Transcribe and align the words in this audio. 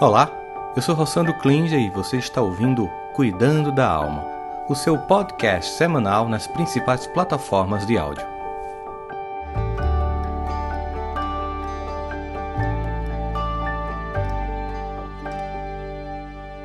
Olá, 0.00 0.30
eu 0.76 0.80
sou 0.80 0.94
Rossandro 0.94 1.34
Klinger 1.34 1.80
e 1.80 1.90
você 1.90 2.18
está 2.18 2.40
ouvindo 2.40 2.88
Cuidando 3.12 3.72
da 3.72 3.88
Alma, 3.88 4.24
o 4.68 4.74
seu 4.76 4.96
podcast 4.96 5.72
semanal 5.72 6.28
nas 6.28 6.46
principais 6.46 7.04
plataformas 7.08 7.84
de 7.84 7.98
áudio. 7.98 8.37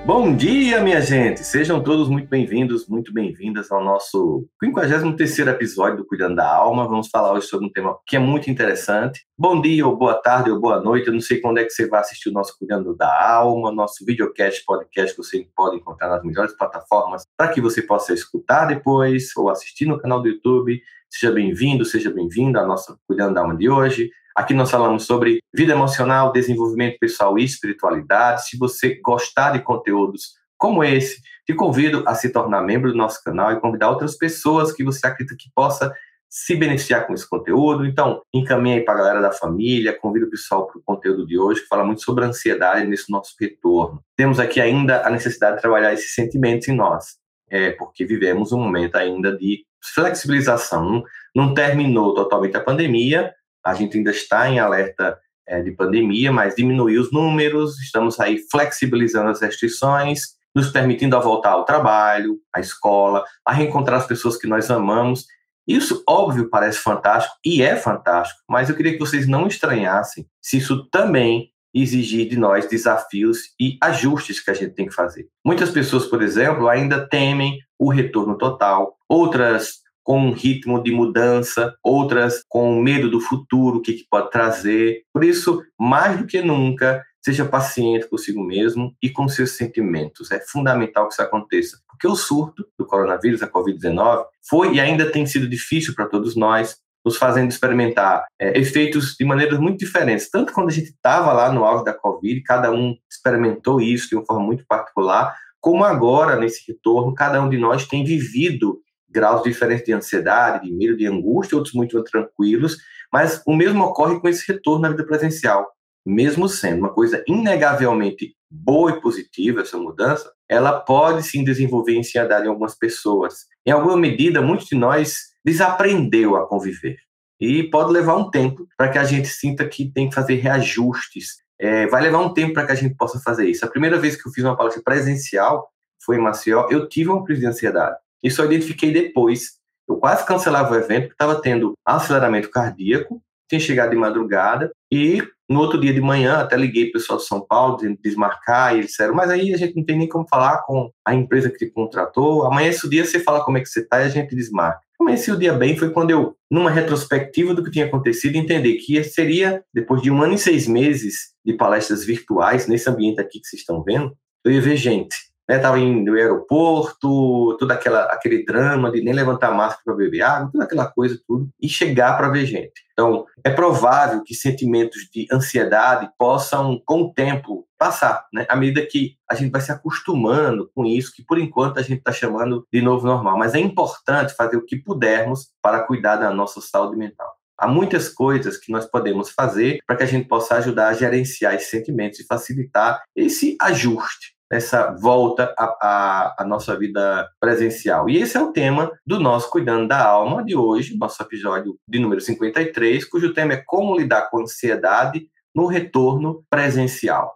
Bom 0.06 0.36
dia, 0.36 0.82
minha 0.82 1.00
gente! 1.00 1.46
Sejam 1.46 1.82
todos 1.82 2.10
muito 2.10 2.28
bem-vindos, 2.28 2.90
muito 2.90 3.14
bem-vindas 3.14 3.72
ao 3.72 3.82
nosso 3.82 4.46
53 4.62 5.40
episódio 5.48 6.00
do 6.00 6.06
Cuidando 6.06 6.36
da 6.36 6.54
Alma. 6.54 6.86
Vamos 6.86 7.08
falar 7.08 7.32
hoje 7.32 7.48
sobre 7.48 7.68
um 7.68 7.72
tema 7.72 7.98
que 8.06 8.18
é 8.18 8.20
muito 8.20 8.52
interessante. 8.52 9.26
Bom 9.38 9.62
dia, 9.62 9.88
ou 9.88 9.96
boa 9.96 10.16
tarde, 10.16 10.52
ou 10.52 10.60
boa 10.60 10.82
noite. 10.82 11.08
Eu 11.08 11.14
não 11.14 11.22
sei 11.22 11.40
quando 11.40 11.60
é 11.60 11.64
que 11.64 11.70
você 11.70 11.88
vai 11.88 12.02
assistir 12.02 12.28
o 12.28 12.34
nosso 12.34 12.60
Cuidando 12.60 12.94
da 12.94 13.34
Alma, 13.34 13.72
nosso 13.72 14.06
videocast, 14.06 14.66
podcast 14.66 15.16
que 15.16 15.24
você 15.24 15.48
pode 15.56 15.78
encontrar 15.78 16.10
nas 16.10 16.24
melhores 16.26 16.52
plataformas 16.58 17.24
para 17.38 17.48
que 17.54 17.62
você 17.62 17.82
possa 17.82 18.14
escutar 18.14 18.66
depois 18.66 19.30
ou 19.38 19.50
assistir 19.50 19.86
no 19.86 19.98
canal 19.98 20.22
do 20.22 20.28
YouTube. 20.28 20.82
Seja 21.10 21.32
bem-vindo, 21.32 21.86
seja 21.86 22.12
bem-vinda 22.12 22.60
à 22.60 22.68
nossa 22.68 22.98
Cuidando 23.08 23.36
da 23.36 23.42
Alma 23.42 23.56
de 23.56 23.70
hoje. 23.70 24.10
Aqui 24.36 24.54
nós 24.54 24.72
falamos 24.72 25.06
sobre 25.06 25.40
vida 25.54 25.74
emocional, 25.74 26.32
desenvolvimento 26.32 26.98
pessoal 27.00 27.38
e 27.38 27.44
espiritualidade. 27.44 28.48
Se 28.48 28.58
você 28.58 29.00
gostar 29.04 29.52
de 29.52 29.60
conteúdos 29.62 30.34
como 30.58 30.84
esse, 30.84 31.22
te 31.46 31.54
convido 31.54 32.04
a 32.08 32.16
se 32.16 32.30
tornar 32.30 32.62
membro 32.62 32.92
do 32.92 32.98
nosso 32.98 33.22
canal 33.24 33.52
e 33.52 33.60
convidar 33.60 33.90
outras 33.90 34.18
pessoas 34.18 34.72
que 34.72 34.84
você 34.84 35.06
acredita 35.06 35.36
que 35.38 35.52
possa 35.54 35.94
se 36.28 36.56
beneficiar 36.56 37.06
com 37.06 37.14
esse 37.14 37.30
conteúdo. 37.30 37.86
Então, 37.86 38.24
encaminhe 38.34 38.82
para 38.82 38.96
a 38.96 38.98
galera 38.98 39.22
da 39.22 39.32
família, 39.32 39.96
convido 39.96 40.26
o 40.26 40.30
pessoal 40.32 40.66
para 40.66 40.80
o 40.80 40.82
conteúdo 40.84 41.28
de 41.28 41.38
hoje, 41.38 41.62
que 41.62 41.68
fala 41.68 41.84
muito 41.84 42.02
sobre 42.02 42.26
ansiedade 42.26 42.88
nesse 42.88 43.12
nosso 43.12 43.36
retorno. 43.40 44.04
Temos 44.18 44.40
aqui 44.40 44.60
ainda 44.60 45.06
a 45.06 45.12
necessidade 45.12 45.58
de 45.58 45.62
trabalhar 45.62 45.94
esses 45.94 46.16
sentimentos 46.16 46.68
em 46.68 46.76
nós, 46.76 47.18
é, 47.52 47.70
porque 47.72 48.04
vivemos 48.04 48.52
um 48.52 48.60
momento 48.60 48.96
ainda 48.96 49.38
de 49.38 49.64
flexibilização. 49.94 51.04
Não 51.36 51.54
terminou 51.54 52.16
totalmente 52.16 52.58
a 52.58 52.62
pandemia, 52.62 53.32
a 53.66 53.74
gente 53.74 53.98
ainda 53.98 54.12
está 54.12 54.50
em 54.50 54.60
alerta 54.60 55.18
é, 55.48 55.62
de 55.62 55.72
pandemia, 55.72 56.32
mas 56.32 56.56
diminuiu 56.56 57.02
os 57.02 57.12
números, 57.12 57.80
estamos 57.80 58.20
aí 58.20 58.40
flexibilizando 58.52 59.30
as 59.30 59.42
restrições, 59.42 60.22
nos 60.56 60.70
permitindo 60.70 61.16
a 61.16 61.20
voltar 61.20 61.52
ao 61.52 61.66
trabalho, 61.66 62.38
à 62.54 62.60
escola, 62.60 63.26
a 63.46 63.54
reencontrar 63.54 64.00
as 64.00 64.08
pessoas 64.08 64.38
que 64.38 64.48
nós 64.48 64.70
amamos. 64.70 65.26
Isso, 65.68 66.04
óbvio, 66.08 66.50
parece 66.50 66.80
fantástico 66.80 67.36
e 67.44 67.62
é 67.62 67.76
fantástico, 67.76 68.42
mas 68.50 68.70
eu 68.70 68.76
queria 68.76 68.94
que 68.94 69.00
vocês 69.00 69.28
não 69.28 69.48
estranhassem 69.48 70.26
se 70.42 70.58
isso 70.58 70.88
também 70.90 71.50
exigir 71.74 72.30
de 72.30 72.38
nós 72.38 72.68
desafios 72.68 73.40
e 73.60 73.78
ajustes 73.82 74.40
que 74.40 74.52
a 74.52 74.54
gente 74.54 74.76
tem 74.76 74.86
que 74.86 74.94
fazer. 74.94 75.28
Muitas 75.44 75.72
pessoas, 75.72 76.06
por 76.06 76.22
exemplo, 76.22 76.68
ainda 76.68 77.08
temem 77.08 77.58
o 77.80 77.90
retorno 77.90 78.38
total, 78.38 78.96
outras 79.10 79.83
com 80.04 80.20
um 80.20 80.32
ritmo 80.32 80.84
de 80.84 80.92
mudança, 80.92 81.74
outras 81.82 82.44
com 82.48 82.82
medo 82.82 83.10
do 83.10 83.20
futuro, 83.20 83.78
o 83.78 83.82
que, 83.82 83.94
que 83.94 84.06
pode 84.10 84.30
trazer. 84.30 85.04
Por 85.14 85.24
isso, 85.24 85.64
mais 85.80 86.18
do 86.20 86.28
que 86.28 86.42
nunca, 86.42 87.04
seja 87.24 87.46
paciente 87.46 88.10
consigo 88.10 88.44
mesmo 88.44 88.94
e 89.02 89.10
com 89.10 89.28
seus 89.30 89.52
sentimentos. 89.52 90.30
É 90.32 90.40
fundamental 90.42 91.08
que 91.08 91.14
isso 91.14 91.22
aconteça, 91.22 91.78
porque 91.88 92.08
o 92.08 92.16
surto 92.16 92.66
do 92.78 92.86
coronavírus, 92.86 93.42
a 93.42 93.48
Covid-19, 93.48 94.26
foi 94.48 94.76
e 94.76 94.80
ainda 94.80 95.10
tem 95.10 95.26
sido 95.26 95.48
difícil 95.48 95.96
para 95.96 96.08
todos 96.08 96.36
nós, 96.36 96.76
nos 97.06 97.18
fazendo 97.18 97.50
experimentar 97.50 98.26
é, 98.40 98.58
efeitos 98.58 99.16
de 99.18 99.26
maneiras 99.26 99.60
muito 99.60 99.80
diferentes. 99.80 100.30
Tanto 100.30 100.54
quando 100.54 100.70
a 100.70 100.72
gente 100.72 100.90
estava 100.90 101.34
lá 101.34 101.52
no 101.52 101.66
auge 101.66 101.84
da 101.84 101.94
Covid, 101.94 102.42
cada 102.44 102.72
um 102.72 102.96
experimentou 103.10 103.82
isso 103.82 104.10
de 104.10 104.16
uma 104.16 104.26
forma 104.26 104.44
muito 104.44 104.66
particular, 104.66 105.36
como 105.64 105.86
agora, 105.86 106.36
nesse 106.36 106.70
retorno, 106.70 107.14
cada 107.14 107.42
um 107.42 107.50
de 107.50 107.58
nós 107.58 107.88
tem 107.88 108.04
vivido 108.04 108.82
graus 109.14 109.44
diferentes 109.44 109.86
de 109.86 109.94
ansiedade, 109.94 110.66
de 110.66 110.74
medo, 110.74 110.98
de 110.98 111.06
angústia, 111.06 111.56
outros 111.56 111.74
muito 111.74 112.02
tranquilos, 112.04 112.78
mas 113.12 113.42
o 113.46 113.56
mesmo 113.56 113.84
ocorre 113.84 114.20
com 114.20 114.28
esse 114.28 114.52
retorno 114.52 114.82
na 114.82 114.90
vida 114.90 115.06
presencial. 115.06 115.72
Mesmo 116.06 116.50
sendo 116.50 116.80
uma 116.80 116.94
coisa 116.94 117.24
inegavelmente 117.28 118.36
boa 118.50 118.92
e 118.92 119.02
positiva, 119.02 119.62
essa 119.62 119.78
mudança, 119.78 120.30
ela 120.50 120.80
pode 120.80 121.24
sim 121.24 121.44
desenvolver 121.44 121.98
ansiedade 121.98 122.46
em 122.46 122.50
algumas 122.50 122.76
pessoas. 122.76 123.46
Em 123.66 123.72
alguma 123.72 123.96
medida, 123.96 124.42
muitos 124.42 124.68
de 124.68 124.76
nós 124.76 125.18
desaprendeu 125.46 126.36
a 126.36 126.48
conviver. 126.48 126.98
E 127.40 127.64
pode 127.64 127.92
levar 127.92 128.16
um 128.16 128.30
tempo 128.30 128.68
para 128.78 128.90
que 128.90 128.98
a 128.98 129.04
gente 129.04 129.28
sinta 129.28 129.68
que 129.68 129.92
tem 129.92 130.10
que 130.10 130.16
fazer 130.16 130.36
reajustes. 130.36 131.38
É, 131.60 131.88
vai 131.88 132.02
levar 132.02 132.20
um 132.20 132.34
tempo 132.34 132.54
para 132.54 132.66
que 132.66 132.72
a 132.72 132.76
gente 132.76 132.96
possa 132.96 133.20
fazer 133.20 133.48
isso. 133.48 133.66
A 133.66 133.70
primeira 133.70 133.98
vez 133.98 134.16
que 134.16 134.28
eu 134.28 134.32
fiz 134.32 134.44
uma 134.44 134.58
palestra 134.58 134.84
presencial 134.84 135.68
foi 136.06 136.18
em 136.18 136.22
Maceió, 136.22 136.68
eu 136.70 136.88
tive 136.88 137.10
uma 137.10 137.24
crise 137.24 137.42
de 137.42 137.48
ansiedade. 137.48 137.96
Isso 138.24 138.42
eu 138.42 138.46
identifiquei 138.46 138.92
depois. 138.92 139.62
Eu 139.88 139.98
quase 139.98 140.26
cancelava 140.26 140.74
o 140.74 140.78
evento, 140.78 141.08
porque 141.08 141.14
estava 141.14 141.42
tendo 141.42 141.74
aceleramento 141.86 142.50
cardíaco, 142.50 143.22
tinha 143.50 143.60
chegado 143.60 143.92
de 143.92 143.98
madrugada, 143.98 144.72
e 144.92 145.22
no 145.50 145.60
outro 145.60 145.80
dia 145.80 145.94
de 145.94 146.00
manhã 146.00 146.38
até 146.38 146.56
liguei 146.56 146.86
para 146.86 146.92
o 146.92 147.02
pessoal 147.02 147.20
de 147.20 147.26
São 147.26 147.46
Paulo, 147.46 147.76
dizendo 147.76 148.00
desmarcar, 148.02 148.74
e 148.74 148.78
eles 148.78 148.88
disseram, 148.92 149.14
mas 149.14 149.30
aí 149.30 149.54
a 149.54 149.58
gente 149.58 149.76
não 149.76 149.84
tem 149.84 149.98
nem 149.98 150.08
como 150.08 150.28
falar 150.28 150.64
com 150.64 150.90
a 151.06 151.14
empresa 151.14 151.50
que 151.50 151.58
te 151.58 151.70
contratou, 151.70 152.46
amanhã 152.46 152.70
esse 152.70 152.90
dia 152.90 153.06
você 153.06 153.20
fala 153.20 153.44
como 153.44 153.58
é 153.58 153.62
que 153.62 153.68
você 153.68 153.82
está 153.82 154.02
e 154.02 154.06
a 154.06 154.10
gente 154.10 154.36
desmarca. 154.36 154.80
Comecei 154.98 155.34
o 155.34 155.38
dia 155.38 155.52
bem 155.52 155.76
foi 155.76 155.90
quando 155.90 156.12
eu, 156.12 156.36
numa 156.50 156.72
retrospectiva 156.72 157.54
do 157.54 157.62
que 157.62 157.72
tinha 157.72 157.86
acontecido, 157.86 158.38
entendi 158.38 158.76
que 158.76 159.04
seria, 159.04 159.62
depois 159.74 160.02
de 160.02 160.10
um 160.10 160.22
ano 160.22 160.34
e 160.34 160.38
seis 160.38 160.66
meses 160.66 161.34
de 161.46 161.54
palestras 161.54 162.06
virtuais, 162.06 162.68
nesse 162.68 162.90
ambiente 162.90 163.20
aqui 163.20 163.42
que 163.42 163.48
vocês 163.48 163.60
estão 163.62 163.84
vendo, 163.84 164.16
eu 164.46 164.52
ia 164.52 164.62
ver 164.62 164.78
gente 164.78 165.33
né, 165.48 165.60
tava 165.60 165.80
indo 165.80 166.12
no 166.12 166.18
aeroporto, 166.18 167.58
todo 167.58 167.72
aquela, 167.72 168.04
aquele 168.06 168.46
drama 168.46 168.92
de 168.92 169.02
nem 169.02 169.14
levantar 169.14 169.52
máscara 169.52 169.82
para 169.84 169.96
beber 169.96 170.22
água, 170.22 170.50
toda 170.52 170.64
aquela 170.64 170.86
coisa, 170.88 171.20
tudo, 171.28 171.50
e 171.62 171.68
chegar 171.68 172.16
para 172.18 172.30
ver 172.30 172.46
gente. 172.46 172.84
Então, 172.94 173.26
é 173.44 173.50
provável 173.50 174.24
que 174.24 174.34
sentimentos 174.34 175.10
de 175.14 175.28
ansiedade 175.32 176.10
possam, 176.18 176.82
com 176.86 177.04
o 177.04 177.14
tempo, 177.14 177.68
passar, 177.78 178.26
né? 178.32 178.46
À 178.48 178.56
medida 178.56 178.86
que 178.86 179.18
a 179.30 179.36
gente 179.36 179.52
vai 179.52 179.60
se 179.60 179.72
acostumando 179.72 180.70
com 180.74 180.86
isso, 180.86 181.12
que 181.14 181.24
por 181.24 181.38
enquanto 181.38 181.80
a 181.80 181.82
gente 181.82 181.98
está 181.98 182.14
chamando 182.14 182.66
de 182.72 182.82
novo 182.82 183.06
normal. 183.06 183.38
Mas 183.38 183.54
é 183.54 183.60
importante 183.60 184.36
fazer 184.36 184.56
o 184.56 184.66
que 184.66 184.78
pudermos 184.78 185.52
para 185.62 185.82
cuidar 185.82 186.16
da 186.16 186.32
nossa 186.32 186.62
saúde 186.62 186.96
mental. 186.96 187.30
Há 187.58 187.68
muitas 187.68 188.10
coisas 188.10 188.58
que 188.58 188.72
nós 188.72 188.86
podemos 188.86 189.30
fazer 189.32 189.80
para 189.86 189.98
que 189.98 190.04
a 190.04 190.08
gente 190.08 190.28
possa 190.28 190.56
ajudar 190.56 190.90
a 190.90 190.94
gerenciar 190.94 191.56
esses 191.56 191.70
sentimentos 191.70 192.20
e 192.20 192.26
facilitar 192.26 193.04
esse 193.16 193.58
ajuste 193.60 194.34
essa 194.54 194.92
volta 194.92 195.54
à, 195.58 196.46
nossa 196.48 196.78
vida 196.78 197.28
presencial. 197.40 198.08
E 198.08 198.18
esse 198.18 198.38
é 198.38 198.42
o 198.42 198.52
tema 198.52 198.92
do 199.06 199.20
nosso 199.20 199.50
Cuidando 199.50 199.88
da 199.88 200.06
Alma 200.06 200.44
de 200.44 200.56
hoje, 200.56 200.96
nosso 200.96 201.22
episódio 201.24 201.78
de 201.88 201.98
número 201.98 202.22
53, 202.22 203.04
cujo 203.06 203.34
tema 203.34 203.54
é 203.54 203.64
como 203.66 203.98
lidar 203.98 204.30
com 204.30 204.42
ansiedade 204.42 205.28
no 205.56 205.66
retorno 205.66 206.46
presencial. 206.50 207.36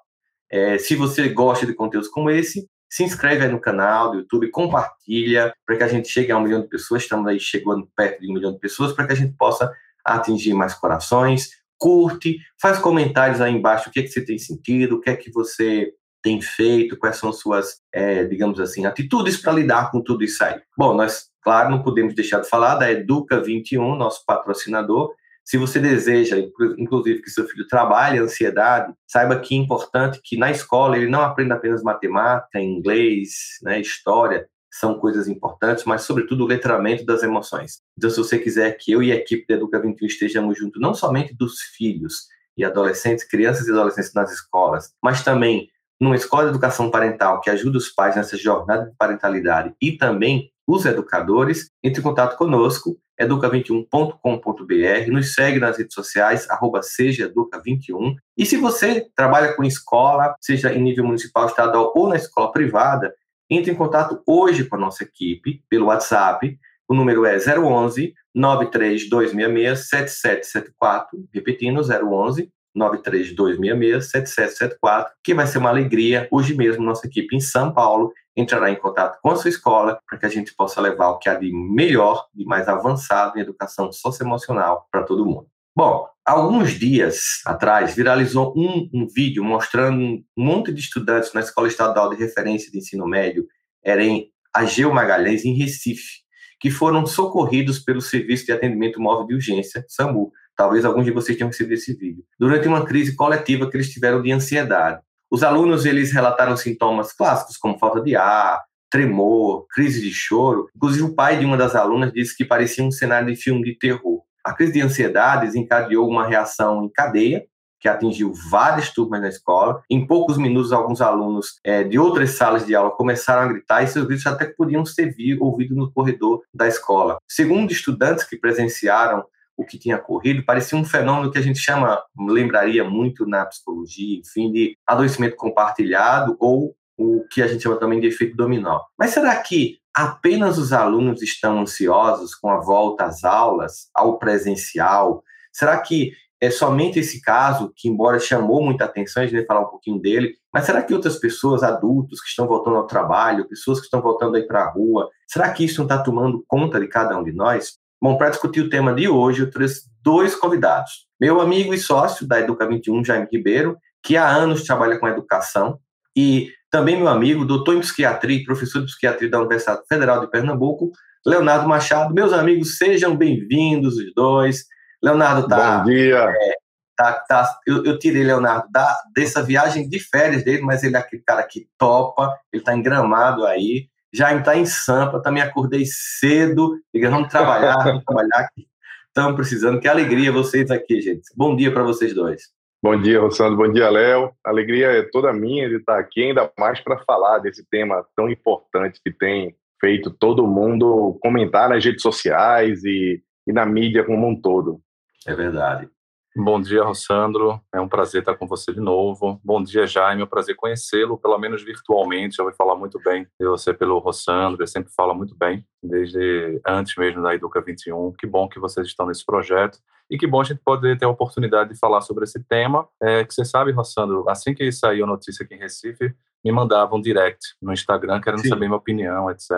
É, 0.49 0.77
se 0.77 0.95
você 0.95 1.27
gosta 1.29 1.65
de 1.65 1.73
conteúdos 1.73 2.07
como 2.07 2.29
esse, 2.29 2.69
se 2.89 3.03
inscreve 3.03 3.43
aí 3.43 3.51
no 3.51 3.59
canal 3.59 4.11
do 4.11 4.17
YouTube, 4.19 4.51
compartilha 4.51 5.53
para 5.65 5.75
que 5.75 5.83
a 5.83 5.87
gente 5.87 6.07
chegue 6.07 6.31
a 6.31 6.37
um 6.37 6.41
milhão 6.41 6.61
de 6.61 6.69
pessoas. 6.69 7.01
Estamos 7.01 7.27
aí 7.27 7.39
chegando 7.39 7.89
perto 7.95 8.21
de 8.21 8.29
um 8.29 8.33
milhão 8.33 8.53
de 8.53 8.59
pessoas 8.59 8.93
para 8.93 9.07
que 9.07 9.13
a 9.13 9.15
gente 9.15 9.35
possa 9.35 9.71
atingir 10.05 10.53
mais 10.53 10.73
corações. 10.73 11.49
Curte, 11.79 12.37
faz 12.61 12.79
comentários 12.79 13.41
aí 13.41 13.53
embaixo 13.53 13.89
o 13.89 13.91
que, 13.91 13.99
é 13.99 14.03
que 14.03 14.09
você 14.09 14.23
tem 14.23 14.37
sentido, 14.37 14.95
o 14.95 15.01
que 15.01 15.09
é 15.09 15.15
que 15.15 15.31
você 15.31 15.91
tem 16.21 16.41
feito, 16.41 16.97
quais 16.97 17.17
são 17.17 17.31
suas, 17.31 17.81
é, 17.93 18.25
digamos 18.25 18.59
assim, 18.59 18.85
atitudes 18.85 19.37
para 19.37 19.53
lidar 19.53 19.91
com 19.91 20.01
tudo 20.01 20.23
isso 20.23 20.43
aí. 20.43 20.59
Bom, 20.77 20.93
nós, 20.93 21.29
claro, 21.41 21.69
não 21.69 21.83
podemos 21.83 22.13
deixar 22.13 22.41
de 22.41 22.49
falar 22.49 22.75
da 22.75 22.91
Educa 22.91 23.41
21, 23.41 23.95
nosso 23.95 24.23
patrocinador. 24.25 25.13
Se 25.45 25.57
você 25.57 25.79
deseja, 25.79 26.37
inclusive, 26.77 27.21
que 27.21 27.29
seu 27.29 27.47
filho 27.47 27.65
trabalhe 27.67 28.19
a 28.19 28.23
ansiedade, 28.23 28.93
saiba 29.07 29.39
que 29.39 29.55
é 29.55 29.57
importante 29.57 30.19
que 30.21 30.37
na 30.37 30.51
escola 30.51 30.97
ele 30.97 31.09
não 31.09 31.21
aprenda 31.21 31.55
apenas 31.55 31.81
matemática, 31.81 32.59
inglês, 32.59 33.29
né, 33.63 33.79
história, 33.79 34.45
são 34.69 34.99
coisas 34.99 35.27
importantes, 35.27 35.85
mas 35.85 36.01
sobretudo 36.01 36.43
o 36.43 36.47
letramento 36.47 37.05
das 37.05 37.23
emoções. 37.23 37.81
Então, 37.97 38.09
se 38.09 38.17
você 38.17 38.37
quiser 38.37 38.73
que 38.73 38.91
eu 38.91 39.01
e 39.01 39.11
a 39.11 39.15
equipe 39.15 39.45
da 39.47 39.55
Educa 39.55 39.79
21 39.79 40.05
estejamos 40.05 40.57
juntos, 40.57 40.81
não 40.81 40.93
somente 40.93 41.33
dos 41.33 41.61
filhos 41.61 42.27
e 42.55 42.65
adolescentes, 42.65 43.23
crianças 43.23 43.67
e 43.67 43.71
adolescentes 43.71 44.13
nas 44.13 44.31
escolas, 44.31 44.91
mas 45.01 45.23
também 45.23 45.69
numa 45.99 46.15
escola 46.15 46.43
de 46.43 46.49
educação 46.49 46.91
parental 46.91 47.41
que 47.41 47.49
ajuda 47.49 47.77
os 47.77 47.89
pais 47.89 48.15
nessa 48.15 48.37
jornada 48.37 48.85
de 48.85 48.95
parentalidade 48.95 49.73
e 49.81 49.93
também 49.93 50.51
os 50.67 50.85
educadores, 50.85 51.69
entre 51.81 52.01
em 52.01 52.03
contato 52.03 52.37
conosco, 52.37 52.97
educa21.com.br, 53.19 55.11
nos 55.11 55.33
segue 55.33 55.59
nas 55.59 55.77
redes 55.77 55.93
sociais, 55.93 56.47
arroba 56.49 56.81
sejaeduca21. 56.81 58.15
E 58.37 58.45
se 58.45 58.57
você 58.57 59.07
trabalha 59.15 59.53
com 59.53 59.63
escola, 59.63 60.35
seja 60.41 60.73
em 60.73 60.81
nível 60.81 61.05
municipal, 61.05 61.47
estadual 61.47 61.93
ou 61.95 62.09
na 62.09 62.17
escola 62.17 62.51
privada, 62.51 63.13
entre 63.49 63.71
em 63.71 63.75
contato 63.75 64.21
hoje 64.27 64.65
com 64.65 64.75
a 64.75 64.79
nossa 64.79 65.03
equipe 65.03 65.63
pelo 65.69 65.85
WhatsApp. 65.87 66.59
O 66.87 66.93
número 66.93 67.25
é 67.25 67.37
011 67.37 68.13
93266 68.35 69.89
7774, 69.89 71.27
repetindo, 71.33 71.81
011 71.81 72.51
93266-7774, 72.77 75.07
que 75.23 75.33
vai 75.33 75.47
ser 75.47 75.57
uma 75.57 75.69
alegria. 75.69 76.27
Hoje 76.31 76.55
mesmo, 76.55 76.83
nossa 76.83 77.07
equipe 77.07 77.35
em 77.35 77.39
São 77.39 77.73
Paulo 77.73 78.13
entrará 78.35 78.69
em 78.69 78.75
contato 78.75 79.17
com 79.21 79.31
a 79.31 79.35
sua 79.35 79.49
escola 79.49 79.99
para 80.07 80.19
que 80.19 80.25
a 80.25 80.29
gente 80.29 80.53
possa 80.55 80.79
levar 80.79 81.09
o 81.09 81.17
que 81.17 81.27
há 81.27 81.33
de 81.33 81.51
melhor 81.51 82.27
e 82.35 82.45
mais 82.45 82.67
avançado 82.67 83.37
em 83.37 83.41
educação 83.41 83.91
socioemocional 83.91 84.87
para 84.91 85.03
todo 85.03 85.25
mundo. 85.25 85.47
Bom, 85.75 86.07
alguns 86.25 86.71
dias 86.71 87.41
atrás 87.45 87.95
viralizou 87.95 88.53
um, 88.57 88.89
um, 88.93 89.07
vídeo 89.07 89.43
mostrando 89.43 90.01
um 90.01 90.23
monte 90.35 90.71
de 90.71 90.79
estudantes 90.79 91.33
na 91.33 91.41
Escola 91.41 91.67
Estadual 91.67 92.09
de 92.09 92.15
Referência 92.15 92.71
de 92.71 92.79
Ensino 92.79 93.07
Médio, 93.07 93.47
era 93.83 94.03
em 94.03 94.31
Ageu 94.53 94.91
Magalhães, 94.91 95.45
em 95.45 95.55
Recife, 95.55 96.23
que 96.59 96.71
foram 96.71 97.05
socorridos 97.05 97.77
pelo 97.77 98.01
Serviço 98.01 98.45
de 98.45 98.51
Atendimento 98.51 98.99
Móvel 98.99 99.27
de 99.27 99.35
Urgência, 99.35 99.85
SAMU. 99.87 100.31
Talvez 100.57 100.83
alguns 100.83 101.05
de 101.05 101.11
vocês 101.11 101.37
tenham 101.37 101.49
recebido 101.49 101.75
esse 101.75 101.93
vídeo. 101.93 102.23
Durante 102.39 102.67
uma 102.67 102.83
crise 102.83 103.15
coletiva 103.15 103.69
que 103.69 103.77
eles 103.77 103.91
tiveram 103.91 104.23
de 104.23 104.31
ansiedade. 104.31 104.99
Os 105.29 105.43
alunos 105.43 105.85
eles 105.85 106.11
relataram 106.11 106.57
sintomas 106.57 107.13
clássicos 107.13 107.57
como 107.57 107.77
falta 107.77 108.01
de 108.01 108.15
ar, 108.15 108.63
tremor, 108.89 109.67
crise 109.69 110.01
de 110.01 110.11
choro. 110.11 110.67
Inclusive 110.75 111.03
o 111.03 111.13
pai 111.13 111.37
de 111.37 111.45
uma 111.45 111.55
das 111.55 111.75
alunas 111.75 112.11
disse 112.11 112.35
que 112.35 112.43
parecia 112.43 112.83
um 112.83 112.91
cenário 112.91 113.31
de 113.31 113.39
filme 113.39 113.63
de 113.63 113.77
terror. 113.77 114.23
A 114.43 114.53
crise 114.53 114.73
de 114.73 114.81
ansiedade 114.81 115.45
desencadeou 115.45 116.09
uma 116.09 116.25
reação 116.25 116.83
em 116.83 116.89
cadeia 116.89 117.45
que 117.79 117.87
atingiu 117.87 118.33
várias 118.49 118.89
turmas 118.91 119.21
na 119.21 119.29
escola. 119.29 119.81
Em 119.89 120.07
poucos 120.07 120.37
minutos, 120.37 120.73
alguns 120.73 121.01
alunos 121.01 121.59
é, 121.63 121.83
de 121.83 121.99
outras 121.99 122.31
salas 122.31 122.65
de 122.65 122.75
aula 122.75 122.89
começaram 122.91 123.43
a 123.43 123.53
gritar 123.53 123.83
e 123.83 123.87
seus 123.87 124.07
gritos 124.07 124.25
até 124.25 124.45
podiam 124.45 124.83
ser 124.85 125.13
ouvidos 125.39 125.77
no 125.77 125.91
corredor 125.91 126.41
da 126.51 126.67
escola. 126.67 127.19
Segundo 127.27 127.71
estudantes 127.71 128.23
que 128.23 128.37
presenciaram 128.37 129.23
o 129.57 129.65
que 129.65 129.79
tinha 129.79 129.97
ocorrido, 129.97 130.45
parecia 130.45 130.77
um 130.77 130.85
fenômeno 130.85 131.31
que 131.31 131.37
a 131.39 131.41
gente 131.41 131.57
chama, 131.57 131.99
lembraria 132.15 132.83
muito 132.83 133.25
na 133.25 133.43
psicologia, 133.45 134.19
enfim, 134.19 134.51
de 134.51 134.77
adoecimento 134.85 135.35
compartilhado 135.35 136.37
ou 136.39 136.75
o 136.95 137.25
que 137.29 137.41
a 137.41 137.47
gente 137.47 137.63
chama 137.63 137.79
também 137.79 137.99
de 137.99 138.07
efeito 138.07 138.37
dominó. 138.37 138.81
Mas 138.97 139.11
será 139.11 139.35
que 139.37 139.79
apenas 139.93 140.59
os 140.59 140.71
alunos 140.71 141.23
estão 141.23 141.59
ansiosos 141.59 142.35
com 142.35 142.49
a 142.49 142.59
volta 142.59 143.05
às 143.05 143.23
aulas, 143.23 143.89
ao 143.95 144.19
presencial? 144.19 145.23
Será 145.51 145.79
que 145.79 146.11
é 146.39 146.51
somente 146.51 146.99
esse 146.99 147.19
caso, 147.19 147.73
que 147.75 147.89
embora 147.89 148.19
chamou 148.19 148.63
muita 148.63 148.85
atenção, 148.85 149.23
a 149.23 149.25
gente 149.25 149.37
vai 149.37 149.45
falar 149.45 149.61
um 149.61 149.69
pouquinho 149.69 149.99
dele, 149.99 150.35
mas 150.53 150.65
será 150.65 150.83
que 150.83 150.93
outras 150.93 151.17
pessoas, 151.17 151.63
adultos 151.63 152.21
que 152.21 152.29
estão 152.29 152.47
voltando 152.47 152.77
ao 152.77 152.85
trabalho, 152.85 153.47
pessoas 153.47 153.79
que 153.79 153.85
estão 153.85 154.01
voltando 154.01 154.35
aí 154.35 154.45
para 154.45 154.63
a 154.63 154.71
rua, 154.71 155.09
será 155.27 155.51
que 155.51 155.65
isso 155.65 155.79
não 155.79 155.85
está 155.85 156.03
tomando 156.03 156.43
conta 156.47 156.79
de 156.79 156.87
cada 156.87 157.17
um 157.17 157.23
de 157.23 157.31
nós? 157.31 157.79
Bom, 158.01 158.17
para 158.17 158.29
discutir 158.29 158.61
o 158.61 158.69
tema 158.69 158.93
de 158.93 159.07
hoje, 159.07 159.41
eu 159.41 159.49
trouxe 159.49 159.81
dois 160.03 160.35
convidados. 160.35 161.07
Meu 161.19 161.41
amigo 161.41 161.73
e 161.73 161.79
sócio 161.79 162.27
da 162.27 162.39
Educa 162.39 162.67
21, 162.67 163.03
Jaime 163.03 163.27
Ribeiro, 163.31 163.77
que 164.03 164.15
há 164.15 164.27
anos 164.27 164.63
trabalha 164.63 164.99
com 164.99 165.07
educação, 165.07 165.79
e 166.15 166.51
também 166.69 166.97
meu 166.97 167.07
amigo, 167.07 167.45
doutor 167.45 167.75
em 167.75 167.79
psiquiatria 167.79 168.37
e 168.37 168.43
professor 168.43 168.79
de 168.79 168.85
psiquiatria 168.85 169.29
da 169.29 169.39
Universidade 169.39 169.81
Federal 169.89 170.21
de 170.21 170.29
Pernambuco, 170.29 170.91
Leonardo 171.25 171.67
Machado. 171.67 172.13
Meus 172.13 172.33
amigos, 172.33 172.77
sejam 172.77 173.15
bem-vindos 173.15 173.97
os 173.97 174.13
dois. 174.13 174.65
Leonardo 175.01 175.47
tá. 175.47 175.79
Bom 175.79 175.85
dia. 175.85 176.29
É, 176.29 176.53
tá, 176.95 177.13
tá, 177.27 177.57
eu, 177.65 177.83
eu, 177.83 177.97
tirei 177.97 178.23
Leonardo 178.23 178.67
da, 178.71 178.95
dessa 179.15 179.41
viagem 179.41 179.89
de 179.89 179.99
férias 179.99 180.43
dele, 180.43 180.61
mas 180.61 180.83
ele 180.83 180.95
é 180.95 180.99
aquele 180.99 181.23
cara 181.25 181.43
que 181.43 181.67
topa, 181.77 182.31
ele 182.51 182.63
tá 182.63 182.75
engramado 182.75 183.45
aí, 183.45 183.87
já 184.17 184.35
está 184.35 184.57
em 184.57 184.65
Sampa, 184.65 185.21
também 185.21 185.43
acordei 185.43 185.85
cedo, 185.85 186.75
diga, 186.91 187.09
vamos 187.09 187.29
trabalhar, 187.29 187.77
vamos 187.83 188.03
trabalhar 188.03 188.39
aqui. 188.39 188.67
Estamos 189.07 189.35
precisando, 189.35 189.79
que 189.79 189.87
alegria 189.87 190.31
vocês 190.31 190.71
aqui, 190.71 190.99
gente. 191.01 191.31
Bom 191.35 191.55
dia 191.55 191.71
para 191.71 191.83
vocês 191.83 192.13
dois. 192.13 192.49
Bom 192.81 192.99
dia, 192.99 193.19
Rossandro. 193.19 193.57
Bom 193.57 193.71
dia, 193.71 193.89
Léo. 193.89 194.31
A 194.43 194.49
alegria 194.49 194.87
é 194.87 195.03
toda 195.03 195.33
minha 195.33 195.69
de 195.69 195.75
estar 195.75 195.99
aqui, 195.99 196.23
ainda 196.23 196.51
mais 196.57 196.79
para 196.79 196.97
falar 196.99 197.39
desse 197.39 197.63
tema 197.69 198.05
tão 198.15 198.29
importante 198.29 198.99
que 199.03 199.11
tem 199.11 199.55
feito 199.79 200.09
todo 200.09 200.47
mundo 200.47 201.17
comentar 201.21 201.69
nas 201.69 201.83
redes 201.83 202.01
sociais 202.01 202.83
e, 202.83 203.21
e 203.47 203.53
na 203.53 203.65
mídia 203.65 204.03
como 204.03 204.27
um 204.27 204.39
todo. 204.39 204.81
É 205.27 205.35
verdade. 205.35 205.89
Bom 206.39 206.61
dia, 206.61 206.83
Rossandro. 206.83 207.59
É 207.73 207.81
um 207.81 207.89
prazer 207.89 208.21
estar 208.21 208.35
com 208.35 208.45
você 208.45 208.71
de 208.71 208.79
novo. 208.79 209.41
Bom 209.43 209.63
dia, 209.63 209.87
Jaime. 209.87 210.21
É 210.21 210.23
um 210.23 210.27
prazer 210.27 210.55
conhecê-lo, 210.55 211.17
pelo 211.17 211.35
menos 211.39 211.63
virtualmente. 211.63 212.35
Já 212.35 212.43
vai 212.43 212.53
falar 212.53 212.75
muito 212.75 212.99
bem 212.99 213.25
de 213.39 213.47
você 213.47 213.73
pelo 213.73 213.97
Rossandro. 213.97 214.61
Ele 214.61 214.67
sempre 214.67 214.93
fala 214.95 215.15
muito 215.15 215.35
bem, 215.35 215.65
desde 215.81 216.61
antes 216.63 216.95
mesmo 216.95 217.23
da 217.23 217.33
Educa 217.33 217.59
21. 217.59 218.11
Que 218.11 218.27
bom 218.27 218.47
que 218.47 218.59
vocês 218.59 218.85
estão 218.85 219.07
nesse 219.07 219.25
projeto. 219.25 219.79
E 220.11 220.15
que 220.15 220.27
bom 220.27 220.39
a 220.39 220.43
gente 220.43 220.61
poder 220.63 220.95
ter 220.99 221.05
a 221.05 221.09
oportunidade 221.09 221.73
de 221.73 221.79
falar 221.79 222.01
sobre 222.01 222.23
esse 222.23 222.43
tema. 222.43 222.87
É, 223.01 223.23
que 223.23 223.33
você 223.33 223.43
sabe, 223.43 223.71
Rossandro, 223.71 224.29
assim 224.29 224.53
que 224.53 224.71
saiu 224.71 225.05
a 225.05 225.07
notícia 225.07 225.43
aqui 225.43 225.55
em 225.55 225.59
Recife, 225.59 226.13
me 226.47 226.51
mandavam 226.51 227.01
direct 227.01 227.55
no 227.61 227.73
Instagram 227.73 228.21
querendo 228.21 228.41
Sim. 228.41 228.49
saber 228.49 228.67
minha 228.67 228.77
opinião, 228.77 229.29
etc. 229.29 229.51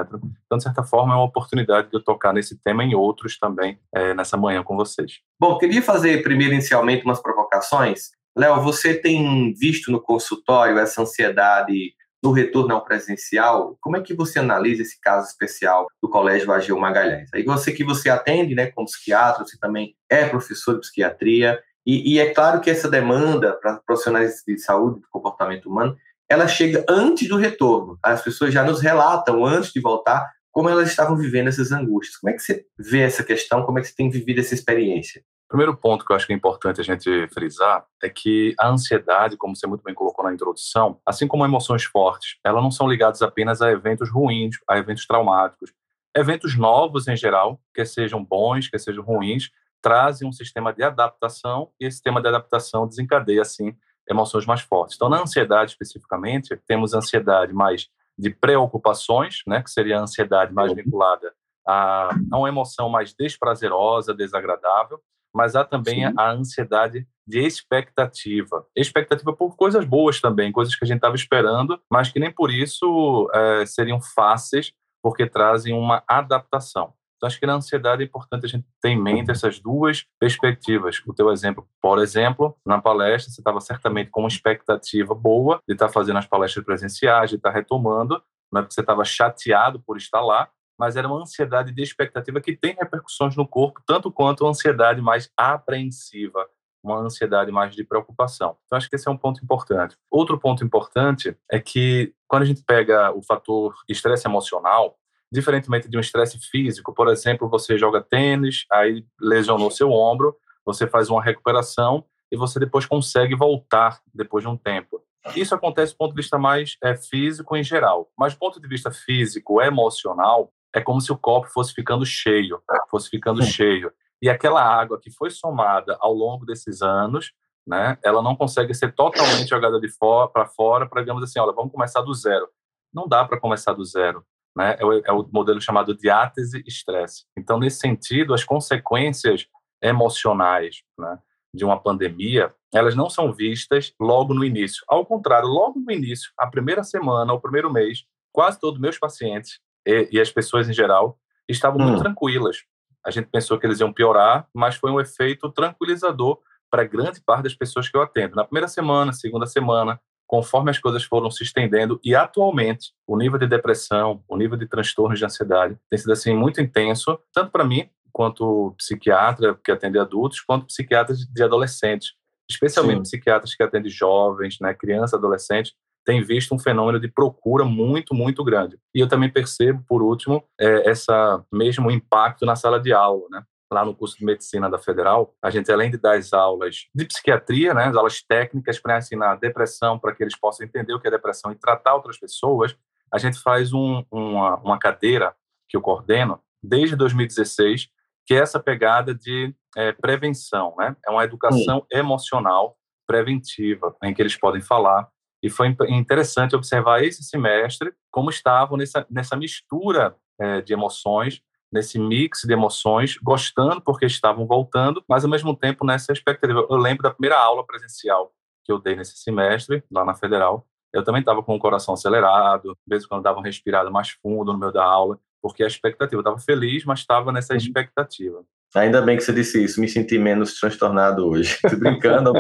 Então, 0.46 0.58
de 0.58 0.64
certa 0.64 0.84
forma, 0.84 1.14
é 1.14 1.18
uma 1.18 1.26
oportunidade 1.26 1.90
de 1.90 1.96
eu 1.96 2.04
tocar 2.04 2.34
nesse 2.34 2.58
tema 2.62 2.84
e 2.84 2.88
em 2.88 2.96
outros 2.96 3.38
também 3.38 3.80
é, 3.94 4.14
nessa 4.14 4.36
manhã 4.36 4.64
com 4.64 4.76
vocês. 4.76 5.20
Bom, 5.40 5.58
queria 5.58 5.82
fazer 5.82 6.24
primeiro, 6.24 6.54
inicialmente, 6.54 7.06
umas 7.06 7.22
provocações. 7.22 8.10
Léo, 8.38 8.62
você 8.62 8.94
tem 8.94 9.54
visto 9.54 9.92
no 9.92 10.02
consultório 10.02 10.78
essa 10.78 11.02
ansiedade 11.02 11.94
no 12.24 12.32
retorno 12.32 12.74
ao 12.74 12.84
presencial? 12.84 13.78
Como 13.80 13.98
é 13.98 14.02
que 14.02 14.14
você 14.14 14.40
analisa 14.40 14.82
esse 14.82 15.00
caso 15.00 15.28
especial 15.28 15.88
do 16.02 16.10
Colégio 16.10 16.52
Ageu 16.52 16.78
Magalhães? 16.78 17.30
Aí 17.34 17.44
você 17.44 17.72
que 17.72 17.84
você 17.84 18.10
atende, 18.10 18.56
né, 18.56 18.68
como 18.68 18.88
psiquiatra, 18.88 19.46
você 19.46 19.58
também 19.58 19.96
é 20.10 20.28
professor 20.28 20.74
de 20.74 20.82
psiquiatria, 20.82 21.60
e, 21.86 22.16
e 22.16 22.20
é 22.20 22.34
claro 22.34 22.62
que 22.62 22.70
essa 22.70 22.90
demanda 22.90 23.54
para 23.54 23.78
profissionais 23.78 24.44
de 24.46 24.58
saúde 24.60 25.00
do 25.00 25.08
comportamento 25.10 25.70
humano 25.70 25.98
ela 26.30 26.48
chega 26.48 26.86
antes 26.88 27.28
do 27.28 27.38
retorno. 27.38 27.98
As 28.04 28.22
pessoas 28.22 28.54
já 28.54 28.64
nos 28.64 28.82
relatam 28.82 29.44
antes 29.44 29.74
de 29.74 29.82
voltar 29.82 30.30
como 30.52 30.70
elas 30.70 30.90
estavam 30.90 31.18
vivendo 31.18 31.48
essas 31.48 31.72
angústias. 31.72 32.18
Como 32.18 32.32
é 32.32 32.34
que 32.34 32.42
você 32.42 32.66
vê 32.78 33.02
essa 33.02 33.24
questão? 33.24 33.64
Como 33.64 33.80
é 33.80 33.82
que 33.82 33.88
você 33.88 33.96
tem 33.96 34.10
vivido 34.10 34.40
essa 34.40 34.54
experiência? 34.54 35.24
Primeiro 35.48 35.76
ponto 35.76 36.06
que 36.06 36.12
eu 36.12 36.16
acho 36.16 36.28
que 36.28 36.34
é 36.34 36.36
importante 36.36 36.80
a 36.80 36.84
gente 36.84 37.28
frisar 37.30 37.84
é 38.04 38.10
que 38.10 38.54
a 38.60 38.70
ansiedade, 38.70 39.36
como 39.36 39.56
você 39.56 39.66
muito 39.66 39.84
bem 39.84 39.96
colocou 39.96 40.24
na 40.24 40.32
introdução, 40.32 41.00
assim 41.04 41.28
como 41.28 41.44
emoções 41.44 41.84
fortes, 41.84 42.38
elas 42.44 42.62
não 42.62 42.70
são 42.70 42.88
ligadas 42.88 43.24
apenas 43.24 43.60
a 43.60 43.72
eventos 43.72 44.12
ruins, 44.12 44.58
a 44.70 44.78
eventos 44.78 45.08
traumáticos. 45.08 45.74
Eventos 46.16 46.56
novos 46.56 47.08
em 47.08 47.18
geral, 47.18 47.60
que 47.74 47.84
sejam 47.84 48.24
bons, 48.24 48.68
que 48.68 48.78
sejam 48.78 49.04
ruins, 49.04 49.50
trazem 49.82 50.28
um 50.28 50.32
sistema 50.32 50.72
de 50.72 50.84
adaptação 50.84 51.72
e 51.80 51.86
esse 51.86 51.98
sistema 51.98 52.22
de 52.22 52.28
adaptação 52.28 52.88
desencadeia 52.88 53.42
assim 53.42 53.76
emoções 54.10 54.46
mais 54.46 54.62
fortes. 54.62 54.96
Então, 54.96 55.10
na 55.10 55.22
ansiedade 55.22 55.72
especificamente, 55.72 56.60
temos 56.68 56.94
ansiedade 56.94 57.54
mais 57.54 57.88
de 58.18 58.30
preocupações, 58.30 59.42
né, 59.48 59.62
que 59.62 59.72
seria 59.72 59.98
a 59.98 60.02
ansiedade 60.02 60.54
mais 60.54 60.74
vinculada 60.74 61.32
a, 61.70 62.10
a 62.32 62.38
uma 62.38 62.50
emoção 62.50 62.90
mais 62.90 63.14
desprazerosa, 63.14 64.14
desagradável, 64.14 65.00
mas 65.34 65.56
há 65.56 65.64
também 65.64 66.04
a, 66.04 66.14
a 66.18 66.32
ansiedade 66.32 67.08
de 67.28 67.40
expectativa. 67.40 68.66
Expectativa 68.76 69.32
por 69.34 69.56
coisas 69.56 69.86
boas 69.86 70.20
também, 70.20 70.52
coisas 70.52 70.76
que 70.76 70.84
a 70.84 70.88
gente 70.88 70.98
estava 70.98 71.16
esperando, 71.16 71.80
mas 71.90 72.10
que 72.10 72.20
nem 72.20 72.32
por 72.32 72.52
isso 72.52 73.30
é, 73.34 73.66
seriam 73.68 74.02
fáceis, 74.02 74.74
porque 75.02 75.28
trazem 75.28 75.74
uma 75.74 76.04
adaptação. 76.08 76.94
Então, 77.20 77.28
acho 77.28 77.38
que 77.38 77.46
na 77.46 77.56
ansiedade 77.56 78.02
é 78.02 78.06
importante 78.06 78.46
a 78.46 78.50
gente 78.50 78.66
ter 78.82 78.90
em 78.90 79.02
mente 79.02 79.30
essas 79.30 79.60
duas 79.60 80.06
perspectivas. 80.18 81.02
O 81.06 81.14
teu 81.14 81.30
exemplo, 81.32 81.68
por 81.82 82.00
exemplo, 82.00 82.58
na 82.66 82.82
palestra, 82.82 83.30
você 83.30 83.42
estava 83.42 83.60
certamente 83.60 84.10
com 84.10 84.22
uma 84.22 84.30
expectativa 84.30 85.14
boa 85.14 85.62
de 85.68 85.74
estar 85.74 85.90
fazendo 85.90 86.18
as 86.18 86.26
palestras 86.26 86.64
presenciais, 86.64 87.30
de 87.30 87.36
estar 87.36 87.50
retomando, 87.50 88.24
não 88.50 88.60
é 88.60 88.64
porque 88.64 88.74
você 88.74 88.80
estava 88.80 89.04
chateado 89.04 89.82
por 89.82 89.98
estar 89.98 90.22
lá, 90.22 90.50
mas 90.80 90.96
era 90.96 91.10
uma 91.10 91.22
ansiedade 91.22 91.74
de 91.74 91.84
expectativa 91.84 92.40
que 92.40 92.56
tem 92.56 92.74
repercussões 92.74 93.36
no 93.36 93.46
corpo, 93.46 93.82
tanto 93.86 94.10
quanto 94.10 94.46
a 94.46 94.50
ansiedade 94.50 95.02
mais 95.02 95.30
apreensiva, 95.36 96.48
uma 96.82 97.00
ansiedade 97.00 97.52
mais 97.52 97.76
de 97.76 97.84
preocupação. 97.84 98.56
Então, 98.66 98.78
acho 98.78 98.90
que 98.90 98.96
esse 98.96 99.10
é 99.10 99.12
um 99.12 99.18
ponto 99.18 99.44
importante. 99.44 99.98
Outro 100.10 100.40
ponto 100.40 100.64
importante 100.64 101.36
é 101.52 101.60
que, 101.60 102.14
quando 102.30 102.44
a 102.44 102.46
gente 102.46 102.64
pega 102.64 103.12
o 103.12 103.22
fator 103.22 103.76
estresse 103.90 104.26
emocional, 104.26 104.96
diferentemente 105.32 105.90
de 105.90 105.98
um 105.98 106.02
estresse 106.02 106.40
físico, 106.40 106.94
por 106.94 107.08
exemplo, 107.08 107.50
você 107.50 107.78
joga 107.78 108.02
tênis, 108.02 108.66
aí 108.72 109.06
lesionou 109.20 109.70
seu 109.70 109.92
ombro, 109.92 110.36
você 110.66 110.88
faz 110.88 111.10
uma 111.10 111.24
recuperação 111.24 112.06
e 112.32 112.38
você 112.38 112.60
depois 112.60 112.86
consegue 112.86 113.36
voltar 113.36 114.02
depois 114.14 114.44
de 114.44 114.50
um 114.50 114.58
tempo. 114.58 115.02
Isso 115.36 115.54
acontece 115.54 115.94
do 115.94 115.98
ponto 115.98 116.12
de 116.12 116.22
vista 116.22 116.38
mais 116.38 116.78
é, 116.84 116.96
físico 116.96 117.56
em 117.56 117.64
geral, 117.64 118.10
mas 118.18 118.34
do 118.34 118.40
ponto 118.40 118.60
de 118.60 118.68
vista 118.68 118.92
físico, 118.92 119.62
emocional, 119.62 120.52
é 120.74 120.82
como 120.82 121.02
se 121.02 121.12
o 121.12 121.18
copo 121.18 121.48
fosse 121.48 121.74
ficando 121.74 122.06
cheio, 122.06 122.62
fosse 122.90 123.10
ficando 123.10 123.44
cheio. 123.44 123.92
E 124.22 124.30
aquela 124.30 124.64
água 124.64 125.00
que 125.00 125.12
foi 125.12 125.30
somada 125.30 125.98
ao 126.00 126.14
longo 126.14 126.46
desses 126.46 126.82
anos, 126.82 127.32
né, 127.66 127.98
ela 128.04 128.22
não 128.22 128.36
consegue 128.36 128.74
ser 128.74 128.94
totalmente 128.94 129.50
jogada 129.50 129.80
de 129.80 129.90
fora 129.90 130.30
para 130.30 130.46
fora, 130.46 130.88
para 130.88 131.02
digamos 131.02 131.24
assim, 131.24 131.40
olha, 131.40 131.54
vamos 131.54 131.72
começar 131.72 132.02
do 132.02 132.14
zero. 132.14 132.48
Não 132.94 133.08
dá 133.08 133.26
para 133.26 133.40
começar 133.40 133.74
do 133.74 133.86
zero 133.86 134.26
né, 134.56 134.76
é, 134.80 134.86
o, 134.86 134.94
é 134.94 135.12
o 135.12 135.28
modelo 135.32 135.62
chamado 135.62 135.96
diátese 135.96 136.64
estresse. 136.66 137.26
Então, 137.38 137.60
nesse 137.60 137.80
sentido, 137.80 138.34
as 138.34 138.44
consequências 138.44 139.48
emocionais, 139.82 140.84
né, 140.98 141.18
de 141.54 141.66
uma 141.66 141.80
pandemia, 141.80 142.54
elas 142.74 142.96
não 142.96 143.10
são 143.10 143.34
vistas 143.34 143.94
logo 144.00 144.34
no 144.34 144.44
início. 144.44 144.84
Ao 144.88 145.06
contrário, 145.06 145.48
logo 145.48 145.80
no 145.80 145.92
início, 145.92 146.32
a 146.38 146.46
primeira 146.48 146.84
semana, 146.84 147.34
o 147.34 147.40
primeiro 147.40 147.72
mês, 147.72 148.04
quase 148.32 148.60
todos 148.60 148.80
meus 148.80 148.98
pacientes 148.98 149.60
e, 149.86 150.10
e 150.12 150.20
as 150.20 150.32
pessoas 150.32 150.70
em 150.70 150.74
geral 150.74 151.18
estavam 151.48 151.82
hum. 151.82 151.88
muito 151.90 152.04
tranquilas. 152.04 152.58
A 153.06 153.12
gente 153.12 153.30
pensou 153.30 153.58
que 153.58 153.66
eles 153.66 153.80
iam 153.80 153.94
piorar, 153.94 154.48
mas 154.54 154.76
foi 154.76 154.92
um 154.92 155.00
efeito 155.00 155.50
tranquilizador 155.50 156.40
para 156.70 156.84
grande 156.84 157.22
parte 157.22 157.44
das 157.44 157.56
pessoas 157.56 157.90
que 157.90 157.98
eu 157.98 158.02
atendo. 158.02 158.36
Na 158.36 158.44
primeira 158.44 158.68
semana, 158.68 159.12
segunda 159.14 159.48
semana, 159.48 160.00
conforme 160.30 160.70
as 160.70 160.78
coisas 160.78 161.04
foram 161.04 161.32
se 161.32 161.44
estendendo 161.44 162.00
e 162.04 162.14
atualmente 162.14 162.94
o 163.08 163.18
nível 163.18 163.40
de 163.40 163.48
depressão, 163.48 164.24
o 164.28 164.38
nível 164.38 164.56
de 164.56 164.68
transtornos 164.68 165.18
de 165.18 165.26
ansiedade 165.26 165.76
tem 165.90 165.98
sido 165.98 166.14
assim 166.14 166.36
muito 166.36 166.62
intenso, 166.62 167.20
tanto 167.34 167.52
para 167.52 167.66
mim 167.66 167.90
quanto 168.14 168.76
psiquiatra 168.78 169.60
que 169.64 169.72
atende 169.72 169.98
adultos, 169.98 170.40
quanto 170.42 170.68
psiquiatras 170.68 171.18
de 171.26 171.44
adolescentes, 171.44 172.14
especialmente 172.50 172.98
Sim. 172.98 173.18
psiquiatras 173.18 173.56
que 173.56 173.64
atendem 173.64 173.90
jovens, 173.90 174.58
né, 174.62 174.72
crianças, 174.72 175.16
adolescentes, 175.16 175.74
tem 176.06 176.24
visto 176.24 176.54
um 176.54 176.60
fenômeno 176.60 177.00
de 177.00 177.08
procura 177.08 177.66
muito, 177.66 178.14
muito 178.14 178.44
grande. 178.44 178.78
E 178.94 179.00
eu 179.00 179.08
também 179.08 179.32
percebo, 179.32 179.84
por 179.88 180.04
último, 180.04 180.44
é, 180.60 180.88
essa 180.88 181.44
mesmo 181.52 181.90
impacto 181.90 182.46
na 182.46 182.56
sala 182.56 182.80
de 182.80 182.94
aula, 182.94 183.26
né? 183.32 183.44
Lá 183.72 183.86
no 183.86 183.96
curso 183.96 184.18
de 184.18 184.26
medicina 184.26 184.70
da 184.70 184.80
Federal, 184.80 185.34
a 185.42 185.50
gente, 185.50 185.72
além 185.72 185.92
de 185.92 185.98
dar 185.98 186.18
as 186.18 186.34
aulas 186.34 186.88
de 186.94 187.06
psiquiatria, 187.06 187.74
né, 187.74 187.86
as 187.86 187.96
aulas 187.96 188.22
técnicas 188.22 188.80
para 188.80 188.98
ensinar 188.98 189.36
depressão, 189.36 190.00
para 190.00 190.14
que 190.14 190.24
eles 190.24 190.38
possam 190.38 190.66
entender 190.66 190.94
o 190.94 191.00
que 191.00 191.08
é 191.08 191.12
depressão 191.12 191.52
e 191.52 191.56
tratar 191.56 191.96
outras 191.96 192.18
pessoas, 192.18 192.76
a 193.14 193.18
gente 193.18 193.40
faz 193.40 193.72
um, 193.72 194.04
uma, 194.12 194.56
uma 194.58 194.80
cadeira 194.80 195.36
que 195.68 195.78
eu 195.78 195.82
coordeno 195.82 196.42
desde 196.64 196.96
2016, 196.96 197.90
que 198.26 198.34
é 198.34 198.38
essa 198.38 198.60
pegada 198.60 199.14
de 199.14 199.54
é, 199.78 199.92
prevenção, 199.92 200.76
né? 200.78 200.96
É 201.06 201.12
uma 201.12 201.24
educação 201.24 201.80
Sim. 201.92 202.00
emocional 202.00 202.76
preventiva, 203.08 203.96
em 204.04 204.14
que 204.14 204.22
eles 204.22 204.36
podem 204.36 204.62
falar 204.62 205.08
e 205.42 205.50
foi 205.50 205.76
interessante 205.90 206.56
observar 206.56 207.04
esse 207.04 207.24
semestre 207.24 207.94
como 208.12 208.30
estavam 208.30 208.78
nessa, 208.78 209.06
nessa 209.10 209.36
mistura 209.36 210.16
é, 210.40 210.62
de 210.62 210.74
emoções, 210.74 211.42
nesse 211.72 212.00
mix 212.00 212.42
de 212.44 212.54
emoções, 212.54 213.18
gostando 213.22 213.82
porque 213.82 214.06
estavam 214.06 214.46
voltando, 214.46 215.04
mas 215.08 215.24
ao 215.24 215.30
mesmo 215.30 215.56
tempo 215.56 215.86
nessa 215.86 216.12
expectativa. 216.12 216.66
Eu 216.70 216.78
lembro 216.78 217.04
da 217.04 217.12
primeira 217.12 217.38
aula 217.38 217.66
presencial 217.66 218.32
que 218.64 218.72
eu 218.72 218.80
dei 218.80 218.96
nesse 218.96 219.18
semestre, 219.18 219.84
lá 219.92 220.06
na 220.06 220.14
Federal. 220.14 220.66
Eu 220.94 221.04
também 221.04 221.20
estava 221.20 221.44
com 221.44 221.56
o 221.56 221.60
coração 221.60 221.94
acelerado, 221.94 222.78
mesmo 222.88 223.10
quando 223.10 223.24
dava 223.24 223.40
uma 223.40 223.46
respirada 223.46 223.90
mais 223.90 224.10
fundo 224.10 224.52
no 224.52 224.60
meio 224.60 224.72
da 224.72 224.84
aula, 224.84 225.20
porque 225.42 225.64
a 225.64 225.68
expectativa. 225.68 226.18
Eu 226.18 226.22
estava 226.22 226.40
feliz, 226.40 226.84
mas 226.86 227.00
estava 227.00 227.32
nessa 227.32 227.54
uhum. 227.54 227.58
expectativa. 227.58 228.44
Ainda 228.76 229.02
bem 229.02 229.18
que 229.18 229.24
você 229.24 229.34
disse 229.34 229.64
isso, 229.64 229.82
me 229.82 229.88
senti 229.88 230.20
menos 230.20 230.60
transtornado 230.60 231.28
hoje. 231.28 231.58
Estou 231.66 231.80
brincando, 231.80 232.32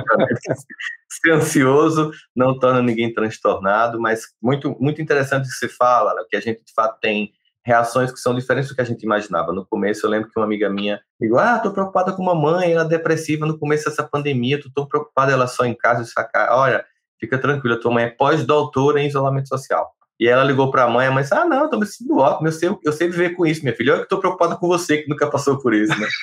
ser 1.09 1.33
ansioso 1.33 2.11
não 2.35 2.57
torna 2.57 2.83
ninguém 2.83 3.11
transtornado, 3.11 3.99
mas 3.99 4.27
muito, 4.41 4.77
muito 4.79 5.01
interessante 5.01 5.45
o 5.45 5.49
que 5.49 5.55
você 5.55 5.67
fala, 5.67 6.13
né? 6.13 6.23
que 6.29 6.35
a 6.35 6.39
gente 6.39 6.63
de 6.63 6.71
fato 6.73 6.99
tem 6.99 7.33
reações 7.69 8.11
que 8.11 8.19
são 8.19 8.33
diferentes 8.33 8.67
do 8.67 8.75
que 8.75 8.81
a 8.81 8.85
gente 8.85 9.03
imaginava. 9.03 9.53
No 9.53 9.63
começo, 9.65 10.05
eu 10.05 10.09
lembro 10.09 10.29
que 10.29 10.37
uma 10.37 10.45
amiga 10.45 10.69
minha 10.69 10.99
ligou: 11.21 11.37
Ah, 11.37 11.59
tô 11.59 11.71
preocupada 11.71 12.11
com 12.11 12.27
a 12.29 12.35
mãe, 12.35 12.71
ela 12.71 12.83
é 12.83 12.87
depressiva 12.87 13.45
no 13.45 13.57
começo 13.57 13.85
dessa 13.85 14.03
pandemia, 14.03 14.61
tô 14.61 14.69
tão 14.73 14.87
preocupada, 14.87 15.31
ela 15.31 15.45
só 15.47 15.65
em 15.65 15.75
casa 15.75 16.03
sacar. 16.03 16.51
Olha, 16.51 16.83
fica 17.19 17.37
tranquila, 17.37 17.79
tua 17.79 17.91
mãe 17.91 18.05
é 18.05 18.09
pós-doutora 18.09 18.99
em 18.99 19.07
isolamento 19.07 19.47
social. 19.47 19.91
E 20.19 20.27
ela 20.27 20.43
ligou 20.43 20.69
para 20.71 20.83
a 20.83 20.89
mãe, 20.89 21.07
a 21.07 21.11
mãe 21.11 21.21
disse: 21.21 21.35
Ah, 21.35 21.45
não, 21.45 21.65
estou 21.65 21.79
me 21.79 21.85
sentindo 21.85 22.17
ótimo, 22.17 22.47
eu 22.47 22.51
sei, 22.51 22.77
eu 22.83 22.91
sei 22.91 23.07
viver 23.07 23.35
com 23.35 23.45
isso, 23.45 23.61
minha 23.61 23.75
filha. 23.75 23.91
Eu 23.91 23.97
que 23.97 24.03
estou 24.03 24.19
preocupada 24.19 24.55
com 24.55 24.67
você, 24.67 24.97
que 24.97 25.09
nunca 25.09 25.29
passou 25.29 25.59
por 25.59 25.73
isso, 25.73 25.97
né? 25.99 26.07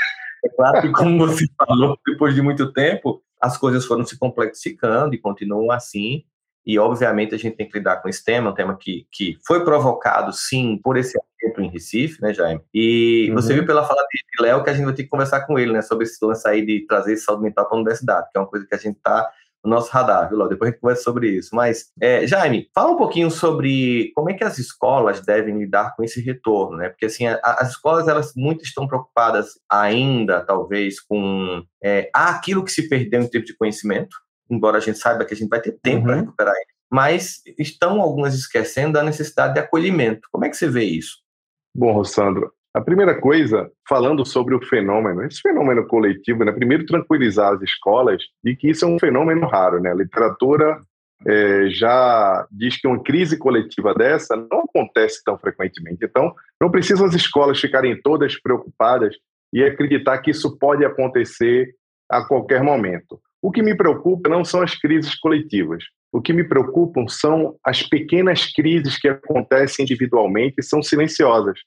É 0.44 0.48
claro 0.50 0.80
que, 0.80 0.92
como 0.92 1.26
você 1.26 1.44
falou, 1.58 1.98
depois 2.06 2.32
de 2.32 2.40
muito 2.40 2.70
tempo, 2.72 3.20
as 3.40 3.56
coisas 3.56 3.84
foram 3.84 4.04
se 4.04 4.16
complexificando 4.16 5.12
e 5.14 5.18
continuam 5.18 5.72
assim. 5.72 6.22
E, 6.66 6.78
obviamente, 6.78 7.34
a 7.34 7.38
gente 7.38 7.56
tem 7.56 7.68
que 7.68 7.78
lidar 7.78 8.02
com 8.02 8.08
esse 8.08 8.24
tema, 8.24 8.50
um 8.50 8.54
tema 8.54 8.76
que, 8.76 9.06
que 9.12 9.38
foi 9.46 9.64
provocado, 9.64 10.32
sim, 10.32 10.80
por 10.82 10.96
esse 10.96 11.16
evento 11.40 11.60
em 11.60 11.70
Recife, 11.70 12.20
né, 12.20 12.34
Jaime? 12.34 12.60
E 12.74 13.28
uhum. 13.28 13.36
você 13.36 13.54
viu 13.54 13.64
pela 13.64 13.84
fala 13.84 14.00
de 14.10 14.42
Léo 14.42 14.64
que 14.64 14.70
a 14.70 14.74
gente 14.74 14.84
vai 14.84 14.94
ter 14.94 15.04
que 15.04 15.08
conversar 15.08 15.46
com 15.46 15.58
ele, 15.58 15.72
né, 15.72 15.80
sobre 15.80 16.04
esse 16.04 16.24
lance 16.24 16.46
aí 16.48 16.66
de 16.66 16.84
trazer 16.86 17.16
saúde 17.18 17.44
mental 17.44 17.66
para 17.66 17.76
a 17.76 17.78
universidade, 17.78 18.28
que 18.32 18.38
é 18.38 18.40
uma 18.40 18.48
coisa 18.48 18.66
que 18.66 18.74
a 18.74 18.78
gente 18.78 18.96
está 18.96 19.30
no 19.66 19.70
nosso 19.70 19.90
radar, 19.90 20.28
viu, 20.28 20.38
Léo? 20.38 20.48
Depois 20.48 20.68
a 20.68 20.72
gente 20.72 20.80
conversa 20.80 21.02
sobre 21.02 21.28
isso. 21.28 21.54
Mas, 21.54 21.90
é, 22.00 22.26
Jaime, 22.26 22.68
fala 22.74 22.92
um 22.92 22.96
pouquinho 22.96 23.30
sobre 23.30 24.12
como 24.14 24.30
é 24.30 24.34
que 24.34 24.44
as 24.44 24.58
escolas 24.58 25.20
devem 25.20 25.58
lidar 25.58 25.94
com 25.96 26.04
esse 26.04 26.20
retorno, 26.20 26.76
né? 26.78 26.88
Porque, 26.88 27.06
assim, 27.06 27.26
a, 27.26 27.38
as 27.42 27.70
escolas, 27.70 28.06
elas 28.06 28.32
muito 28.36 28.64
estão 28.64 28.86
preocupadas 28.86 29.58
ainda, 29.68 30.40
talvez, 30.40 31.00
com 31.00 31.64
é, 31.82 32.08
aquilo 32.14 32.64
que 32.64 32.72
se 32.72 32.88
perdeu 32.88 33.20
em 33.20 33.28
termos 33.28 33.48
de 33.48 33.56
conhecimento, 33.56 34.16
embora 34.50 34.78
a 34.78 34.80
gente 34.80 34.98
saiba 34.98 35.24
que 35.24 35.34
a 35.34 35.36
gente 35.36 35.48
vai 35.48 35.60
ter 35.60 35.78
tempo 35.82 36.00
uhum. 36.00 36.04
para 36.04 36.16
recuperar 36.16 36.54
ele. 36.54 36.76
Mas 36.90 37.42
estão 37.58 38.00
algumas 38.00 38.34
esquecendo 38.34 38.94
da 38.94 39.02
necessidade 39.02 39.54
de 39.54 39.60
acolhimento. 39.60 40.28
Como 40.30 40.44
é 40.44 40.48
que 40.48 40.56
você 40.56 40.68
vê 40.68 40.84
isso? 40.84 41.16
Bom, 41.74 41.92
Rossandro, 41.92 42.52
a 42.72 42.80
primeira 42.80 43.18
coisa, 43.20 43.70
falando 43.88 44.24
sobre 44.24 44.54
o 44.54 44.62
fenômeno, 44.62 45.24
esse 45.24 45.40
fenômeno 45.40 45.86
coletivo, 45.86 46.44
né? 46.44 46.52
primeiro 46.52 46.84
tranquilizar 46.84 47.54
as 47.54 47.62
escolas 47.62 48.22
de 48.44 48.54
que 48.54 48.68
isso 48.68 48.84
é 48.84 48.88
um 48.88 48.98
fenômeno 48.98 49.46
raro. 49.46 49.80
Né? 49.80 49.90
A 49.90 49.94
literatura 49.94 50.80
é, 51.26 51.70
já 51.70 52.46
diz 52.50 52.80
que 52.80 52.86
uma 52.86 53.02
crise 53.02 53.38
coletiva 53.38 53.94
dessa 53.94 54.36
não 54.36 54.60
acontece 54.60 55.24
tão 55.24 55.38
frequentemente. 55.38 56.04
Então, 56.04 56.34
não 56.60 56.70
precisam 56.70 57.06
as 57.06 57.14
escolas 57.14 57.58
ficarem 57.58 58.00
todas 58.02 58.38
preocupadas 58.40 59.16
e 59.52 59.64
acreditar 59.64 60.18
que 60.18 60.30
isso 60.30 60.58
pode 60.58 60.84
acontecer 60.84 61.74
a 62.10 62.24
qualquer 62.24 62.62
momento. 62.62 63.20
O 63.42 63.50
que 63.50 63.62
me 63.62 63.76
preocupa 63.76 64.28
não 64.28 64.44
são 64.44 64.62
as 64.62 64.74
crises 64.74 65.14
coletivas. 65.14 65.84
O 66.12 66.20
que 66.20 66.32
me 66.32 66.44
preocupam 66.44 67.06
são 67.08 67.56
as 67.64 67.82
pequenas 67.82 68.46
crises 68.52 68.98
que 68.98 69.08
acontecem 69.08 69.84
individualmente 69.84 70.56
e 70.58 70.62
são 70.62 70.82
silenciosas 70.82 71.58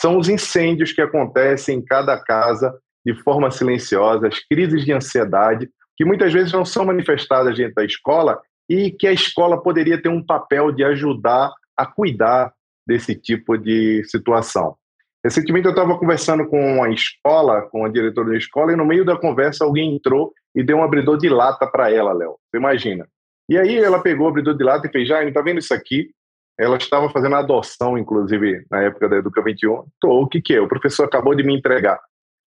são 0.00 0.18
os 0.18 0.28
incêndios 0.28 0.92
que 0.92 1.00
acontecem 1.00 1.78
em 1.78 1.84
cada 1.84 2.18
casa 2.18 2.74
de 3.04 3.14
forma 3.22 3.50
silenciosa, 3.50 4.28
as 4.28 4.38
crises 4.40 4.84
de 4.84 4.92
ansiedade, 4.92 5.68
que 5.96 6.04
muitas 6.04 6.32
vezes 6.32 6.52
não 6.52 6.64
são 6.64 6.84
manifestadas 6.84 7.56
dentro 7.56 7.74
da 7.74 7.84
escola 7.84 8.40
e 8.68 8.90
que 8.90 9.06
a 9.06 9.12
escola 9.12 9.62
poderia 9.62 10.00
ter 10.00 10.08
um 10.08 10.24
papel 10.24 10.72
de 10.72 10.82
ajudar 10.84 11.52
a 11.76 11.86
cuidar 11.86 12.52
desse 12.86 13.14
tipo 13.14 13.56
de 13.58 14.02
situação. 14.04 14.74
Recentemente 15.22 15.66
eu 15.66 15.70
estava 15.70 15.98
conversando 15.98 16.46
com 16.46 16.82
a 16.82 16.90
escola, 16.90 17.62
com 17.62 17.84
a 17.84 17.88
diretora 17.88 18.30
da 18.30 18.36
escola, 18.36 18.72
e 18.72 18.76
no 18.76 18.84
meio 18.84 19.04
da 19.04 19.16
conversa 19.16 19.64
alguém 19.64 19.94
entrou 19.94 20.32
e 20.54 20.62
deu 20.62 20.78
um 20.78 20.84
abridor 20.84 21.18
de 21.18 21.28
lata 21.28 21.66
para 21.66 21.90
ela, 21.90 22.12
Léo. 22.12 22.36
Você 22.50 22.56
imagina? 22.58 23.08
E 23.48 23.58
aí 23.58 23.76
ela 23.78 24.00
pegou 24.00 24.26
o 24.26 24.30
abridor 24.30 24.56
de 24.56 24.64
lata 24.64 24.86
e 24.86 24.90
fez, 24.90 25.08
Jaime, 25.08 25.32
tá 25.32 25.42
vendo 25.42 25.58
isso 25.58 25.74
aqui? 25.74 26.10
ela 26.58 26.76
estava 26.76 27.10
fazendo 27.10 27.34
adoção, 27.34 27.98
inclusive, 27.98 28.64
na 28.70 28.82
época 28.82 29.08
da 29.08 29.16
Educa 29.16 29.42
21. 29.42 29.84
Tô, 30.00 30.22
o 30.22 30.28
que, 30.28 30.40
que 30.40 30.54
é? 30.54 30.60
O 30.60 30.68
professor 30.68 31.04
acabou 31.04 31.34
de 31.34 31.42
me 31.42 31.56
entregar. 31.56 32.00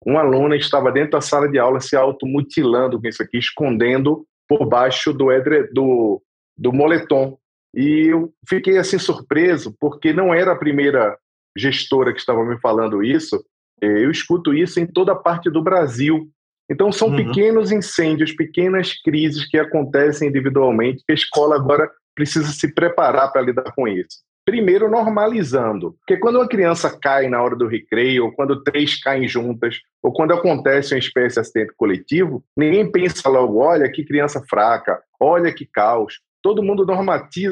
Uma 0.04 0.22
aluna 0.22 0.56
estava 0.56 0.92
dentro 0.92 1.12
da 1.12 1.22
sala 1.22 1.48
de 1.48 1.60
aula 1.60 1.80
se 1.80 1.96
automutilando 1.96 3.00
com 3.00 3.08
isso 3.08 3.22
aqui, 3.22 3.38
escondendo 3.38 4.26
por 4.48 4.66
baixo 4.66 5.14
do, 5.14 5.32
edre, 5.32 5.72
do, 5.72 6.22
do 6.58 6.74
moletom. 6.74 7.38
E 7.76 8.08
eu 8.12 8.34
fiquei 8.48 8.78
assim 8.78 8.98
surpreso, 8.98 9.76
porque 9.80 10.12
não 10.12 10.34
era 10.34 10.54
a 10.54 10.58
primeira 10.58 11.16
gestora 11.56 12.12
que 12.12 12.20
estava 12.20 12.44
me 12.44 12.60
falando 12.60 13.04
isso. 13.04 13.44
Eu 13.80 14.10
escuto 14.10 14.54
isso 14.54 14.80
em 14.80 14.88
toda 14.88 15.16
parte 15.16 15.50
do 15.50 15.62
Brasil. 15.62 16.28
Então, 16.72 16.90
são 16.90 17.10
uhum. 17.10 17.18
pequenos 17.18 17.70
incêndios, 17.70 18.32
pequenas 18.32 18.94
crises 19.04 19.46
que 19.46 19.58
acontecem 19.58 20.30
individualmente, 20.30 21.04
que 21.06 21.12
a 21.12 21.16
escola 21.16 21.58
agora 21.58 21.92
precisa 22.16 22.48
se 22.48 22.74
preparar 22.74 23.30
para 23.32 23.42
lidar 23.42 23.74
com 23.76 23.90
isso. 23.90 24.20
Primeiro, 24.46 24.90
normalizando. 24.90 25.96
Porque 26.00 26.18
quando 26.18 26.38
uma 26.38 26.48
criança 26.48 26.98
cai 26.98 27.28
na 27.28 27.44
hora 27.44 27.58
do 27.58 27.68
recreio, 27.68 28.26
ou 28.26 28.32
quando 28.32 28.64
três 28.64 29.00
caem 29.02 29.28
juntas, 29.28 29.80
ou 30.02 30.14
quando 30.14 30.34
acontece 30.34 30.94
uma 30.94 31.00
espécie 31.00 31.36
de 31.36 31.42
acidente 31.42 31.74
coletivo, 31.76 32.44
ninguém 32.58 32.90
pensa 32.90 33.30
logo: 33.30 33.60
olha 33.60 33.92
que 33.92 34.06
criança 34.06 34.42
fraca, 34.50 35.00
olha 35.20 35.54
que 35.54 35.66
caos. 35.66 36.20
Todo 36.42 36.64
mundo 36.64 36.88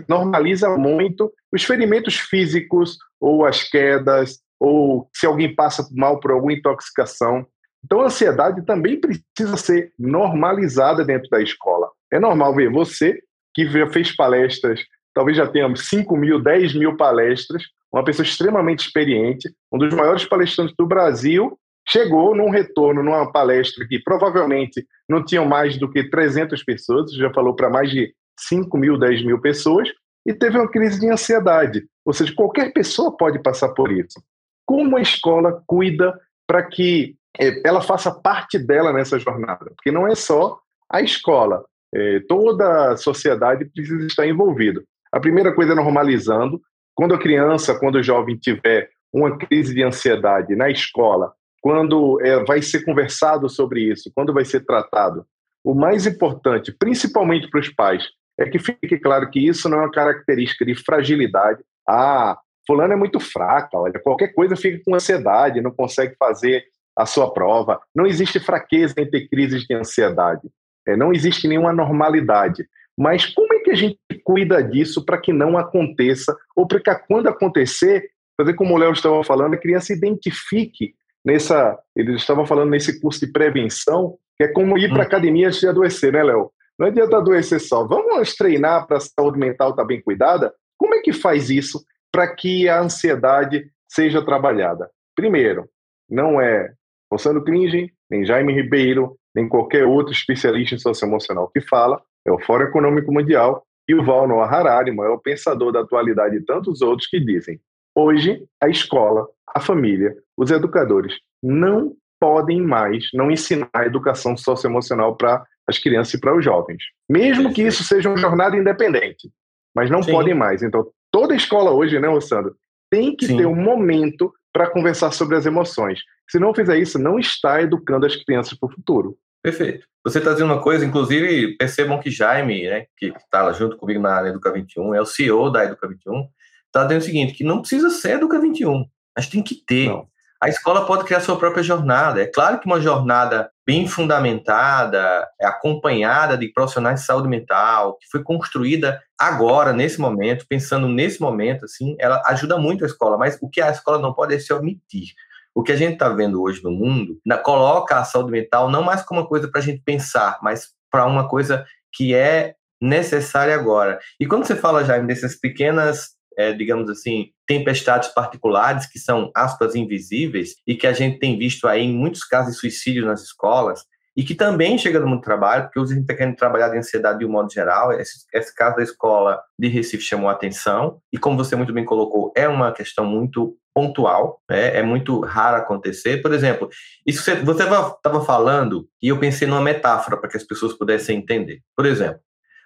normaliza 0.07 0.75
muito 0.77 1.31
os 1.53 1.63
ferimentos 1.63 2.15
físicos, 2.15 2.97
ou 3.19 3.45
as 3.45 3.63
quedas, 3.63 4.39
ou 4.59 5.07
se 5.15 5.27
alguém 5.27 5.53
passa 5.53 5.88
mal 5.91 6.19
por 6.19 6.31
alguma 6.31 6.53
intoxicação. 6.53 7.45
Então, 7.83 8.01
a 8.01 8.05
ansiedade 8.05 8.65
também 8.65 9.00
precisa 9.00 9.57
ser 9.57 9.91
normalizada 9.98 11.03
dentro 11.03 11.29
da 11.29 11.41
escola. 11.41 11.89
É 12.12 12.19
normal 12.19 12.53
ver 12.55 12.71
você 12.71 13.19
que 13.53 13.67
fez 13.89 14.15
palestras, 14.15 14.81
talvez 15.13 15.38
já 15.38 15.48
tenha 15.48 15.74
5 15.75 16.15
mil, 16.15 16.41
10 16.41 16.75
mil 16.75 16.95
palestras, 16.95 17.63
uma 17.91 18.03
pessoa 18.03 18.25
extremamente 18.25 18.86
experiente, 18.86 19.50
um 19.71 19.77
dos 19.77 19.93
maiores 19.93 20.25
palestrantes 20.25 20.75
do 20.77 20.86
Brasil, 20.86 21.57
chegou 21.88 22.36
num 22.36 22.50
retorno, 22.50 23.01
numa 23.01 23.31
palestra 23.31 23.88
que 23.88 24.00
provavelmente 24.00 24.86
não 25.07 25.24
tinham 25.25 25.45
mais 25.45 25.77
do 25.77 25.91
que 25.91 26.07
300 26.07 26.63
pessoas, 26.63 27.12
já 27.13 27.33
falou 27.33 27.55
para 27.55 27.69
mais 27.69 27.89
de 27.89 28.13
5 28.39 28.77
mil, 28.77 28.98
10 28.98 29.25
mil 29.25 29.41
pessoas, 29.41 29.89
e 30.25 30.33
teve 30.33 30.57
uma 30.57 30.69
crise 30.69 31.00
de 31.00 31.09
ansiedade. 31.09 31.86
Ou 32.05 32.13
seja, 32.13 32.33
qualquer 32.36 32.71
pessoa 32.71 33.15
pode 33.15 33.41
passar 33.41 33.69
por 33.69 33.91
isso. 33.91 34.21
Como 34.65 34.98
a 34.98 35.01
escola 35.01 35.63
cuida 35.65 36.13
para 36.48 36.63
que 36.63 37.15
ela 37.38 37.81
faça 37.81 38.12
parte 38.12 38.57
dela 38.57 38.91
nessa 38.91 39.19
jornada, 39.19 39.71
porque 39.75 39.91
não 39.91 40.07
é 40.07 40.15
só 40.15 40.59
a 40.89 41.01
escola, 41.01 41.63
é, 41.93 42.19
toda 42.27 42.91
a 42.91 42.98
sociedade 42.98 43.65
precisa 43.65 44.05
estar 44.05 44.27
envolvida. 44.27 44.83
A 45.12 45.19
primeira 45.19 45.53
coisa 45.53 45.71
é 45.71 45.75
normalizando. 45.75 46.62
Quando 46.95 47.15
a 47.15 47.19
criança, 47.19 47.77
quando 47.79 47.95
o 47.95 48.03
jovem 48.03 48.36
tiver 48.36 48.89
uma 49.12 49.38
crise 49.38 49.74
de 49.74 49.83
ansiedade 49.83 50.55
na 50.55 50.69
escola, 50.69 51.33
quando 51.62 52.19
é, 52.21 52.43
vai 52.43 52.62
ser 52.62 52.83
conversado 52.86 53.50
sobre 53.50 53.81
isso, 53.81 54.12
quando 54.13 54.33
vai 54.33 54.45
ser 54.45 54.65
tratado, 54.65 55.25
o 55.63 55.74
mais 55.74 56.05
importante, 56.05 56.71
principalmente 56.71 57.50
para 57.50 57.59
os 57.59 57.69
pais, 57.69 58.05
é 58.38 58.48
que 58.48 58.59
fique 58.59 58.98
claro 58.98 59.29
que 59.29 59.45
isso 59.45 59.67
não 59.67 59.79
é 59.79 59.81
uma 59.81 59.91
característica 59.91 60.63
de 60.63 60.75
fragilidade. 60.75 61.62
Ah, 61.88 62.38
fulano 62.65 62.93
é 62.93 62.95
muito 62.95 63.19
fraca, 63.19 63.77
olha, 63.77 64.00
qualquer 64.00 64.33
coisa 64.33 64.55
fica 64.55 64.81
com 64.86 64.95
ansiedade, 64.95 65.62
não 65.62 65.71
consegue 65.71 66.15
fazer 66.17 66.63
a 66.99 67.05
sua 67.05 67.33
prova. 67.33 67.79
Não 67.95 68.05
existe 68.05 68.41
fraqueza 68.41 68.95
em 68.97 69.09
ter 69.09 69.29
crises 69.29 69.63
de 69.63 69.73
ansiedade. 69.73 70.49
É, 70.85 70.97
não 70.97 71.13
existe 71.13 71.47
nenhuma 71.47 71.71
normalidade. 71.71 72.67
Mas 72.97 73.25
como 73.25 73.53
é 73.53 73.59
que 73.59 73.71
a 73.71 73.75
gente 73.75 73.97
cuida 74.25 74.61
disso 74.61 75.05
para 75.05 75.17
que 75.17 75.31
não 75.31 75.57
aconteça, 75.57 76.35
ou 76.53 76.67
para 76.67 76.81
que 76.81 77.07
quando 77.07 77.27
acontecer, 77.27 78.09
fazer 78.37 78.53
como 78.53 78.75
o 78.75 78.77
Léo 78.77 78.91
estava 78.91 79.23
falando, 79.23 79.53
a 79.53 79.57
criança 79.57 79.93
identifique 79.93 80.93
nessa. 81.23 81.79
Ele 81.95 82.15
estava 82.15 82.45
falando 82.45 82.71
nesse 82.71 82.99
curso 82.99 83.25
de 83.25 83.31
prevenção, 83.31 84.17
que 84.37 84.43
é 84.43 84.47
como 84.49 84.77
ir 84.77 84.89
para 84.89 84.99
a 84.99 85.05
hum. 85.05 85.07
academia 85.07 85.47
antes 85.47 85.61
de 85.61 85.67
adoecer, 85.67 86.11
né, 86.11 86.23
Léo? 86.23 86.51
Não 86.77 86.87
adianta 86.87 87.17
adoecer 87.17 87.61
só. 87.61 87.87
Vamos 87.87 88.35
treinar 88.35 88.85
para 88.87 88.97
a 88.97 89.01
saúde 89.01 89.39
mental 89.39 89.69
estar 89.69 89.83
tá 89.83 89.87
bem 89.87 90.01
cuidada? 90.01 90.53
Como 90.77 90.95
é 90.95 90.99
que 90.99 91.13
faz 91.13 91.49
isso 91.49 91.81
para 92.11 92.27
que 92.27 92.67
a 92.67 92.81
ansiedade 92.81 93.69
seja 93.87 94.23
trabalhada? 94.23 94.89
Primeiro, 95.15 95.69
não 96.09 96.41
é 96.41 96.73
Rossano 97.11 97.43
Klinge, 97.43 97.91
nem 98.09 98.25
Jaime 98.25 98.53
Ribeiro, 98.53 99.15
nem 99.35 99.47
qualquer 99.47 99.85
outro 99.85 100.11
especialista 100.11 100.75
em 100.75 100.79
socioemocional 100.79 101.49
que 101.49 101.61
fala, 101.61 102.01
é 102.25 102.31
o 102.31 102.39
Fórum 102.39 102.65
Econômico 102.65 103.11
Mundial 103.11 103.63
e 103.87 103.95
o 103.95 104.03
Val 104.03 104.27
Noah 104.27 104.53
Harari, 104.53 104.91
maior 104.91 105.17
pensador 105.17 105.71
da 105.71 105.81
atualidade 105.81 106.35
e 106.35 106.45
tantos 106.45 106.81
outros 106.81 107.07
que 107.07 107.19
dizem 107.19 107.59
hoje 107.95 108.43
a 108.61 108.69
escola, 108.69 109.27
a 109.47 109.59
família, 109.59 110.15
os 110.37 110.51
educadores 110.51 111.15
não 111.41 111.93
podem 112.19 112.61
mais 112.61 113.07
não 113.13 113.31
ensinar 113.31 113.69
a 113.73 113.85
educação 113.85 114.35
socioemocional 114.35 115.15
para 115.15 115.43
as 115.67 115.77
crianças 115.77 116.13
e 116.13 116.19
para 116.19 116.35
os 116.35 116.43
jovens. 116.43 116.83
Mesmo 117.09 117.53
que 117.53 117.61
isso 117.61 117.83
seja 117.83 118.09
uma 118.09 118.17
jornada 118.17 118.57
independente, 118.57 119.29
mas 119.75 119.89
não 119.89 120.03
Sim. 120.03 120.11
podem 120.11 120.33
mais. 120.33 120.61
Então, 120.61 120.87
toda 121.11 121.35
escola 121.35 121.71
hoje, 121.71 121.99
né, 121.99 122.07
Sandro, 122.21 122.55
tem 122.91 123.15
que 123.15 123.27
Sim. 123.27 123.37
ter 123.37 123.45
um 123.45 123.55
momento 123.55 124.33
para 124.51 124.69
conversar 124.69 125.11
sobre 125.11 125.35
as 125.35 125.45
emoções. 125.45 126.01
Se 126.29 126.39
não 126.39 126.53
fizer 126.53 126.77
isso, 126.77 127.00
não 127.00 127.17
está 127.17 127.62
educando 127.62 128.05
as 128.05 128.15
crianças 128.15 128.57
para 128.57 128.67
o 128.67 128.71
futuro. 128.71 129.17
Perfeito. 129.41 129.88
Você 130.03 130.19
está 130.19 130.31
dizendo 130.31 130.53
uma 130.53 130.62
coisa, 130.62 130.86
inclusive, 130.86 131.57
percebam 131.57 132.00
que 132.00 132.12
Jaime, 132.12 132.69
né, 132.69 132.86
que 132.98 133.07
está 133.07 133.51
junto 133.51 133.77
comigo 133.77 134.01
na 134.01 134.27
Educa 134.27 134.51
21, 134.51 134.93
é 134.93 135.01
o 135.01 135.05
CEO 135.05 135.51
da 135.51 135.65
Educa 135.65 135.88
21, 135.88 136.27
está 136.67 136.83
dizendo 136.83 137.01
o 137.01 137.05
seguinte, 137.05 137.33
que 137.33 137.43
não 137.43 137.59
precisa 137.59 137.89
ser 137.89 138.12
Educa 138.12 138.39
21, 138.39 138.86
mas 139.15 139.27
tem 139.27 139.43
que 139.43 139.55
ter. 139.55 139.89
Não. 139.89 140.07
A 140.41 140.48
escola 140.48 140.86
pode 140.86 141.03
criar 141.03 141.19
sua 141.19 141.38
própria 141.38 141.62
jornada. 141.62 142.21
É 142.21 142.25
claro 142.25 142.59
que 142.59 142.65
uma 142.65 142.79
jornada 142.79 143.51
bem 143.65 143.88
fundamentada, 143.88 145.27
é 145.39 145.45
acompanhada 145.45 146.38
de 146.38 146.48
profissionais 146.48 147.01
de 147.01 147.05
saúde 147.05 147.27
mental, 147.27 147.98
que 147.98 148.07
foi 148.09 148.24
construída 148.24 149.01
agora, 149.19 149.74
nesse 149.74 150.00
momento, 150.00 150.45
pensando 150.48 150.88
nesse 150.88 151.19
momento, 151.19 151.65
assim, 151.65 151.95
ela 152.00 152.21
ajuda 152.25 152.57
muito 152.57 152.86
a 152.86 152.88
escola, 152.88 153.17
mas 153.17 153.38
o 153.41 153.50
que 153.50 153.59
a 153.59 153.69
escola 153.69 154.00
não 154.00 154.13
pode 154.13 154.33
é 154.33 154.39
se 154.39 154.53
omitir. 154.53 155.09
O 155.53 155.63
que 155.63 155.71
a 155.71 155.75
gente 155.75 155.93
está 155.93 156.09
vendo 156.09 156.41
hoje 156.41 156.63
no 156.63 156.71
mundo 156.71 157.19
na, 157.25 157.37
coloca 157.37 157.97
a 157.97 158.03
saúde 158.03 158.31
mental 158.31 158.69
não 158.69 158.83
mais 158.83 159.03
como 159.03 159.21
uma 159.21 159.27
coisa 159.27 159.47
para 159.47 159.59
a 159.59 159.63
gente 159.63 159.81
pensar, 159.83 160.39
mas 160.41 160.69
para 160.91 161.05
uma 161.05 161.27
coisa 161.27 161.65
que 161.93 162.13
é 162.13 162.55
necessária 162.81 163.53
agora. 163.53 163.99
E 164.19 164.25
quando 164.25 164.45
você 164.45 164.55
fala, 164.55 164.85
Jaime, 164.85 165.07
dessas 165.07 165.35
pequenas 165.35 166.17
é, 166.39 166.53
digamos 166.53 166.89
assim, 166.89 167.31
tempestades 167.45 168.13
particulares 168.13 168.89
que 168.89 168.97
são, 168.97 169.29
aspas, 169.35 169.75
invisíveis 169.75 170.55
e 170.65 170.73
que 170.73 170.88
a 170.88 170.93
gente 170.93 171.19
tem 171.19 171.38
visto 171.38 171.67
aí 171.67 171.83
em 171.83 171.93
muitos 171.93 172.23
casos 172.23 172.53
de 172.53 172.59
suicídio 172.62 173.05
nas 173.05 173.21
escolas 173.21 173.83
e 174.19 174.23
que 174.23 174.36
também 174.36 174.77
chega 174.77 174.99
no 174.99 175.08
mundo 175.08 175.19
do 175.19 175.23
trabalho, 175.23 175.63
porque 175.63 175.79
hoje 175.79 175.93
a 175.93 175.95
gente 175.95 176.03
está 176.03 176.13
querendo 176.13 176.36
trabalhar 176.36 176.67
de 176.67 176.77
ansiedade 176.77 177.19
de 177.19 177.25
um 177.25 177.32
modo 177.32 177.49
geral. 177.49 177.93
Esse, 177.93 178.25
esse 178.34 178.53
caso 178.53 178.75
da 178.75 178.84
escola 178.84 179.41
de 179.58 179.69
Recife 179.69 180.03
chamou 180.03 180.27
a 180.27 180.34
atenção 180.34 180.99
e, 181.10 181.17
como 181.17 181.38
você 181.38 181.55
muito 181.55 181.71
bem 181.71 181.86
colocou, 181.86 182.34
é 182.36 182.45
uma 182.45 182.73
questão 182.73 183.05
muito 183.05 183.55
pontual, 183.73 184.41
né? 184.49 184.75
é 184.75 184.84
muito 184.84 185.21
raro 185.21 185.55
acontecer. 185.55 186.21
Por 186.21 186.34
exemplo, 186.34 186.67
isso 187.08 187.23
você 187.23 187.63
estava 187.63 188.25
falando 188.25 188.89
e 189.01 189.08
eu 189.08 189.17
pensei 189.17 189.47
numa 189.47 189.62
metáfora 189.62 190.17
para 190.17 190.29
que 190.29 190.36
as 190.36 190.43
pessoas 190.43 190.73
pudessem 190.73 191.19
entender. 191.19 191.62
Por 191.73 191.86
exemplo, 191.86 192.19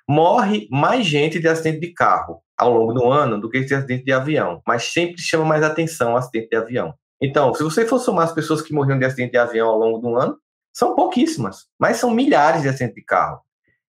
morre 0.10 0.68
mais 0.72 1.06
gente 1.06 1.40
de 1.40 1.48
acidente 1.48 1.82
de 1.82 1.94
carro 1.94 2.42
ao 2.58 2.74
longo 2.74 2.94
do 2.94 3.12
ano 3.12 3.40
do 3.40 3.48
que 3.48 3.60
de 3.60 3.76
acidente 3.76 4.06
de 4.06 4.12
avião, 4.12 4.60
mas 4.66 4.86
sempre 4.86 5.22
chama 5.22 5.46
mais 5.46 5.62
atenção 5.62 6.14
o 6.14 6.18
acidente 6.18 6.50
de 6.50 6.58
avião. 6.58 6.96
Então, 7.22 7.54
se 7.54 7.64
você 7.64 7.86
for 7.86 8.00
somar 8.00 8.26
as 8.26 8.34
pessoas 8.34 8.62
que 8.62 8.74
morriam 8.74 8.98
de 8.98 9.06
acidente 9.06 9.34
de 9.34 9.38
avião 9.38 9.70
ao 9.70 9.78
longo 9.78 10.00
do 10.00 10.16
ano, 10.18 10.36
são 10.74 10.96
pouquíssimas, 10.96 11.68
mas 11.80 11.98
são 11.98 12.12
milhares 12.12 12.64
de 12.64 12.68
acidentes 12.68 12.96
de 12.96 13.04
carro. 13.04 13.42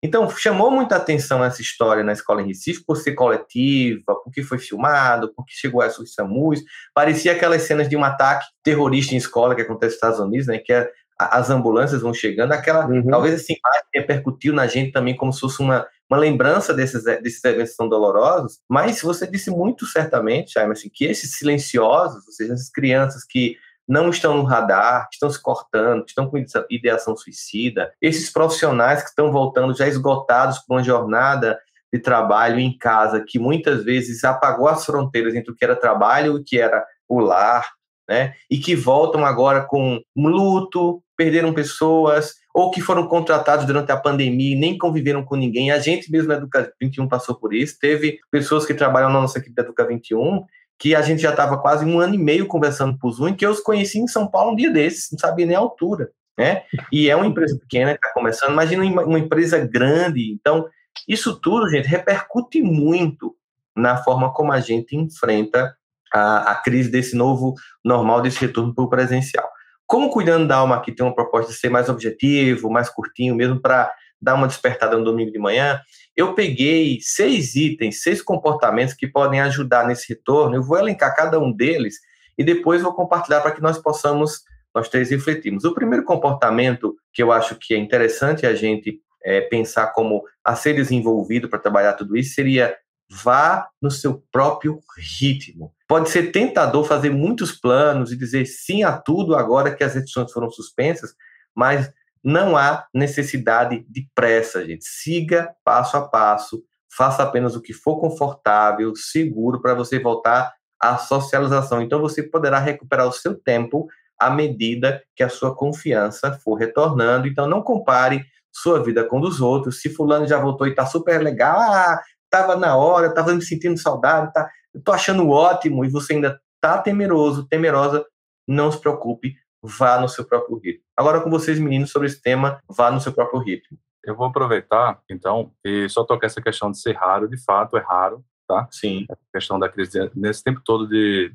Então, 0.01 0.29
chamou 0.29 0.71
muita 0.71 0.95
atenção 0.95 1.43
essa 1.43 1.61
história 1.61 2.03
na 2.03 2.13
escola 2.13 2.41
em 2.41 2.47
Recife 2.47 2.85
por 2.85 2.95
ser 2.95 3.13
coletiva, 3.13 4.15
porque 4.23 4.41
foi 4.41 4.57
filmado, 4.57 5.33
porque 5.35 5.51
chegou 5.53 5.81
a 5.81 5.89
SAMUS. 5.89 6.61
Parecia 6.93 7.33
aquelas 7.33 7.63
cenas 7.63 7.89
de 7.89 7.97
um 7.97 8.03
ataque 8.03 8.45
terrorista 8.63 9.13
em 9.13 9.17
escola 9.17 9.53
que 9.53 9.61
acontece 9.61 9.95
nos 9.95 9.95
Estados 9.95 10.19
Unidos, 10.19 10.47
né? 10.47 10.57
Que 10.57 10.71
é, 10.71 10.89
as 11.19 11.49
ambulâncias 11.49 12.01
vão 12.01 12.13
chegando. 12.13 12.53
Aquela, 12.53 12.87
uhum. 12.87 13.05
talvez 13.07 13.33
essa 13.33 13.51
imagem 13.51 13.83
repercutiu 13.93 14.53
na 14.53 14.67
gente 14.67 14.93
também 14.93 15.17
como 15.17 15.33
se 15.33 15.41
fosse 15.41 15.59
uma, 15.59 15.85
uma 16.09 16.17
lembrança 16.17 16.73
desses, 16.73 17.03
desses 17.03 17.43
eventos 17.43 17.75
tão 17.75 17.89
dolorosos. 17.89 18.59
Mas 18.69 19.01
você 19.01 19.27
disse 19.27 19.51
muito 19.51 19.85
certamente, 19.85 20.53
Jaime, 20.53 20.71
assim, 20.71 20.89
que 20.89 21.03
esses 21.03 21.37
silenciosos, 21.37 22.25
ou 22.25 22.31
seja, 22.31 22.53
essas 22.53 22.69
crianças 22.69 23.25
que 23.25 23.57
não 23.89 24.11
estão 24.11 24.37
no 24.37 24.43
radar, 24.43 25.09
estão 25.11 25.29
se 25.29 25.41
cortando, 25.41 26.05
estão 26.05 26.29
com 26.29 26.37
ideação 26.69 27.17
suicida, 27.17 27.91
esses 27.99 28.31
profissionais 28.31 29.01
que 29.01 29.09
estão 29.09 29.31
voltando 29.31 29.75
já 29.75 29.87
esgotados 29.87 30.59
por 30.59 30.75
uma 30.75 30.83
jornada 30.83 31.59
de 31.91 31.99
trabalho 31.99 32.59
em 32.59 32.77
casa, 32.77 33.25
que 33.27 33.39
muitas 33.39 33.83
vezes 33.83 34.23
apagou 34.23 34.67
as 34.67 34.85
fronteiras 34.85 35.33
entre 35.33 35.51
o 35.51 35.55
que 35.55 35.65
era 35.65 35.75
trabalho 35.75 36.33
e 36.33 36.39
o 36.39 36.43
que 36.43 36.59
era 36.59 36.85
o 37.07 37.19
lar, 37.19 37.67
né? 38.07 38.35
E 38.49 38.59
que 38.59 38.75
voltam 38.75 39.25
agora 39.25 39.65
com 39.65 39.99
luto, 40.15 41.01
perderam 41.17 41.51
pessoas, 41.51 42.35
ou 42.53 42.69
que 42.69 42.81
foram 42.81 43.07
contratados 43.07 43.65
durante 43.65 43.91
a 43.91 43.97
pandemia 43.97 44.55
e 44.55 44.59
nem 44.59 44.77
conviveram 44.77 45.23
com 45.23 45.35
ninguém. 45.35 45.71
A 45.71 45.79
gente 45.79 46.11
mesmo 46.11 46.29
na 46.29 46.35
Educa 46.35 46.71
21 46.79 47.07
passou 47.07 47.35
por 47.35 47.53
isso. 47.53 47.77
Teve 47.79 48.19
pessoas 48.31 48.65
que 48.65 48.73
trabalham 48.73 49.09
na 49.09 49.21
nossa 49.21 49.39
equipe 49.39 49.55
da 49.55 49.63
Educa 49.63 49.85
21 49.85 50.45
que 50.79 50.95
a 50.95 51.01
gente 51.01 51.21
já 51.21 51.31
estava 51.31 51.57
quase 51.57 51.85
um 51.85 51.99
ano 51.99 52.15
e 52.15 52.17
meio 52.17 52.47
conversando 52.47 52.97
por 52.97 53.11
Zoom, 53.11 53.35
que 53.35 53.45
eu 53.45 53.51
os 53.51 53.59
conheci 53.59 53.99
em 53.99 54.07
São 54.07 54.25
Paulo 54.25 54.53
um 54.53 54.55
dia 54.55 54.71
desses, 54.71 55.11
não 55.11 55.19
sabia 55.19 55.45
nem 55.45 55.55
a 55.55 55.59
altura, 55.59 56.09
né? 56.37 56.63
E 56.91 57.09
é 57.09 57.15
uma 57.15 57.27
empresa 57.27 57.59
pequena 57.59 57.91
que 57.91 57.97
está 57.97 58.13
começando, 58.13 58.53
imagina 58.53 58.83
uma 58.83 59.19
empresa 59.19 59.59
grande. 59.59 60.31
Então, 60.31 60.67
isso 61.07 61.39
tudo, 61.39 61.69
gente, 61.69 61.87
repercute 61.87 62.61
muito 62.61 63.35
na 63.75 63.97
forma 63.97 64.33
como 64.33 64.53
a 64.53 64.59
gente 64.61 64.95
enfrenta 64.95 65.75
a, 66.13 66.51
a 66.51 66.55
crise 66.55 66.89
desse 66.89 67.15
novo 67.15 67.55
normal, 67.83 68.21
desse 68.21 68.39
retorno 68.39 68.73
para 68.73 68.83
o 68.83 68.89
presencial. 68.89 69.47
Como 69.85 70.09
Cuidando 70.09 70.47
da 70.47 70.57
Alma 70.57 70.75
aqui 70.75 70.91
tem 70.91 71.05
uma 71.05 71.15
proposta 71.15 71.51
de 71.51 71.57
ser 71.57 71.69
mais 71.69 71.89
objetivo, 71.89 72.69
mais 72.69 72.89
curtinho, 72.89 73.35
mesmo 73.35 73.59
para 73.59 73.91
dar 74.21 74.35
uma 74.35 74.47
despertada 74.47 74.97
no 74.97 75.03
domingo 75.03 75.31
de 75.31 75.39
manhã, 75.39 75.79
eu 76.19 76.33
peguei 76.33 76.99
seis 77.01 77.55
itens, 77.55 78.03
seis 78.03 78.21
comportamentos 78.21 78.93
que 78.93 79.07
podem 79.07 79.39
ajudar 79.39 79.87
nesse 79.87 80.09
retorno. 80.09 80.57
Eu 80.57 80.63
vou 80.63 80.77
elencar 80.77 81.15
cada 81.15 81.39
um 81.39 81.49
deles 81.49 81.95
e 82.37 82.43
depois 82.43 82.81
vou 82.81 82.93
compartilhar 82.93 83.39
para 83.39 83.53
que 83.53 83.61
nós 83.61 83.77
possamos, 83.77 84.43
nós 84.75 84.89
três, 84.89 85.09
refletirmos. 85.11 85.63
O 85.63 85.73
primeiro 85.73 86.03
comportamento 86.03 86.93
que 87.13 87.23
eu 87.23 87.31
acho 87.31 87.55
que 87.55 87.73
é 87.73 87.77
interessante 87.77 88.45
a 88.45 88.53
gente 88.53 88.99
é, 89.23 89.39
pensar 89.39 89.93
como 89.93 90.21
a 90.43 90.57
ser 90.57 90.73
desenvolvido 90.73 91.47
para 91.47 91.57
trabalhar 91.57 91.93
tudo 91.93 92.17
isso 92.17 92.35
seria 92.35 92.75
vá 93.09 93.69
no 93.81 93.89
seu 93.89 94.21
próprio 94.29 94.81
ritmo. 94.97 95.73
Pode 95.87 96.09
ser 96.09 96.33
tentador 96.33 96.83
fazer 96.83 97.11
muitos 97.11 97.53
planos 97.53 98.11
e 98.11 98.17
dizer 98.17 98.45
sim 98.45 98.83
a 98.83 98.91
tudo 98.91 99.37
agora 99.37 99.73
que 99.73 99.85
as 99.85 99.95
restrições 99.95 100.33
foram 100.33 100.49
suspensas, 100.49 101.13
mas 101.55 101.89
não 102.23 102.57
há 102.57 102.85
necessidade 102.93 103.85
de 103.89 104.07
pressa, 104.13 104.65
gente. 104.65 104.85
Siga 104.85 105.53
passo 105.63 105.97
a 105.97 106.07
passo, 106.07 106.63
faça 106.95 107.23
apenas 107.23 107.55
o 107.55 107.61
que 107.61 107.73
for 107.73 107.99
confortável, 107.99 108.93
seguro 108.95 109.61
para 109.61 109.73
você 109.73 109.99
voltar 109.99 110.53
à 110.79 110.97
socialização. 110.97 111.81
Então 111.81 111.99
você 111.99 112.23
poderá 112.23 112.59
recuperar 112.59 113.07
o 113.07 113.13
seu 113.13 113.35
tempo 113.35 113.87
à 114.19 114.29
medida 114.29 115.01
que 115.15 115.23
a 115.23 115.29
sua 115.29 115.55
confiança 115.55 116.33
for 116.43 116.55
retornando. 116.55 117.27
Então 117.27 117.47
não 117.47 117.61
compare 117.61 118.25
sua 118.51 118.83
vida 118.83 119.03
com 119.03 119.21
dos 119.21 119.39
outros. 119.39 119.81
Se 119.81 119.89
fulano 119.89 120.27
já 120.27 120.39
voltou 120.39 120.67
e 120.67 120.71
está 120.71 120.85
super 120.85 121.21
legal, 121.21 121.59
ah, 121.59 122.01
estava 122.25 122.55
na 122.55 122.75
hora, 122.75 123.07
estava 123.07 123.33
me 123.33 123.41
sentindo 123.41 123.77
saudável, 123.77 124.31
tá, 124.31 124.49
estou 124.73 124.93
achando 124.93 125.29
ótimo 125.29 125.85
e 125.85 125.89
você 125.89 126.13
ainda 126.13 126.39
está 126.55 126.77
temeroso, 126.77 127.47
temerosa, 127.47 128.05
não 128.47 128.71
se 128.71 128.79
preocupe, 128.79 129.35
vá 129.61 129.99
no 129.99 130.07
seu 130.07 130.25
próprio 130.25 130.57
ritmo. 130.57 130.83
Agora 130.95 131.21
com 131.21 131.29
vocês, 131.29 131.59
meninos, 131.59 131.91
sobre 131.91 132.07
esse 132.07 132.21
tema, 132.21 132.59
vá 132.69 132.91
no 132.91 132.99
seu 132.99 133.13
próprio 133.13 133.39
ritmo. 133.39 133.77
Eu 134.03 134.15
vou 134.15 134.27
aproveitar, 134.27 135.01
então, 135.09 135.51
e 135.63 135.87
só 135.89 136.03
tocar 136.03 136.27
essa 136.27 136.41
questão 136.41 136.71
de 136.71 136.79
ser 136.79 136.95
raro, 136.95 137.27
de 137.27 137.37
fato, 137.43 137.77
é 137.77 137.81
raro, 137.81 138.23
tá? 138.47 138.67
Sim. 138.71 139.05
A 139.09 139.15
questão 139.33 139.59
da 139.59 139.69
crise, 139.69 140.09
nesse 140.15 140.43
tempo 140.43 140.61
todo 140.63 140.87
de 140.87 141.31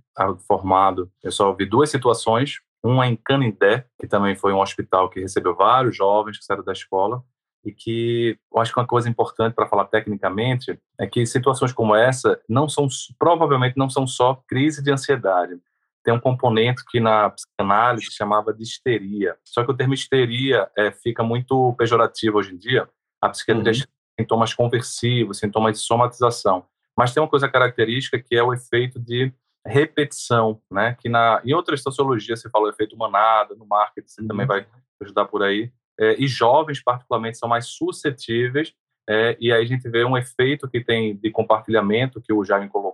formado, 0.48 1.10
eu 1.22 1.30
só 1.30 1.52
vi 1.52 1.66
duas 1.66 1.90
situações, 1.90 2.60
uma 2.82 3.06
em 3.06 3.16
Canindé, 3.16 3.87
que 4.00 4.06
também 4.06 4.34
foi 4.34 4.52
um 4.52 4.60
hospital 4.60 5.08
que 5.08 5.20
recebeu 5.20 5.54
vários 5.54 5.96
jovens 5.96 6.38
que 6.38 6.44
saíram 6.44 6.64
da 6.64 6.72
escola, 6.72 7.22
e 7.64 7.72
que 7.72 8.38
eu 8.52 8.60
acho 8.60 8.72
que 8.72 8.78
uma 8.78 8.87
coisa 8.87 9.08
importante 9.08 9.54
para 9.54 9.66
falar 9.66 9.87
tecnicamente 9.87 10.78
é 10.98 11.06
que 11.06 11.24
situações 11.24 11.72
como 11.72 11.94
essa 11.94 12.38
não 12.48 12.68
são 12.68 12.87
provavelmente 13.18 13.76
não 13.76 13.88
são 13.88 14.06
só 14.06 14.42
crise 14.46 14.82
de 14.82 14.92
ansiedade. 14.92 15.58
Tem 16.04 16.12
um 16.12 16.20
componente 16.20 16.84
que 16.86 17.00
na 17.00 17.30
psicanálise 17.30 18.12
chamava 18.12 18.52
de 18.52 18.62
histeria. 18.62 19.36
Só 19.44 19.64
que 19.64 19.70
o 19.70 19.76
termo 19.76 19.94
histeria 19.94 20.70
é, 20.76 20.90
fica 20.90 21.22
muito 21.22 21.74
pejorativo 21.78 22.38
hoje 22.38 22.54
em 22.54 22.58
dia. 22.58 22.88
A 23.20 23.28
psiquiatria 23.28 23.72
uhum. 23.72 24.20
sintomas 24.20 24.54
conversivos, 24.54 25.38
sintomas 25.38 25.78
de 25.78 25.84
somatização. 25.84 26.66
Mas 26.96 27.12
tem 27.12 27.22
uma 27.22 27.28
coisa 27.28 27.48
característica 27.48 28.18
que 28.18 28.36
é 28.36 28.42
o 28.42 28.52
efeito 28.52 29.00
de 29.00 29.32
repetição, 29.66 30.60
né? 30.70 30.94
Que 31.00 31.08
na 31.08 31.40
em 31.44 31.54
outras 31.54 31.82
sociologias 31.82 32.40
se 32.40 32.50
fala 32.50 32.66
o 32.66 32.68
efeito 32.68 32.96
manada, 32.96 33.54
no 33.54 33.66
marketing 33.66 34.06
você 34.06 34.20
uhum. 34.20 34.28
também 34.28 34.46
vai 34.46 34.66
ajudar 35.00 35.24
por 35.24 35.42
aí 35.42 35.72
é, 35.98 36.16
e 36.18 36.26
jovens, 36.26 36.82
particularmente, 36.82 37.38
são 37.38 37.48
mais 37.48 37.66
suscetíveis, 37.66 38.72
é, 39.08 39.36
e 39.38 39.52
aí 39.52 39.62
a 39.62 39.66
gente 39.66 39.88
vê 39.88 40.04
um 40.04 40.16
efeito 40.16 40.68
que 40.68 40.82
tem 40.82 41.16
de 41.16 41.30
compartilhamento, 41.30 42.20
que 42.20 42.32
o 42.32 42.44
Jaime 42.44 42.68
colocou, 42.68 42.93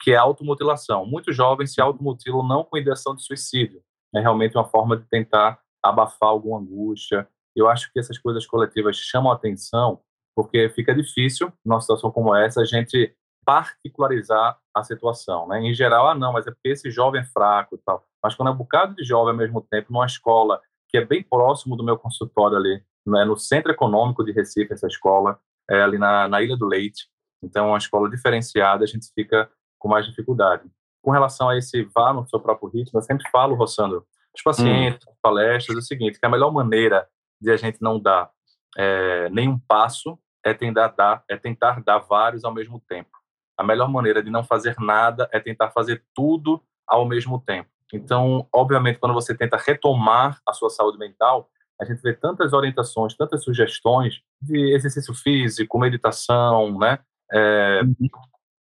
que 0.00 0.12
é 0.12 0.16
a 0.16 0.22
automutilação. 0.22 1.04
Muitos 1.04 1.36
jovens 1.36 1.74
se 1.74 1.80
automutilam 1.80 2.42
não 2.42 2.64
com 2.64 2.78
ideação 2.78 3.14
de 3.14 3.22
suicídio, 3.22 3.82
é 4.14 4.20
realmente 4.20 4.56
uma 4.56 4.64
forma 4.64 4.96
de 4.96 5.04
tentar 5.08 5.60
abafar 5.82 6.30
alguma 6.30 6.58
angústia. 6.58 7.28
Eu 7.54 7.68
acho 7.68 7.92
que 7.92 7.98
essas 7.98 8.18
coisas 8.18 8.46
coletivas 8.46 8.96
chamam 8.96 9.30
a 9.30 9.34
atenção, 9.34 10.00
porque 10.34 10.68
fica 10.70 10.94
difícil, 10.94 11.52
numa 11.64 11.80
situação 11.80 12.10
como 12.10 12.34
essa, 12.34 12.60
a 12.62 12.64
gente 12.64 13.14
particularizar 13.44 14.58
a 14.74 14.82
situação, 14.84 15.48
né? 15.48 15.60
Em 15.60 15.74
geral, 15.74 16.08
ah, 16.08 16.14
não, 16.14 16.32
mas 16.32 16.46
é 16.46 16.50
porque 16.50 16.68
esse 16.68 16.90
jovem 16.90 17.20
é 17.20 17.24
fraco 17.24 17.74
e 17.74 17.78
tal. 17.78 18.04
Mas 18.22 18.34
quando 18.34 18.48
é 18.48 18.52
um 18.52 18.56
bocado 18.56 18.94
de 18.94 19.02
jovem 19.02 19.32
ao 19.32 19.36
mesmo 19.36 19.60
tempo, 19.60 19.92
numa 19.92 20.06
escola 20.06 20.60
que 20.88 20.98
é 20.98 21.04
bem 21.04 21.22
próximo 21.22 21.76
do 21.76 21.84
meu 21.84 21.96
consultório 21.96 22.56
ali, 22.56 22.82
né, 23.06 23.24
no 23.24 23.36
Centro 23.36 23.72
Econômico 23.72 24.24
de 24.24 24.32
Recife, 24.32 24.72
essa 24.72 24.86
escola, 24.86 25.38
é 25.68 25.80
ali 25.80 25.98
na, 25.98 26.28
na 26.28 26.42
Ilha 26.42 26.56
do 26.56 26.66
Leite. 26.66 27.08
Então, 27.42 27.66
é 27.66 27.68
uma 27.68 27.78
escola 27.78 28.10
diferenciada, 28.10 28.84
a 28.84 28.86
gente 28.86 29.10
fica 29.14 29.50
com 29.80 29.88
mais 29.88 30.06
dificuldade. 30.06 30.70
Com 31.02 31.10
relação 31.10 31.48
a 31.48 31.56
esse 31.56 31.82
vá 31.92 32.12
no 32.12 32.28
seu 32.28 32.38
próprio 32.38 32.68
ritmo, 32.68 33.00
eu 33.00 33.02
sempre 33.02 33.28
falo, 33.30 33.56
Rossandro, 33.56 34.06
os 34.32 34.42
pacientes, 34.42 35.08
hum. 35.08 35.12
palestras, 35.20 35.76
é 35.76 35.80
o 35.80 35.82
seguinte, 35.82 36.20
que 36.20 36.26
a 36.26 36.28
melhor 36.28 36.52
maneira 36.52 37.08
de 37.40 37.50
a 37.50 37.56
gente 37.56 37.78
não 37.80 37.98
dar 37.98 38.30
é, 38.76 39.28
nenhum 39.30 39.58
passo 39.58 40.18
é 40.44 40.54
tentar, 40.54 40.88
dar, 40.88 41.24
é 41.28 41.36
tentar 41.36 41.82
dar 41.82 41.98
vários 41.98 42.44
ao 42.44 42.54
mesmo 42.54 42.80
tempo. 42.88 43.10
A 43.56 43.64
melhor 43.64 43.88
maneira 43.90 44.22
de 44.22 44.30
não 44.30 44.44
fazer 44.44 44.76
nada 44.78 45.28
é 45.32 45.40
tentar 45.40 45.70
fazer 45.70 46.04
tudo 46.14 46.62
ao 46.86 47.04
mesmo 47.06 47.40
tempo. 47.40 47.68
Então, 47.92 48.46
obviamente, 48.52 48.98
quando 48.98 49.12
você 49.14 49.36
tenta 49.36 49.56
retomar 49.56 50.40
a 50.46 50.52
sua 50.52 50.70
saúde 50.70 50.98
mental, 50.98 51.50
a 51.80 51.84
gente 51.84 52.00
vê 52.02 52.12
tantas 52.12 52.52
orientações, 52.52 53.16
tantas 53.16 53.42
sugestões 53.42 54.20
de 54.40 54.74
exercício 54.74 55.14
físico, 55.14 55.78
meditação, 55.78 56.78
né? 56.78 56.98
É. 57.32 57.80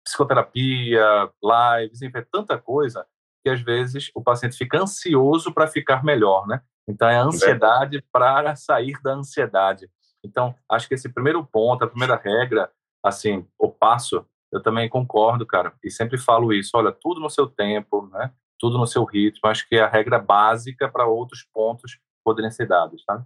psicoterapia, 0.08 1.30
lives, 1.42 2.02
enfim, 2.02 2.18
é 2.18 2.26
tanta 2.30 2.58
coisa 2.58 3.06
que 3.44 3.50
às 3.50 3.60
vezes 3.60 4.10
o 4.14 4.22
paciente 4.22 4.56
fica 4.56 4.80
ansioso 4.80 5.52
para 5.52 5.66
ficar 5.66 6.04
melhor, 6.04 6.46
né? 6.46 6.60
Então 6.88 7.08
é 7.08 7.18
a 7.18 7.22
ansiedade 7.22 8.02
para 8.12 8.56
sair 8.56 9.00
da 9.02 9.12
ansiedade. 9.12 9.88
Então 10.24 10.54
acho 10.68 10.88
que 10.88 10.94
esse 10.94 11.08
primeiro 11.08 11.44
ponto, 11.44 11.84
a 11.84 11.88
primeira 11.88 12.16
regra, 12.16 12.70
assim, 13.04 13.46
o 13.58 13.70
passo, 13.70 14.26
eu 14.50 14.62
também 14.62 14.88
concordo, 14.88 15.46
cara, 15.46 15.72
e 15.84 15.90
sempre 15.90 16.18
falo 16.18 16.52
isso. 16.52 16.70
Olha, 16.74 16.90
tudo 16.90 17.20
no 17.20 17.30
seu 17.30 17.46
tempo, 17.46 18.08
né? 18.12 18.32
tudo 18.58 18.76
no 18.76 18.86
seu 18.86 19.04
ritmo. 19.04 19.48
Acho 19.48 19.66
que 19.68 19.76
é 19.76 19.80
a 19.80 19.88
regra 19.88 20.18
básica 20.18 20.88
para 20.88 21.06
outros 21.06 21.46
pontos 21.54 21.98
poderem 22.24 22.50
ser 22.50 22.66
dados, 22.66 23.04
tá? 23.04 23.24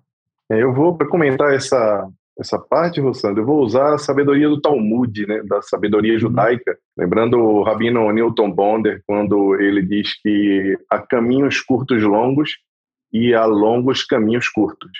É, 0.51 0.63
eu 0.63 0.73
vou, 0.73 0.97
comentar 1.09 1.53
essa, 1.55 2.09
essa 2.39 2.59
parte, 2.59 3.01
Rossandro, 3.01 3.43
eu 3.43 3.47
vou 3.47 3.63
usar 3.63 3.95
a 3.95 3.99
sabedoria 3.99 4.49
do 4.49 4.61
Talmud, 4.61 5.27
né, 5.27 5.43
da 5.43 5.61
sabedoria 5.61 6.15
uhum. 6.15 6.19
judaica, 6.19 6.77
lembrando 6.97 7.39
o 7.39 7.63
rabino 7.63 8.11
Newton 8.11 8.51
Bonder, 8.51 9.03
quando 9.07 9.61
ele 9.61 9.83
diz 9.83 10.21
que 10.21 10.79
há 10.91 10.99
caminhos 10.99 11.61
curtos 11.61 12.03
longos 12.03 12.57
e 13.13 13.35
há 13.35 13.45
longos 13.45 14.05
caminhos 14.05 14.49
curtos. 14.49 14.91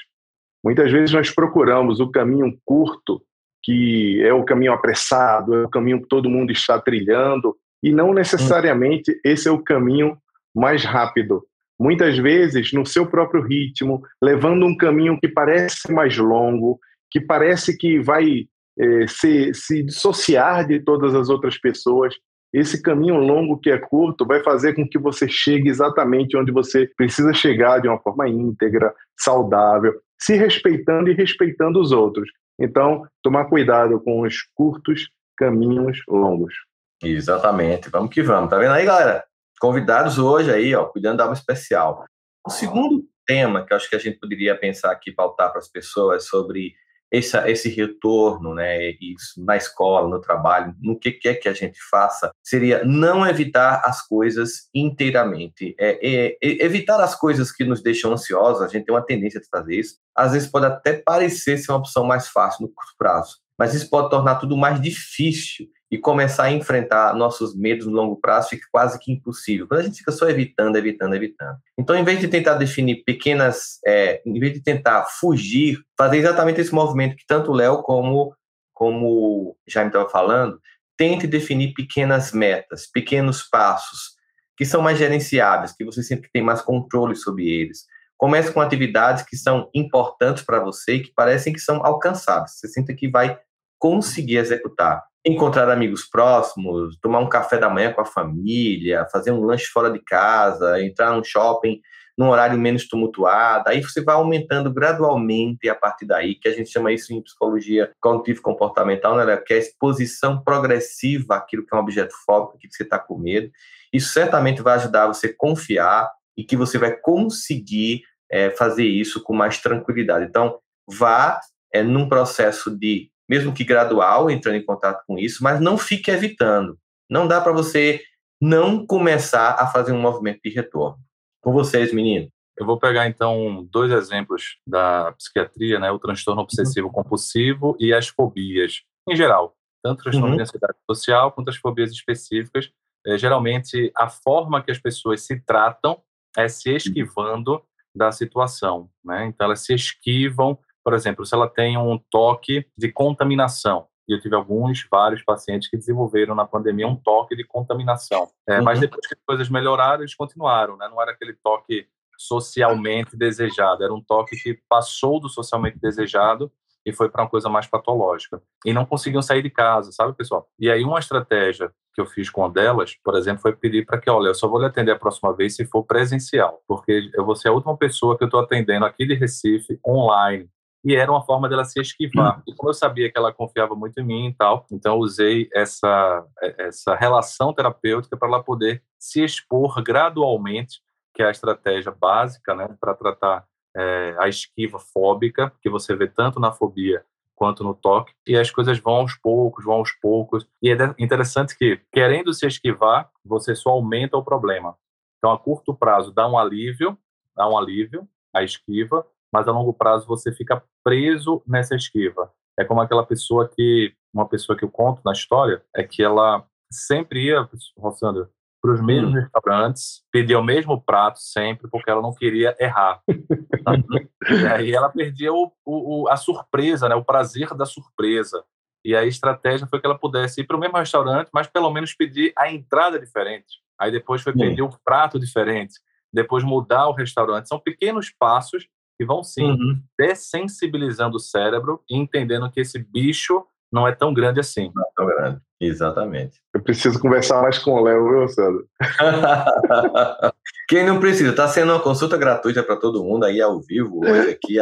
Muitas 0.63 0.93
vezes 0.93 1.13
nós 1.13 1.31
procuramos 1.31 2.01
o 2.01 2.11
caminho 2.11 2.57
curto, 2.65 3.23
que 3.63 4.23
é 4.23 4.33
o 4.33 4.45
caminho 4.45 4.73
apressado, 4.73 5.55
é 5.55 5.65
o 5.65 5.71
caminho 5.71 6.03
que 6.03 6.09
todo 6.09 6.31
mundo 6.31 6.53
está 6.53 6.79
trilhando, 6.79 7.57
e 7.83 7.91
não 7.91 8.13
necessariamente 8.13 9.19
esse 9.25 9.49
é 9.49 9.51
o 9.51 9.63
caminho 9.63 10.17
mais 10.55 10.85
rápido. 10.85 11.43
Muitas 11.81 12.17
vezes, 12.17 12.73
no 12.73 12.87
seu 12.87 13.07
próprio 13.07 13.43
ritmo, 13.43 14.03
levando 14.23 14.65
um 14.67 14.77
caminho 14.77 15.19
que 15.19 15.27
parece 15.27 15.91
mais 15.93 16.17
longo, 16.17 16.79
que 17.13 17.21
parece 17.21 17.77
que 17.77 18.01
vai 18.01 18.49
é, 18.79 19.07
se, 19.07 19.53
se 19.53 19.83
dissociar 19.83 20.67
de 20.67 20.81
todas 20.81 21.15
as 21.15 21.29
outras 21.29 21.59
pessoas. 21.59 22.15
Esse 22.53 22.83
caminho 22.83 23.17
longo 23.17 23.59
que 23.59 23.71
é 23.71 23.79
curto 23.79 24.27
vai 24.27 24.43
fazer 24.43 24.75
com 24.75 24.89
que 24.89 24.99
você 24.99 25.29
chegue 25.29 25.69
exatamente 25.69 26.37
onde 26.37 26.51
você 26.51 26.91
precisa 26.97 27.33
chegar 27.33 27.81
de 27.81 27.89
uma 27.89 27.99
forma 27.99 28.29
íntegra, 28.29 28.95
saudável, 29.19 29.95
se 30.19 30.37
respeitando 30.37 31.11
e 31.11 31.15
respeitando 31.15 31.81
os 31.81 31.93
outros. 31.93 32.31
Então, 32.59 33.07
tomar 33.23 33.47
cuidado 33.47 34.01
com 34.01 34.23
os 34.23 34.37
curtos 34.55 35.09
caminhos 35.37 35.99
longos. 36.09 36.55
Exatamente. 37.03 37.91
Vamos 37.91 38.11
que 38.11 38.23
vamos. 38.23 38.51
Tá 38.51 38.59
vendo 38.59 38.73
aí, 38.73 38.85
galera? 38.85 39.25
Convidados 39.61 40.19
hoje 40.19 40.51
aí, 40.51 40.75
ó, 40.75 40.85
cuidando 40.85 41.19
da 41.19 41.25
alma 41.25 41.35
especial. 41.35 42.05
O 42.47 42.51
segundo 42.51 43.05
tema 43.27 43.65
que 43.65 43.73
eu 43.73 43.77
acho 43.77 43.89
que 43.89 43.97
a 43.97 43.99
gente 43.99 44.19
poderia 44.19 44.57
pensar 44.57 44.93
aqui, 44.93 45.11
pautar 45.11 45.51
para 45.51 45.59
as 45.59 45.69
pessoas 45.69 46.27
sobre 46.27 46.75
esse, 47.13 47.37
esse 47.51 47.69
retorno, 47.69 48.55
né, 48.55 48.93
isso, 49.01 49.45
na 49.45 49.57
escola, 49.57 50.09
no 50.09 50.21
trabalho, 50.21 50.75
no 50.81 50.99
que 50.99 51.13
quer 51.13 51.35
que 51.35 51.49
a 51.49 51.53
gente 51.53 51.79
faça, 51.91 52.33
seria 52.43 52.83
não 52.85 53.27
evitar 53.27 53.83
as 53.85 54.07
coisas 54.07 54.69
inteiramente. 54.75 55.77
É, 55.79 55.99
é, 56.03 56.39
é, 56.43 56.65
evitar 56.65 56.99
as 57.01 57.15
coisas 57.15 57.53
que 57.53 57.65
nos 57.65 57.83
deixam 57.83 58.13
ansiosos, 58.13 58.63
a 58.63 58.69
gente 58.69 58.87
tem 58.87 58.95
uma 58.95 59.05
tendência 59.05 59.41
de 59.41 59.49
fazer 59.49 59.77
isso. 59.77 59.97
Às 60.17 60.33
vezes 60.33 60.49
pode 60.49 60.67
até 60.67 60.95
parecer 60.95 61.59
ser 61.59 61.71
uma 61.71 61.79
opção 61.79 62.05
mais 62.05 62.29
fácil 62.29 62.63
no 62.63 62.73
curto 62.73 62.95
prazo, 62.97 63.37
mas 63.63 63.75
isso 63.75 63.89
pode 63.89 64.11
tornar 64.11 64.41
tudo 64.41 64.57
mais 64.57 64.81
difícil 64.81 65.69
e 65.89 65.97
começar 65.97 66.47
a 66.47 66.51
enfrentar 66.51 67.15
nossos 67.15 67.57
medos 67.57 67.87
no 67.87 67.93
longo 67.93 68.17
prazo 68.17 68.49
fica 68.49 68.67
quase 68.73 68.99
que 68.99 69.13
impossível. 69.13 69.69
Quando 69.69 69.79
a 69.79 69.83
gente 69.85 69.99
fica 69.99 70.11
só 70.11 70.29
evitando, 70.29 70.75
evitando, 70.75 71.15
evitando. 71.15 71.57
Então, 71.79 71.95
em 71.95 72.03
vez 72.03 72.19
de 72.19 72.27
tentar 72.27 72.55
definir 72.55 73.05
pequenas, 73.05 73.79
é, 73.87 74.21
em 74.27 74.37
vez 74.41 74.55
de 74.55 74.61
tentar 74.65 75.05
fugir, 75.05 75.79
fazer 75.97 76.17
exatamente 76.17 76.61
esse 76.61 76.75
movimento 76.75 77.15
que 77.15 77.25
tanto 77.25 77.53
o 77.53 77.55
Léo 77.55 77.85
como 77.85 78.35
como 78.75 79.57
Jaime 79.69 79.91
estava 79.91 80.09
falando, 80.09 80.59
tente 80.97 81.29
definir 81.29 81.73
pequenas 81.73 82.33
metas, 82.33 82.91
pequenos 82.91 83.45
passos 83.45 84.17
que 84.57 84.65
são 84.65 84.83
mais 84.83 84.99
gerenciáveis, 84.99 85.71
que 85.71 85.85
você 85.85 86.03
sempre 86.03 86.29
tem 86.33 86.43
mais 86.43 86.61
controle 86.61 87.15
sobre 87.15 87.49
eles. 87.49 87.87
Comece 88.19 88.51
com 88.51 88.61
atividades 88.61 89.23
que 89.23 89.37
são 89.37 89.71
importantes 89.73 90.43
para 90.43 90.59
você 90.59 90.95
e 90.95 91.03
que 91.05 91.13
parecem 91.15 91.53
que 91.53 91.61
são 91.61 91.85
alcançáveis. 91.87 92.59
Você 92.59 92.67
sinta 92.67 92.93
que 92.93 93.09
vai 93.09 93.39
conseguir 93.83 94.37
executar 94.37 95.03
encontrar 95.25 95.69
amigos 95.71 96.05
próximos, 96.05 96.97
tomar 97.01 97.21
um 97.21 97.29
café 97.29 97.57
da 97.57 97.71
manhã 97.71 97.93
com 97.93 98.01
a 98.01 98.05
família, 98.05 99.07
fazer 99.11 99.31
um 99.31 99.45
lanche 99.45 99.67
fora 99.67 99.91
de 99.91 100.01
casa, 100.01 100.83
entrar 100.83 101.13
num 101.13 101.23
shopping 101.23 101.81
num 102.19 102.29
horário 102.29 102.59
menos 102.59 102.87
tumultuado, 102.87 103.69
aí 103.69 103.81
você 103.81 104.03
vai 104.03 104.15
aumentando 104.15 104.73
gradualmente 104.73 105.69
a 105.69 105.75
partir 105.75 106.07
daí, 106.07 106.35
que 106.35 106.49
a 106.49 106.53
gente 106.53 106.71
chama 106.71 106.93
isso 106.93 107.13
em 107.13 107.23
psicologia 107.23 107.91
cognitivo-comportamental, 108.01 109.17
né, 109.17 109.37
que 109.39 109.55
é 109.55 109.57
a 109.57 109.61
exposição 109.61 110.43
progressiva 110.43 111.37
àquilo 111.37 111.65
que 111.65 111.75
é 111.75 111.79
um 111.79 111.81
objeto 111.81 112.15
fóbico, 112.27 112.59
que 112.59 112.69
você 112.71 112.83
está 112.83 112.99
com 112.99 113.17
medo. 113.17 113.51
Isso 113.93 114.13
certamente 114.13 114.61
vai 114.61 114.75
ajudar 114.75 115.07
você 115.07 115.29
a 115.29 115.35
confiar 115.37 116.11
e 116.37 116.45
que 116.45 116.57
você 116.57 116.77
vai 116.77 116.95
conseguir 116.95 118.03
é, 118.31 118.51
fazer 118.51 118.85
isso 118.85 119.23
com 119.23 119.33
mais 119.33 119.59
tranquilidade. 119.59 120.27
Então, 120.27 120.59
vá 120.87 121.41
é, 121.73 121.83
num 121.83 122.09
processo 122.09 122.71
de 122.71 123.12
mesmo 123.29 123.53
que 123.53 123.65
gradual, 123.65 124.31
entrando 124.31 124.57
em 124.57 124.65
contato 124.65 125.05
com 125.07 125.19
isso, 125.19 125.43
mas 125.43 125.61
não 125.61 125.79
fique 125.79 126.11
evitando. 126.11 126.79
Não 127.11 127.27
dá 127.27 127.41
para 127.41 127.53
você 127.53 128.03
não 128.41 128.87
começar 128.87 129.57
a 129.59 129.67
fazer 129.67 129.93
um 129.93 130.01
movimento 130.01 130.41
de 130.45 130.51
retorno. 130.51 130.99
Com 131.41 131.53
vocês, 131.53 131.93
menino. 131.93 132.29
Eu 132.59 132.67
vou 132.67 132.79
pegar 132.79 133.09
então 133.09 133.67
dois 133.71 133.91
exemplos 133.91 134.59
da 134.67 135.13
psiquiatria, 135.13 135.79
né, 135.79 135.91
o 135.91 135.99
transtorno 135.99 136.43
obsessivo 136.43 136.91
compulsivo 136.91 137.77
e 137.81 137.95
as 137.95 138.09
fobias 138.09 138.83
em 139.09 139.17
geral, 139.17 139.57
tanto 139.83 140.01
o 140.01 140.03
transtorno 140.05 140.31
uhum. 140.31 140.37
de 140.37 140.43
ansiedade 140.43 140.79
social 140.89 141.33
quanto 141.33 141.51
as 141.51 141.57
fobias 141.57 141.91
específicas. 141.91 142.71
É, 143.05 143.19
geralmente 143.19 143.91
a 143.97 144.09
forma 144.09 144.63
que 144.63 144.71
as 144.71 144.79
pessoas 144.79 145.23
se 145.23 145.41
tratam 145.41 146.01
é 146.37 146.49
se 146.49 146.71
esquivando 146.71 147.61
da 147.95 148.13
situação, 148.13 148.89
né? 149.05 149.27
Então 149.27 149.47
elas 149.47 149.61
se 149.61 149.75
esquivam, 149.75 150.57
por 150.85 150.95
exemplo, 150.95 151.25
se 151.25 151.35
ela 151.35 151.49
tem 151.49 151.77
um 151.77 151.99
toque 152.11 152.67
de 152.77 152.91
contaminação, 152.91 153.87
e 154.09 154.13
eu 154.13 154.21
tive 154.21 154.35
alguns, 154.35 154.87
vários 154.91 155.23
pacientes 155.23 155.69
que 155.69 155.77
desenvolveram 155.77 156.35
na 156.35 156.45
pandemia 156.45 156.89
um 156.89 156.97
toque 156.97 157.37
de 157.37 157.45
contaminação. 157.45 158.29
É, 158.49 158.59
uhum. 158.59 158.65
Mas 158.65 158.81
depois 158.81 159.07
que 159.07 159.15
as 159.15 159.21
coisas 159.25 159.49
melhoraram, 159.49 160.03
eles 160.03 160.15
continuaram, 160.15 160.77
né? 160.77 160.89
Não 160.89 161.01
era 161.01 161.13
aquele 161.13 161.35
toque 161.35 161.87
socialmente 162.19 163.17
desejado, 163.17 163.83
era 163.83 163.93
um 163.93 164.03
toque 164.03 164.37
que 164.37 164.59
passou 164.69 165.19
do 165.21 165.29
socialmente 165.29 165.79
desejado 165.79 166.53
e 166.85 166.93
foi 166.93 167.09
para 167.09 167.23
uma 167.23 167.29
coisa 167.29 167.49
mais 167.49 167.67
patológica. 167.67 168.43
E 168.65 168.73
não 168.73 168.85
conseguiam 168.85 169.23
sair 169.23 169.43
de 169.43 169.51
casa, 169.51 169.93
sabe, 169.93 170.15
pessoal? 170.15 170.49
E 170.59 170.71
aí 170.71 170.85
uma 170.85 170.99
estratégia 170.99 171.73
que 171.95 172.01
eu 172.01 172.07
fiz 172.07 172.31
com 172.31 172.41
uma 172.41 172.51
delas, 172.51 172.97
por 173.05 173.17
exemplo, 173.17 173.43
foi 173.43 173.55
pedir 173.55 173.85
para 173.85 174.01
que, 174.01 174.11
olha, 174.11 174.29
eu 174.29 174.35
só 174.35 174.49
vou 174.49 174.59
lhe 174.59 174.67
atender 174.67 174.93
a 174.93 174.99
próxima 174.99 175.35
vez 175.35 175.55
se 175.55 175.67
for 175.67 175.85
presencial, 175.85 176.61
porque 176.67 177.11
eu 177.15 177.25
vou 177.25 177.37
ser 177.37 177.49
a 177.49 177.53
última 177.53 177.77
pessoa 177.77 178.17
que 178.17 178.25
eu 178.25 178.27
estou 178.27 178.41
atendendo 178.41 178.87
aqui 178.87 179.07
de 179.07 179.15
Recife 179.15 179.79
online 179.87 180.49
e 180.85 180.95
era 180.95 181.11
uma 181.11 181.25
forma 181.25 181.49
dela 181.49 181.65
se 181.65 181.81
esquivar. 181.81 182.37
Uhum. 182.37 182.43
E 182.49 182.55
como 182.55 182.71
eu 182.71 182.75
sabia 182.75 183.11
que 183.11 183.19
ela 183.19 183.33
confiava 183.33 183.75
muito 183.75 184.01
em 184.01 184.05
mim 184.05 184.29
e 184.29 184.35
tal, 184.35 184.67
então 184.71 184.95
eu 184.95 184.99
usei 184.99 185.49
essa, 185.53 186.27
é, 186.43 186.67
essa 186.67 186.95
relação 186.95 187.53
terapêutica 187.53 188.17
para 188.17 188.29
ela 188.29 188.43
poder 188.43 188.83
se 188.99 189.23
expor 189.23 189.83
gradualmente, 189.83 190.81
que 191.15 191.23
é 191.23 191.27
a 191.27 191.31
estratégia 191.31 191.93
básica 191.93 192.55
né, 192.55 192.69
para 192.81 192.95
tratar 192.95 193.45
é, 193.77 194.17
a 194.19 194.29
esquiva 194.29 194.79
fóbica, 194.79 195.53
que 195.61 195.71
você 195.71 195.95
vê 195.95 196.07
tanto 196.07 196.41
na 196.41 196.53
fobia 196.53 197.05
quanto 197.35 197.65
no 197.65 197.75
toque, 197.75 198.13
e 198.27 198.37
as 198.37 198.51
coisas 198.51 198.79
vão 198.79 198.97
aos 198.97 199.15
poucos, 199.17 199.65
vão 199.65 199.75
aos 199.75 199.91
poucos. 199.93 200.47
E 200.63 200.71
é 200.71 200.77
interessante 200.99 201.57
que, 201.57 201.81
querendo 201.93 202.33
se 202.33 202.47
esquivar, 202.47 203.11
você 203.25 203.55
só 203.55 203.71
aumenta 203.71 204.17
o 204.17 204.23
problema. 204.23 204.77
Então, 205.19 205.33
a 205.33 205.39
curto 205.39 205.75
prazo, 205.75 206.13
dá 206.13 206.29
um 206.29 206.39
alívio, 206.39 206.97
dá 207.35 207.49
um 207.49 207.59
alívio, 207.59 208.09
a 208.33 208.45
esquiva, 208.45 209.05
mas 209.33 209.49
a 209.49 209.53
longo 209.53 209.73
prazo 209.73 210.07
você 210.07 210.31
fica 210.31 210.63
preso 210.85 211.43
nessa 211.47 211.75
esquiva. 211.75 212.31
É 212.59 212.65
como 212.65 212.81
aquela 212.81 213.05
pessoa 213.05 213.49
que, 213.49 213.95
uma 214.13 214.29
pessoa 214.29 214.57
que 214.57 214.65
eu 214.65 214.71
conto 214.71 215.01
na 215.05 215.13
história, 215.13 215.63
é 215.75 215.83
que 215.83 216.03
ela 216.03 216.45
sempre 216.71 217.27
ia, 217.27 217.49
Rossandro, 217.79 218.29
para 218.63 218.75
os 218.75 218.81
mesmos 218.81 219.11
hum. 219.11 219.15
restaurantes, 219.15 220.05
pedia 220.13 220.39
o 220.39 220.45
mesmo 220.45 220.81
prato 220.81 221.19
sempre, 221.19 221.69
porque 221.69 221.91
ela 221.91 222.01
não 222.01 222.15
queria 222.15 222.55
errar. 222.61 223.03
e 223.09 224.47
aí 224.47 224.73
ela 224.73 224.89
perdia 224.89 225.33
o, 225.33 225.53
o, 225.67 226.09
a 226.09 226.17
surpresa, 226.17 226.89
né, 226.89 226.95
o 226.95 227.05
prazer 227.05 227.53
da 227.55 227.67
surpresa. 227.67 228.45
E 228.85 228.95
a 228.95 229.05
estratégia 229.05 229.67
foi 229.67 229.81
que 229.81 229.87
ela 229.87 229.99
pudesse 229.99 230.41
ir 230.41 230.45
para 230.45 230.57
o 230.57 230.61
mesmo 230.61 230.77
restaurante, 230.77 231.29
mas 231.33 231.49
pelo 231.49 231.71
menos 231.71 231.95
pedir 231.95 232.33
a 232.37 232.51
entrada 232.53 232.99
diferente. 232.99 233.61
Aí 233.79 233.91
depois 233.91 234.23
foi 234.23 234.33
pedir 234.33 234.63
um 234.63 234.71
prato 234.85 235.19
diferente, 235.19 235.75
depois 236.13 236.45
mudar 236.45 236.89
o 236.89 236.95
restaurante. 236.95 237.49
São 237.49 237.59
pequenos 237.59 238.11
passos 238.11 238.69
que 239.03 239.05
vão 239.05 239.25
sim 239.25 239.51
uhum. 239.51 239.81
dessensibilizando 239.99 241.17
o 241.17 241.21
cérebro 241.21 241.83
e 241.91 241.97
entendendo 241.97 242.51
que 242.51 242.61
esse 242.61 242.79
bicho 242.79 243.45
não 243.71 243.89
é 243.89 243.93
tão 243.93 244.15
grande 244.15 244.39
assim. 244.39 244.71
Não 244.75 244.83
é 244.83 244.87
tão 244.95 245.07
grande, 245.07 245.41
exatamente. 245.61 246.41
Eu 246.55 246.63
preciso 246.63 247.01
conversar 247.01 247.43
mais 247.43 247.59
com 247.59 247.73
o 247.73 247.83
Léo, 247.83 248.09
viu, 248.09 248.29
Sandro? 248.29 248.69
Quem 250.69 250.87
não 250.87 251.01
precisa, 251.01 251.31
está 251.31 251.49
sendo 251.49 251.73
uma 251.73 251.81
consulta 251.81 252.17
gratuita 252.17 252.63
para 252.63 252.77
todo 252.77 253.03
mundo 253.03 253.25
aí 253.25 253.41
ao 253.41 253.61
vivo, 253.61 254.01
hoje 254.05 254.31
aqui, 254.31 254.59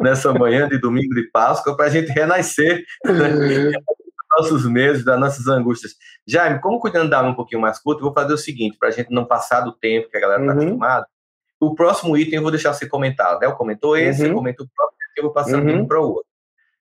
nessa 0.00 0.32
manhã 0.32 0.68
de 0.68 0.78
domingo 0.78 1.14
de 1.14 1.30
Páscoa, 1.30 1.76
para 1.76 1.86
a 1.86 1.90
gente 1.90 2.12
renascer 2.12 2.84
né, 3.04 3.72
nossos 4.38 4.66
meses, 4.66 5.04
das 5.04 5.18
nossas 5.18 5.46
angústias. 5.48 5.94
Jaime, 6.26 6.60
como 6.60 6.80
cuidando 6.80 7.08
da 7.08 7.22
um 7.22 7.34
pouquinho 7.34 7.62
mais 7.62 7.78
curto, 7.78 8.00
eu 8.00 8.04
vou 8.04 8.14
fazer 8.14 8.34
o 8.34 8.38
seguinte, 8.38 8.76
para 8.78 8.88
a 8.88 8.92
gente 8.92 9.10
não 9.10 9.24
passar 9.24 9.62
do 9.62 9.72
tempo 9.72 10.10
que 10.10 10.16
a 10.16 10.20
galera 10.20 10.42
está 10.42 10.52
uhum. 10.52 10.60
acostumada, 10.60 11.06
o 11.60 11.74
próximo 11.74 12.16
item 12.16 12.36
eu 12.36 12.42
vou 12.42 12.50
deixar 12.50 12.72
você 12.72 12.88
comentar. 12.88 13.38
Né? 13.38 13.46
Eu 13.46 13.52
comentou 13.52 13.96
esse, 13.96 14.26
uhum. 14.26 14.34
comentou 14.34 14.66
o 14.66 14.70
próximo, 14.74 14.98
eu 15.16 15.24
vou 15.24 15.32
passando 15.32 15.68
uhum. 15.68 15.80
um 15.80 15.86
para 15.86 16.00
o 16.00 16.08
outro. 16.08 16.30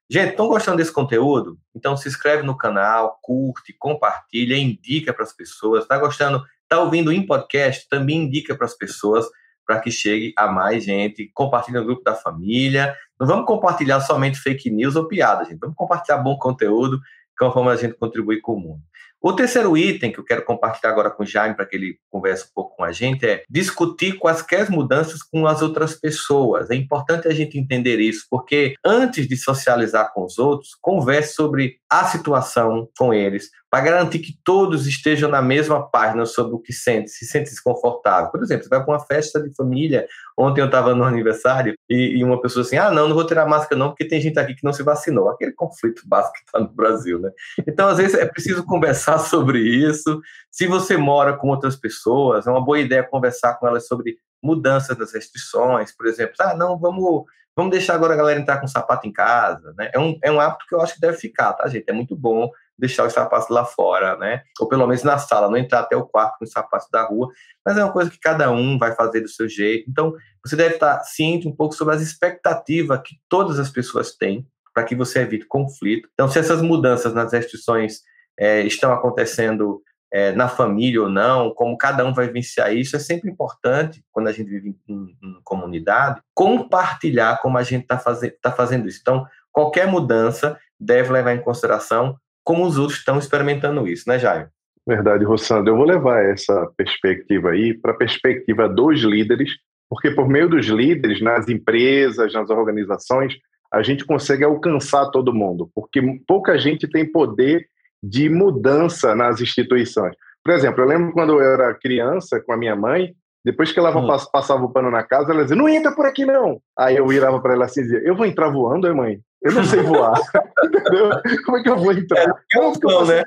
Gente, 0.10 0.32
estão 0.32 0.48
gostando 0.48 0.78
desse 0.78 0.92
conteúdo? 0.92 1.60
Então 1.76 1.96
se 1.96 2.08
inscreve 2.08 2.42
no 2.42 2.58
canal, 2.58 3.20
curte, 3.22 3.76
compartilha, 3.78 4.58
indica 4.58 5.13
para 5.13 5.24
as 5.24 5.34
pessoas. 5.34 5.84
Está 5.84 6.00
gostando? 6.00 6.44
Está 6.63 6.80
ouvindo 6.80 7.12
em 7.12 7.26
podcast? 7.26 7.88
Também 7.88 8.24
indica 8.24 8.56
para 8.56 8.65
as 8.65 8.74
pessoas 8.74 9.28
para 9.68 9.80
que 9.80 9.92
chegue 9.92 10.34
a 10.36 10.48
mais 10.48 10.84
gente. 10.84 11.30
Compartilha 11.32 11.80
no 11.80 11.86
grupo 11.86 12.04
da 12.04 12.15
família. 12.15 12.96
Não 13.20 13.28
vamos 13.28 13.46
compartilhar 13.46 14.00
somente 14.02 14.39
fake 14.39 14.72
news 14.72 14.96
ou 14.96 15.08
piada, 15.08 15.46
gente. 15.46 15.60
Vamos 15.60 15.76
compartilhar 15.76 16.18
bom 16.18 16.36
conteúdo, 16.39 17.00
que 17.38 17.44
é 17.44 17.48
uma 17.48 17.54
forma 17.54 17.72
a 17.72 17.76
gente 17.76 17.94
contribuir 17.94 18.42
com 18.42 18.54
o 18.54 18.60
mundo. 18.60 18.82
O 19.22 19.34
terceiro 19.34 19.78
item 19.78 20.14
que 20.14 20.20
eu 20.20 20.24
quero 20.24 20.46
compartilhar 20.46 20.92
agora 20.92 21.10
com 21.10 21.24
o 21.24 21.26
Jaime, 21.26 21.56
para 21.56 21.66
que 21.66 21.76
ele 21.76 21.98
converse 22.10 22.46
um 22.46 22.54
pouco 22.56 22.78
com 22.78 22.84
a 22.86 22.92
gente, 22.92 23.26
é 23.26 23.44
discutir 23.50 24.14
quaisquer 24.14 24.72
mudanças 24.72 25.22
com 25.22 25.46
as 25.46 25.62
outras 25.62 25.94
pessoas. 25.94 26.70
É 26.70 26.76
importante 26.76 27.28
a 27.28 27.34
gente 27.34 27.60
entender 27.60 28.00
isso, 28.00 28.26
porque 28.30 28.76
antes 28.86 29.28
de 29.28 29.36
socializar 29.36 30.14
com 30.14 30.24
os 30.24 30.40
outros, 30.40 30.70
converse 30.82 31.34
sobre 31.34 31.78
a 31.90 32.06
situação 32.06 32.88
com 32.98 33.14
eles, 33.14 33.50
para 33.70 33.84
garantir 33.84 34.20
que 34.20 34.34
todos 34.44 34.88
estejam 34.88 35.30
na 35.30 35.42
mesma 35.42 35.88
página 35.90 36.26
sobre 36.26 36.56
o 36.56 36.60
que 36.60 36.74
sente, 36.74 37.12
se 37.12 37.26
sente 37.26 37.52
desconfortável. 37.52 38.32
Por 38.32 38.42
exemplo, 38.42 38.64
você 38.64 38.70
vai 38.70 38.84
para 38.84 38.94
uma 38.94 39.06
festa 39.06 39.42
de 39.42 39.54
família, 39.56 40.08
ontem 40.38 40.62
eu 40.62 40.66
estava 40.66 40.96
no 40.96 41.04
aniversário 41.04 41.76
e, 41.88 42.18
e, 42.18 42.24
uma 42.24 42.42
pessoa 42.42 42.66
assim, 42.66 42.78
ah, 42.78 42.90
não, 42.90 43.08
não 43.08 43.16
vou 43.16 43.26
tirar 43.26 43.46
máscara 43.46 43.78
não, 43.78 43.90
porque 43.90 44.08
tem 44.08 44.20
gente 44.20 44.40
aqui 44.40 44.56
que 44.56 44.64
não 44.64 44.74
se 44.74 44.82
vacinou. 44.82 45.30
Aquele 45.30 45.52
conflito 45.52 46.02
básico 46.06 46.34
que 46.34 46.44
está 46.46 46.60
no 46.60 46.70
Brasil, 46.70 47.20
né? 47.20 47.30
Então, 47.68 47.88
às 47.88 47.98
vezes, 47.98 48.16
é 48.16 48.26
preciso 48.26 48.64
conversar 48.66 49.09
sobre 49.17 49.60
isso. 49.60 50.22
Se 50.52 50.67
você 50.67 50.98
mora 50.98 51.36
com 51.38 51.50
outras 51.50 51.76
pessoas, 51.76 52.45
é 52.45 52.52
uma 52.52 52.63
boa 52.63 52.80
ideia 52.80 53.04
conversar 53.04 53.56
com 53.56 53.67
elas 53.67 53.88
sobre 53.88 54.17
mudanças 54.41 54.98
das 54.98 55.13
restrições, 55.13 55.95
por 55.95 56.08
exemplo, 56.08 56.36
ah, 56.39 56.56
não, 56.56 56.78
vamos 56.78 57.26
vamos 57.56 57.72
deixar 57.72 57.95
agora 57.95 58.13
a 58.13 58.17
galera 58.17 58.39
entrar 58.39 58.62
com 58.62 58.67
sapato 58.67 59.06
em 59.06 59.12
casa, 59.12 59.74
né? 59.78 59.91
É 59.93 60.00
um, 60.00 60.17
é 60.24 60.32
um 60.32 60.39
hábito 60.39 60.65
que 60.65 60.74
eu 60.74 60.80
acho 60.80 60.93
que 60.93 61.02
deve 61.02 61.17
ficar, 61.17 61.52
tá, 61.52 61.67
gente? 61.67 61.89
É 61.89 61.91
muito 61.91 62.15
bom 62.15 62.50
deixar 62.78 63.06
os 63.06 63.12
sapatos 63.12 63.50
lá 63.50 63.65
fora, 63.65 64.15
né? 64.15 64.43
Ou 64.62 64.69
pelo 64.69 64.88
menos 64.88 65.04
na 65.04 65.17
sala, 65.17 65.50
não 65.50 65.58
entrar 65.58 65.82
até 65.82 65.93
o 65.98 66.06
quarto 66.06 66.38
com 66.39 66.45
os 66.45 66.52
sapatos 66.52 66.88
da 66.89 67.04
rua, 67.04 67.28
mas 67.65 67.78
é 67.78 67.84
uma 67.84 67.91
coisa 67.91 68.10
que 68.10 68.17
cada 68.17 68.50
um 68.50 68.78
vai 68.78 68.95
fazer 68.95 69.19
do 69.19 69.28
seu 69.28 69.50
jeito. 69.50 69.89
Então, 69.89 70.15
você 70.41 70.56
deve 70.56 70.76
estar 70.76 71.04
ciente 71.04 71.50
um 71.50 71.56
pouco 71.56 71.76
sobre 71.76 71.95
as 71.95 72.02
expectativas 72.02 73.02
que 73.04 73.15
todas 73.28 73.60
as 73.60 73.69
pessoas 73.69 74.15
têm 74.15 74.48
para 74.74 74.86
que 74.86 74.95
você 74.95 75.19
evite 75.19 75.45
conflito. 75.45 76.08
Então, 76.13 76.30
se 76.30 76.39
essas 76.39 76.62
mudanças 76.62 77.13
nas 77.13 77.34
restrições 77.34 78.00
é, 78.39 78.62
estão 78.62 78.93
acontecendo 78.93 79.82
é, 80.12 80.32
na 80.32 80.47
família 80.47 81.04
ou 81.04 81.10
não, 81.10 81.54
como 81.54 81.78
cada 81.78 82.06
um 82.06 82.13
vai 82.13 82.28
vivenciar 82.28 82.73
isso, 82.73 82.95
é 82.95 82.99
sempre 82.99 83.30
importante, 83.30 84.04
quando 84.12 84.28
a 84.28 84.32
gente 84.32 84.49
vive 84.49 84.69
em, 84.69 84.93
em, 84.93 85.17
em 85.21 85.39
comunidade, 85.43 86.21
compartilhar 86.34 87.39
como 87.41 87.58
a 87.58 87.63
gente 87.63 87.84
está 87.84 87.99
faze 87.99 88.32
tá 88.41 88.52
fazendo 88.52 88.88
isso. 88.88 88.99
Então, 89.02 89.25
qualquer 89.52 89.88
mudança 89.88 90.58
deve 90.80 91.12
levar 91.12 91.34
em 91.34 91.41
consideração 91.41 92.15
como 92.43 92.65
os 92.65 92.78
outros 92.78 92.99
estão 92.99 93.19
experimentando 93.19 93.88
isso, 93.88 94.06
né, 94.08 94.17
Jair? 94.17 94.49
Verdade, 94.88 95.23
Rossandro. 95.23 95.73
Eu 95.73 95.78
vou 95.78 95.86
levar 95.86 96.23
essa 96.23 96.67
perspectiva 96.75 97.52
aí 97.52 97.75
para 97.75 97.91
a 97.91 97.95
perspectiva 97.97 98.67
dos 98.67 99.02
líderes, 99.02 99.52
porque 99.88 100.10
por 100.10 100.28
meio 100.28 100.49
dos 100.49 100.65
líderes, 100.65 101.21
nas 101.21 101.47
empresas, 101.47 102.34
nas 102.34 102.49
organizações, 102.49 103.36
a 103.71 103.84
gente 103.84 104.04
consegue 104.04 104.43
alcançar 104.43 105.12
todo 105.12 105.34
mundo, 105.34 105.69
porque 105.75 106.02
pouca 106.28 106.58
gente 106.58 106.88
tem 106.88 107.06
poder 107.06 107.67
de 108.02 108.30
mudança 108.30 109.16
nas 109.16 109.42
instituições. 109.42 110.16
Por 110.44 110.54
exemplo, 110.54 110.82
eu 110.82 110.88
lembro 110.88 111.12
quando 111.12 111.34
eu 111.34 111.42
era 111.42 111.74
criança 111.74 112.42
com 112.42 112.54
a 112.54 112.58
minha 112.58 112.76
mãe, 112.76 113.14
depois 113.44 113.72
que 113.72 113.80
ela 113.80 113.96
hum. 113.96 114.08
passava 114.32 114.64
o 114.64 114.72
pano 114.72 114.92
na 114.92 115.04
casa, 115.04 115.32
ela 115.32 115.44
dizia: 115.44 115.56
Não 115.56 115.70
entra 115.70 115.94
por 115.94 116.06
aqui 116.06 116.26
não. 116.26 116.62
Aí 116.78 116.98
eu 116.98 117.08
virava 117.08 117.42
para 117.42 117.54
ela 117.54 117.66
assim 117.66 117.82
e 117.82 117.84
dizia: 117.84 118.02
Eu 118.04 118.16
vou 118.16 118.26
entrar 118.26 118.50
voando, 118.50 118.88
é 118.88 118.94
mãe? 118.94 119.20
Eu 119.42 119.54
não 119.54 119.64
sei 119.64 119.82
voar. 119.82 120.20
Entendeu? 120.64 121.10
Como 121.46 121.58
é 121.58 121.64
que 121.64 121.70
eu 121.70 121.78
vou 121.78 121.94
entrar? 121.94 122.20
É, 122.20 122.60
não, 122.60 122.70
opção, 122.70 123.06
né? 123.06 123.24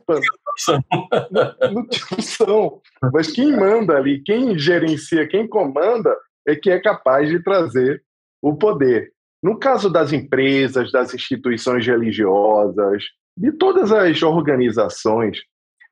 Não, 1.31 1.73
não 1.73 1.89
tinha 1.89 2.07
opção. 2.13 2.81
Mas 3.13 3.31
quem 3.31 3.57
manda 3.57 3.97
ali, 3.97 4.23
quem 4.23 4.59
gerencia, 4.59 5.27
quem 5.27 5.49
comanda, 5.49 6.15
é 6.47 6.55
que 6.55 6.71
é 6.71 6.79
capaz 6.79 7.29
de 7.29 7.43
trazer 7.43 8.03
o 8.43 8.55
poder. 8.55 9.11
No 9.43 9.59
caso 9.59 9.91
das 9.91 10.13
empresas, 10.13 10.93
das 10.93 11.15
instituições 11.15 11.87
religiosas, 11.87 13.03
de 13.37 13.53
todas 13.53 13.93
as 13.93 14.23
organizações, 14.23 15.39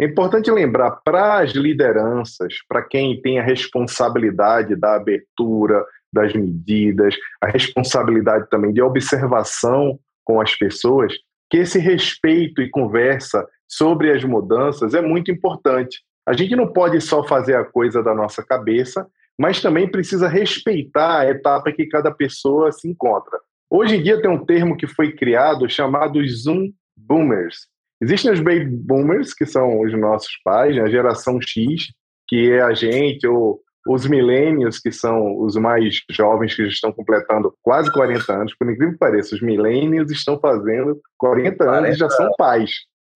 é 0.00 0.06
importante 0.06 0.50
lembrar 0.50 0.92
para 1.04 1.40
as 1.40 1.52
lideranças, 1.52 2.54
para 2.66 2.82
quem 2.82 3.20
tem 3.20 3.38
a 3.38 3.42
responsabilidade 3.42 4.74
da 4.74 4.94
abertura, 4.94 5.84
das 6.12 6.32
medidas, 6.32 7.14
a 7.40 7.46
responsabilidade 7.46 8.48
também 8.48 8.72
de 8.72 8.82
observação 8.82 9.98
com 10.24 10.40
as 10.40 10.54
pessoas, 10.56 11.12
que 11.50 11.58
esse 11.58 11.78
respeito 11.78 12.62
e 12.62 12.70
conversa 12.70 13.46
sobre 13.68 14.10
as 14.10 14.24
mudanças 14.24 14.94
é 14.94 15.02
muito 15.02 15.30
importante. 15.30 16.00
A 16.26 16.32
gente 16.32 16.56
não 16.56 16.72
pode 16.72 17.00
só 17.00 17.22
fazer 17.24 17.56
a 17.56 17.64
coisa 17.64 18.02
da 18.02 18.14
nossa 18.14 18.42
cabeça, 18.42 19.06
mas 19.38 19.60
também 19.60 19.90
precisa 19.90 20.28
respeitar 20.28 21.20
a 21.20 21.30
etapa 21.30 21.72
que 21.72 21.86
cada 21.86 22.10
pessoa 22.10 22.72
se 22.72 22.88
encontra. 22.88 23.38
Hoje 23.70 23.96
em 23.96 24.02
dia 24.02 24.20
tem 24.20 24.30
um 24.30 24.44
termo 24.44 24.76
que 24.76 24.86
foi 24.86 25.12
criado 25.12 25.68
chamado 25.68 26.26
Zoom 26.26 26.70
Boomers, 27.06 27.68
Existem 28.02 28.32
os 28.32 28.40
baby 28.40 28.64
boomers, 28.64 29.34
que 29.34 29.44
são 29.44 29.80
os 29.80 29.92
nossos 29.92 30.32
pais, 30.42 30.74
né, 30.74 30.82
a 30.82 30.88
geração 30.88 31.38
X, 31.40 31.92
que 32.26 32.50
é 32.50 32.62
a 32.62 32.72
gente, 32.72 33.26
ou 33.26 33.60
os 33.86 34.06
milênios, 34.06 34.78
que 34.78 34.90
são 34.90 35.38
os 35.40 35.54
mais 35.56 36.00
jovens 36.10 36.54
que 36.54 36.62
estão 36.62 36.92
completando 36.92 37.52
quase 37.62 37.92
40 37.92 38.32
anos, 38.32 38.54
por 38.56 38.70
incrível 38.70 38.92
que 38.92 38.98
pareça, 38.98 39.34
os 39.34 39.42
milênios 39.42 40.10
estão 40.10 40.38
fazendo 40.38 40.98
40 41.18 41.70
anos 41.70 41.90
e 41.90 41.98
já 41.98 42.08
são 42.08 42.30
pais. 42.38 42.70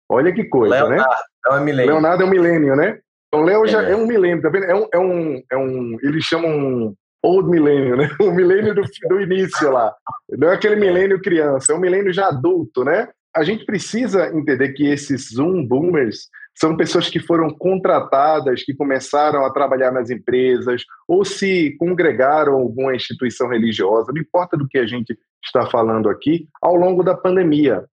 Olha 0.10 0.34
que 0.34 0.44
coisa, 0.46 0.76
Leonardo, 0.76 1.02
né? 1.02 1.18
É 1.48 1.54
um 1.54 1.64
milênio. 1.64 1.92
Leonardo 1.92 2.24
é 2.24 2.26
um 2.26 2.30
milênio, 2.30 2.76
né? 2.76 3.00
Então, 3.28 3.46
Léo 3.46 3.68
já 3.68 3.84
é, 3.84 3.92
é 3.92 3.96
um 3.96 4.06
milênio, 4.06 4.42
tá 4.42 4.50
vendo? 4.50 4.66
É 4.66 4.76
um, 4.76 4.88
é 4.94 5.00
um, 5.00 5.44
é 5.52 5.58
um, 5.58 5.98
eles 6.04 6.24
chamam 6.24 6.94
old 7.24 7.50
milênio, 7.50 7.96
né? 7.96 8.10
O 8.20 8.32
milênio 8.32 8.76
do, 8.76 8.84
do 9.10 9.22
início 9.22 9.72
lá. 9.72 9.94
Não 10.30 10.50
é 10.50 10.56
aquele 10.56 10.76
milênio 10.76 11.22
criança, 11.22 11.72
é 11.72 11.76
um 11.76 11.80
milênio 11.80 12.12
já 12.12 12.28
adulto, 12.28 12.84
né? 12.84 13.08
A 13.36 13.44
gente 13.44 13.66
precisa 13.66 14.28
entender 14.36 14.74
que 14.74 14.86
esses 14.86 15.30
Zoom 15.34 15.66
boomers 15.66 16.30
são 16.56 16.78
pessoas 16.78 17.10
que 17.10 17.20
foram 17.20 17.50
contratadas, 17.50 18.64
que 18.64 18.76
começaram 18.76 19.44
a 19.44 19.52
trabalhar 19.52 19.92
nas 19.92 20.10
empresas 20.10 20.84
ou 21.08 21.26
se 21.26 21.76
congregaram 21.80 22.54
a 22.54 22.62
alguma 22.62 22.96
instituição 22.96 23.50
religiosa, 23.50 24.12
não 24.14 24.22
importa 24.22 24.56
do 24.56 24.68
que 24.68 24.78
a 24.78 24.86
gente 24.86 25.18
está 25.44 25.66
falando 25.66 26.10
aqui, 26.10 26.48
ao 26.62 26.76
longo 26.76 27.04
da 27.04 27.16
pandemia. 27.16 27.84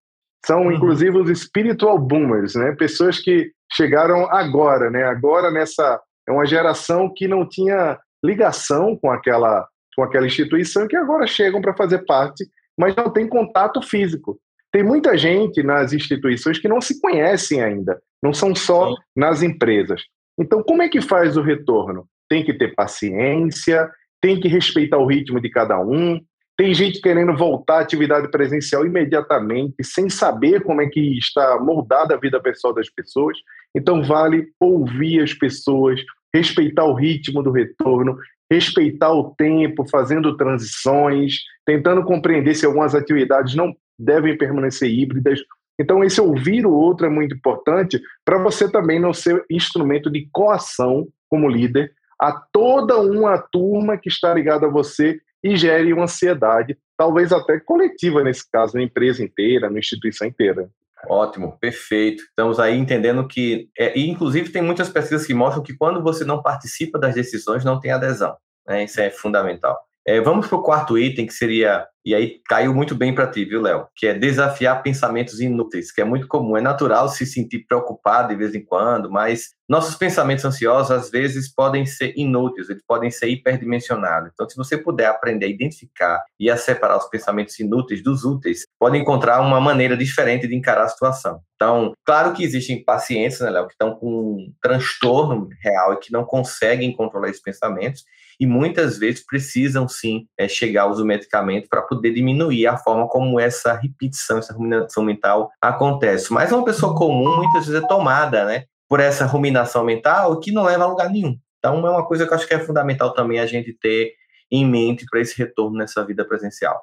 São, 0.44 0.64
uhum. 0.64 0.72
inclusive, 0.72 1.18
os 1.18 1.40
spiritual 1.40 1.98
boomers, 1.98 2.55
né? 2.55 2.72
pessoas 2.72 3.18
que 3.18 3.50
chegaram 3.72 4.31
agora, 4.31 4.90
né? 4.90 5.05
agora 5.05 5.50
nessa. 5.50 6.00
É 6.29 6.33
uma 6.33 6.46
geração 6.46 7.12
que 7.12 7.26
não 7.26 7.48
tinha 7.48 7.98
ligação 8.22 8.96
com 8.96 9.11
aquela, 9.11 9.66
com 9.96 10.03
aquela 10.03 10.26
instituição 10.26 10.87
que 10.87 10.96
agora 10.96 11.26
chegam 11.26 11.61
para 11.61 11.74
fazer 11.74 12.05
parte, 12.05 12.46
mas 12.79 12.94
não 12.94 13.11
tem 13.11 13.26
contato 13.26 13.83
físico. 13.83 14.38
Tem 14.72 14.85
muita 14.85 15.18
gente 15.18 15.62
nas 15.62 15.92
instituições 15.92 16.59
que 16.59 16.68
não 16.68 16.80
se 16.80 17.00
conhecem 17.00 17.62
ainda, 17.62 18.00
não 18.22 18.33
são 18.33 18.54
só 18.54 18.90
Sim. 18.90 18.96
nas 19.16 19.42
empresas. 19.42 20.02
Então, 20.38 20.62
como 20.62 20.83
é 20.83 20.88
que 20.88 21.00
faz 21.00 21.37
o 21.37 21.42
retorno? 21.42 22.06
Tem 22.28 22.44
que 22.44 22.54
ter 22.54 22.74
paciência, 22.74 23.90
tem 24.20 24.38
que 24.38 24.48
respeitar 24.48 24.98
o 24.98 25.06
ritmo 25.06 25.40
de 25.40 25.50
cada 25.50 25.80
um. 25.80 26.20
Tem 26.56 26.72
gente 26.74 27.00
querendo 27.00 27.37
voltar 27.37 27.78
à 27.78 27.80
atividade 27.80 28.30
presencial 28.30 28.87
imediatamente, 28.87 29.83
sem 29.83 30.09
saber 30.09 30.62
como 30.62 30.83
é 30.83 30.88
que 30.88 31.18
está 31.18 31.59
moldada 31.59 32.14
a 32.14 32.18
vida 32.18 32.40
pessoal 32.40 32.72
das 32.72 32.88
pessoas. 32.88 33.37
Então, 33.74 34.02
vale 34.02 34.48
ouvir 34.61 35.22
as 35.22 35.33
pessoas, 35.33 36.00
respeitar 36.35 36.85
o 36.85 36.94
ritmo 36.94 37.42
do 37.42 37.50
retorno, 37.50 38.16
respeitar 38.50 39.12
o 39.12 39.35
tempo, 39.37 39.88
fazendo 39.88 40.37
transições, 40.37 41.37
tentando 41.64 42.04
compreender 42.04 42.54
se 42.54 42.66
algumas 42.66 42.94
atividades 42.94 43.54
não 43.54 43.74
devem 44.00 44.36
permanecer 44.36 44.90
híbridas. 44.90 45.40
Então, 45.78 46.04
esse 46.04 46.20
ouvir 46.20 46.66
o 46.66 46.72
outro 46.72 47.06
é 47.06 47.10
muito 47.10 47.34
importante 47.34 48.00
para 48.24 48.38
você 48.38 48.70
também 48.70 49.00
não 49.00 49.12
ser 49.12 49.44
instrumento 49.50 50.10
de 50.10 50.28
coação 50.32 51.06
como 51.28 51.48
líder 51.48 51.92
a 52.20 52.32
toda 52.52 53.00
uma 53.00 53.38
turma 53.38 53.96
que 53.96 54.08
está 54.08 54.34
ligada 54.34 54.66
a 54.66 54.70
você 54.70 55.18
e 55.42 55.56
gere 55.56 55.92
uma 55.92 56.04
ansiedade, 56.04 56.76
talvez 56.98 57.32
até 57.32 57.58
coletiva 57.58 58.22
nesse 58.22 58.48
caso, 58.50 58.76
na 58.76 58.82
empresa 58.82 59.24
inteira, 59.24 59.70
na 59.70 59.78
instituição 59.78 60.26
inteira. 60.28 60.68
Ótimo, 61.08 61.56
perfeito. 61.58 62.24
Estamos 62.24 62.60
aí 62.60 62.76
entendendo 62.76 63.26
que, 63.26 63.70
é, 63.78 63.98
e 63.98 64.06
inclusive 64.10 64.50
tem 64.50 64.60
muitas 64.60 64.90
pesquisas 64.90 65.26
que 65.26 65.32
mostram 65.32 65.62
que 65.62 65.74
quando 65.74 66.02
você 66.02 66.24
não 66.24 66.42
participa 66.42 66.98
das 66.98 67.14
decisões, 67.14 67.64
não 67.64 67.80
tem 67.80 67.90
adesão. 67.90 68.36
Né? 68.68 68.84
Isso 68.84 69.00
é 69.00 69.10
fundamental. 69.10 69.78
É, 70.06 70.20
vamos 70.20 70.46
para 70.46 70.58
o 70.58 70.62
quarto 70.62 70.98
item, 70.98 71.26
que 71.26 71.32
seria, 71.32 71.86
e 72.04 72.14
aí 72.14 72.40
caiu 72.48 72.74
muito 72.74 72.94
bem 72.94 73.14
para 73.14 73.26
ti, 73.26 73.44
viu, 73.44 73.60
Léo? 73.60 73.86
Que 73.94 74.06
é 74.06 74.14
desafiar 74.14 74.82
pensamentos 74.82 75.40
inúteis, 75.40 75.92
que 75.92 76.00
é 76.00 76.04
muito 76.04 76.26
comum. 76.26 76.56
É 76.56 76.60
natural 76.60 77.08
se 77.08 77.26
sentir 77.26 77.66
preocupado 77.68 78.28
de 78.28 78.36
vez 78.36 78.54
em 78.54 78.64
quando, 78.64 79.10
mas 79.10 79.50
nossos 79.68 79.94
pensamentos 79.94 80.44
ansiosos, 80.44 80.90
às 80.90 81.10
vezes, 81.10 81.52
podem 81.54 81.84
ser 81.84 82.14
inúteis, 82.16 82.70
eles 82.70 82.82
podem 82.86 83.10
ser 83.10 83.28
hiperdimensionados. 83.28 84.30
Então, 84.32 84.48
se 84.48 84.56
você 84.56 84.78
puder 84.78 85.06
aprender 85.06 85.46
a 85.46 85.50
identificar 85.50 86.24
e 86.40 86.50
a 86.50 86.56
separar 86.56 86.96
os 86.96 87.08
pensamentos 87.08 87.58
inúteis 87.60 88.02
dos 88.02 88.24
úteis, 88.24 88.64
pode 88.78 88.96
encontrar 88.96 89.40
uma 89.40 89.60
maneira 89.60 89.96
diferente 89.96 90.48
de 90.48 90.56
encarar 90.56 90.84
a 90.84 90.88
situação. 90.88 91.40
Então, 91.54 91.92
claro 92.06 92.32
que 92.32 92.42
existem 92.42 92.82
pacientes, 92.82 93.38
né, 93.40 93.50
Léo, 93.50 93.66
que 93.66 93.74
estão 93.74 93.94
com 93.94 94.08
um 94.08 94.52
transtorno 94.62 95.48
real 95.62 95.92
e 95.92 95.98
que 95.98 96.10
não 96.10 96.24
conseguem 96.24 96.90
controlar 96.96 97.28
esses 97.28 97.42
pensamentos, 97.42 98.02
e 98.40 98.46
muitas 98.46 98.96
vezes 98.96 99.24
precisam 99.24 99.87
sim 99.87 100.26
é, 100.38 100.48
chegar 100.48 100.85
ao 100.85 100.90
uso 100.90 101.03
do 101.03 101.07
medicamento 101.07 101.68
para 101.68 101.83
poder 101.83 102.14
diminuir 102.14 102.66
a 102.66 102.79
forma 102.79 103.07
como 103.07 103.38
essa 103.38 103.74
repetição, 103.74 104.38
essa 104.38 104.55
ruminação 104.55 105.05
mental 105.05 105.53
acontece. 105.61 106.33
Mas 106.33 106.50
uma 106.50 106.64
pessoa 106.64 106.96
comum 106.96 107.37
muitas 107.37 107.66
vezes 107.66 107.83
é 107.83 107.87
tomada, 107.87 108.46
né, 108.46 108.64
por 108.88 108.98
essa 108.98 109.26
ruminação 109.26 109.85
mental 109.85 110.40
que 110.40 110.50
não 110.50 110.64
leva 110.64 110.85
a 110.85 110.87
lugar 110.87 111.11
nenhum. 111.11 111.38
Então 111.59 111.87
é 111.87 111.90
uma 111.90 112.07
coisa 112.07 112.26
que 112.26 112.33
eu 112.33 112.37
acho 112.37 112.48
que 112.48 112.55
é 112.55 112.59
fundamental 112.59 113.12
também 113.12 113.38
a 113.38 113.44
gente 113.44 113.74
ter 113.74 114.14
em 114.50 114.66
mente 114.66 115.05
para 115.11 115.20
esse 115.20 115.37
retorno 115.37 115.76
nessa 115.76 116.03
vida 116.05 116.24
presencial. 116.24 116.83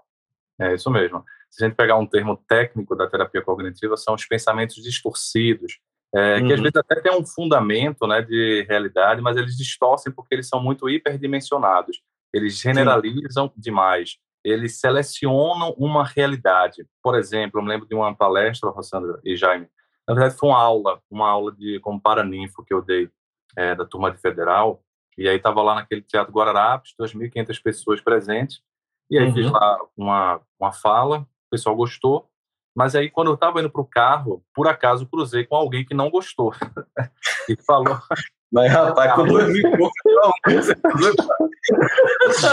É 0.62 0.76
isso 0.76 0.92
mesmo. 0.92 1.24
Se 1.50 1.64
a 1.64 1.68
gente 1.68 1.76
pegar 1.76 1.98
um 1.98 2.06
termo 2.06 2.38
técnico 2.48 2.96
da 2.96 3.08
terapia 3.08 3.42
cognitiva, 3.42 3.98
são 3.98 4.14
os 4.14 4.26
pensamentos 4.26 4.76
distorcidos, 4.76 5.80
é, 6.18 6.40
uhum. 6.40 6.48
que 6.48 6.54
às 6.54 6.58
uhum. 6.58 6.64
vezes 6.64 6.76
até 6.76 7.00
tem 7.00 7.12
um 7.16 7.24
fundamento 7.24 8.08
né, 8.08 8.24
de 8.24 8.66
realidade, 8.68 9.22
mas 9.22 9.38
eles 9.38 9.56
distorcem 9.56 10.12
porque 10.12 10.34
eles 10.34 10.48
são 10.48 10.60
muito 10.60 10.90
hiperdimensionados. 10.90 12.02
Eles 12.34 12.60
generalizam 12.60 13.46
Sim. 13.46 13.54
demais. 13.56 14.18
Eles 14.44 14.80
selecionam 14.80 15.76
uma 15.78 16.04
realidade. 16.04 16.88
Por 17.04 17.16
exemplo, 17.16 17.60
eu 17.60 17.64
me 17.64 17.70
lembro 17.70 17.88
de 17.88 17.94
uma 17.94 18.16
palestra, 18.16 18.72
Rossandra 18.72 19.20
e 19.24 19.36
Jaime. 19.36 19.68
Na 20.08 20.16
verdade, 20.16 20.40
foi 20.40 20.50
uma 20.50 20.60
aula, 20.60 21.00
uma 21.08 21.30
aula 21.30 21.52
de 21.52 21.80
como 21.82 22.02
paraninfo 22.02 22.64
que 22.64 22.74
eu 22.74 22.82
dei 22.82 23.12
é, 23.56 23.76
da 23.76 23.86
turma 23.86 24.10
de 24.10 24.18
federal. 24.18 24.82
E 25.20 25.30
aí 25.30 25.38
estava 25.38 25.62
lá 25.62 25.76
naquele 25.76 26.02
Teatro 26.02 26.34
Guararapes, 26.34 26.96
2.500 27.00 27.62
pessoas 27.62 28.02
presentes. 28.02 28.60
E 29.08 29.20
aí 29.20 29.28
uhum. 29.28 29.34
fiz 29.36 29.52
lá 29.52 29.78
uma, 29.96 30.42
uma 30.60 30.72
fala, 30.72 31.20
o 31.20 31.50
pessoal 31.52 31.76
gostou. 31.76 32.28
Mas 32.78 32.94
aí, 32.94 33.10
quando 33.10 33.30
eu 33.30 33.34
estava 33.34 33.60
indo 33.60 33.72
para 33.72 33.82
o 33.82 33.88
carro, 33.88 34.44
por 34.54 34.68
acaso 34.68 35.08
cruzei 35.08 35.44
com 35.44 35.56
alguém 35.56 35.84
que 35.84 35.96
não 35.96 36.12
gostou. 36.12 36.54
e 37.50 37.58
falou. 37.66 37.98
Mas, 38.52 38.72
rapaz, 38.72 39.16
com 39.16 39.26
dois 39.26 39.52
mil 39.52 39.64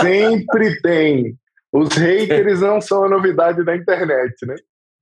Sempre 0.00 0.80
tem. 0.80 1.38
Os 1.70 1.90
haters 1.94 2.62
não 2.62 2.80
são 2.80 3.04
a 3.04 3.08
novidade 3.10 3.62
da 3.62 3.76
internet, 3.76 4.46
né? 4.46 4.54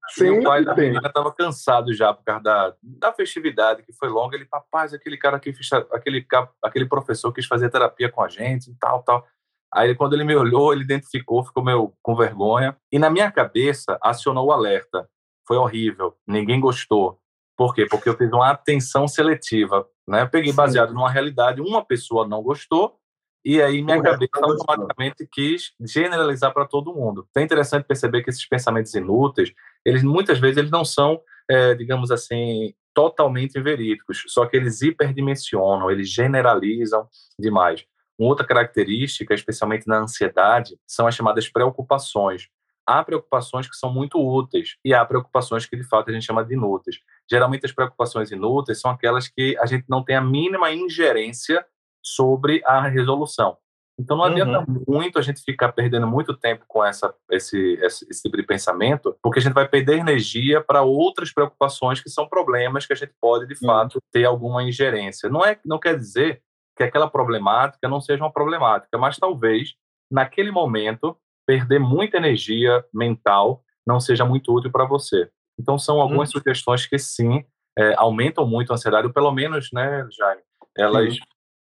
Sempre 0.09 0.41
o 0.41 0.43
pai 0.43 0.65
da 0.65 0.75
menina 0.75 1.07
estava 1.07 1.33
cansado 1.33 1.95
já 1.95 2.13
por 2.13 2.25
causa 2.25 2.43
da, 2.43 2.75
da 2.83 3.13
festividade, 3.13 3.85
que 3.85 3.93
foi 3.93 4.09
longa. 4.09 4.35
Ele, 4.35 4.49
rapaz, 4.53 4.93
aquele 4.93 5.17
cara 5.17 5.39
que 5.39 5.53
fez, 5.53 5.71
aquele, 5.93 6.27
aquele 6.61 6.87
professor 6.87 7.33
quis 7.33 7.47
fazer 7.47 7.71
terapia 7.71 8.11
com 8.11 8.23
a 8.23 8.29
gente 8.29 8.73
e 8.73 8.75
tal, 8.75 9.05
tal. 9.05 9.25
Aí, 9.73 9.95
quando 9.95 10.13
ele 10.13 10.25
me 10.25 10.37
olhou, 10.37 10.73
ele 10.73 10.83
identificou, 10.83 11.45
ficou 11.45 11.65
meio 11.65 11.93
com 12.03 12.15
vergonha. 12.15 12.77
E 12.91 12.99
na 12.99 13.09
minha 13.09 13.31
cabeça, 13.33 13.99
acionou 14.03 14.49
o 14.49 14.53
alerta. 14.53 15.09
Foi 15.47 15.57
horrível, 15.57 16.15
ninguém 16.27 16.61
gostou. 16.61 17.19
Por 17.57 17.75
quê? 17.75 17.87
Porque 17.89 18.09
eu 18.09 18.17
fiz 18.17 18.31
uma 18.33 18.51
atenção 18.51 19.09
seletiva. 19.09 19.87
Né? 20.07 20.23
Eu 20.23 20.29
peguei 20.29 20.53
baseado 20.53 20.89
Sim. 20.89 20.95
numa 20.95 21.11
realidade, 21.11 21.61
uma 21.61 21.85
pessoa 21.85 22.27
não 22.27 22.43
gostou, 22.43 22.97
e 23.45 23.61
aí 23.61 23.83
minha 23.83 24.01
cabeça 24.01 24.31
automaticamente 24.41 25.29
quis 25.31 25.73
generalizar 25.81 26.53
para 26.53 26.67
todo 26.67 26.95
mundo. 26.95 27.27
Então, 27.31 27.43
é 27.43 27.45
interessante 27.45 27.85
perceber 27.85 28.23
que 28.23 28.31
esses 28.31 28.47
pensamentos 28.47 28.95
inúteis, 28.95 29.53
eles 29.85 30.03
muitas 30.03 30.39
vezes 30.39 30.59
eles 30.59 30.71
não 30.71 30.85
são, 30.85 31.21
é, 31.51 31.75
digamos 31.75 32.11
assim, 32.11 32.73
totalmente 32.95 33.61
verídicos, 33.61 34.23
só 34.29 34.47
que 34.47 34.57
eles 34.57 34.83
hiperdimensionam, 34.83 35.91
eles 35.91 36.09
generalizam 36.09 37.09
demais. 37.39 37.85
Uma 38.19 38.29
outra 38.29 38.47
característica, 38.47 39.35
especialmente 39.35 39.87
na 39.87 39.99
ansiedade, 39.99 40.79
são 40.87 41.07
as 41.07 41.15
chamadas 41.15 41.49
preocupações. 41.49 42.49
Há 42.87 43.03
preocupações 43.05 43.69
que 43.69 43.77
são 43.77 43.93
muito 43.93 44.19
úteis 44.19 44.77
e 44.85 44.93
há 44.93 45.05
preocupações 45.05 45.67
que 45.67 45.77
de 45.77 45.85
fato 45.85 46.11
a 46.11 46.13
gente 46.13 46.27
chama 46.27 46.45
de 46.45 46.55
inúteis. 46.55 46.99
Geralmente 47.31 47.65
as 47.65 47.73
preocupações 47.73 48.31
inúteis 48.33 48.81
são 48.81 48.91
aquelas 48.91 49.29
que 49.29 49.57
a 49.59 49.67
gente 49.67 49.85
não 49.89 50.05
tem 50.05 50.17
a 50.17 50.21
mínima 50.21 50.73
ingerência 50.73 51.65
sobre 52.03 52.61
a 52.65 52.83
resolução. 52.89 53.57
Então 53.99 54.17
não 54.17 54.25
adianta 54.25 54.65
uhum. 54.69 54.83
muito 54.89 55.19
a 55.19 55.23
gente 55.23 55.43
ficar 55.43 55.71
perdendo 55.73 56.07
muito 56.07 56.37
tempo 56.37 56.65
com 56.67 56.85
essa, 56.85 57.15
esse, 57.31 57.75
esse, 57.75 58.07
esse 58.11 58.23
tipo 58.23 58.37
de 58.37 58.43
pensamento, 58.43 59.17
porque 59.23 59.39
a 59.39 59.43
gente 59.43 59.53
vai 59.53 59.69
perder 59.69 59.99
energia 59.99 60.61
para 60.61 60.83
outras 60.83 61.33
preocupações 61.33 62.01
que 62.01 62.11
são 62.11 62.29
problemas 62.29 62.87
que 62.87 62.93
a 62.93 62.97
gente 62.97 63.13
pode 63.21 63.47
de 63.47 63.55
fato 63.55 63.97
uhum. 63.97 64.01
ter 64.11 64.25
alguma 64.25 64.63
ingerência. 64.63 65.29
Não 65.29 65.45
é, 65.45 65.59
não 65.65 65.79
quer 65.79 65.97
dizer 65.97 66.43
que 66.77 66.83
aquela 66.83 67.09
problemática 67.09 67.89
não 67.89 68.01
seja 68.01 68.23
uma 68.23 68.33
problemática, 68.33 68.99
mas 68.99 69.17
talvez 69.17 69.75
naquele 70.11 70.51
momento 70.51 71.17
perder 71.47 71.79
muita 71.79 72.17
energia 72.17 72.85
mental 72.93 73.63
não 73.87 73.99
seja 73.99 74.25
muito 74.25 74.55
útil 74.55 74.71
para 74.71 74.85
você. 74.85 75.29
Então 75.59 75.79
são 75.79 76.01
algumas 76.01 76.33
uhum. 76.33 76.41
sugestões 76.41 76.87
que 76.87 76.99
sim 76.99 77.45
é, 77.79 77.95
aumentam 77.97 78.47
muito 78.47 78.71
a 78.71 78.75
ansiedade, 78.75 79.07
ou 79.07 79.13
pelo 79.13 79.33
menos, 79.33 79.69
né, 79.73 80.07
Jaime, 80.11 80.43
elas 80.77 81.17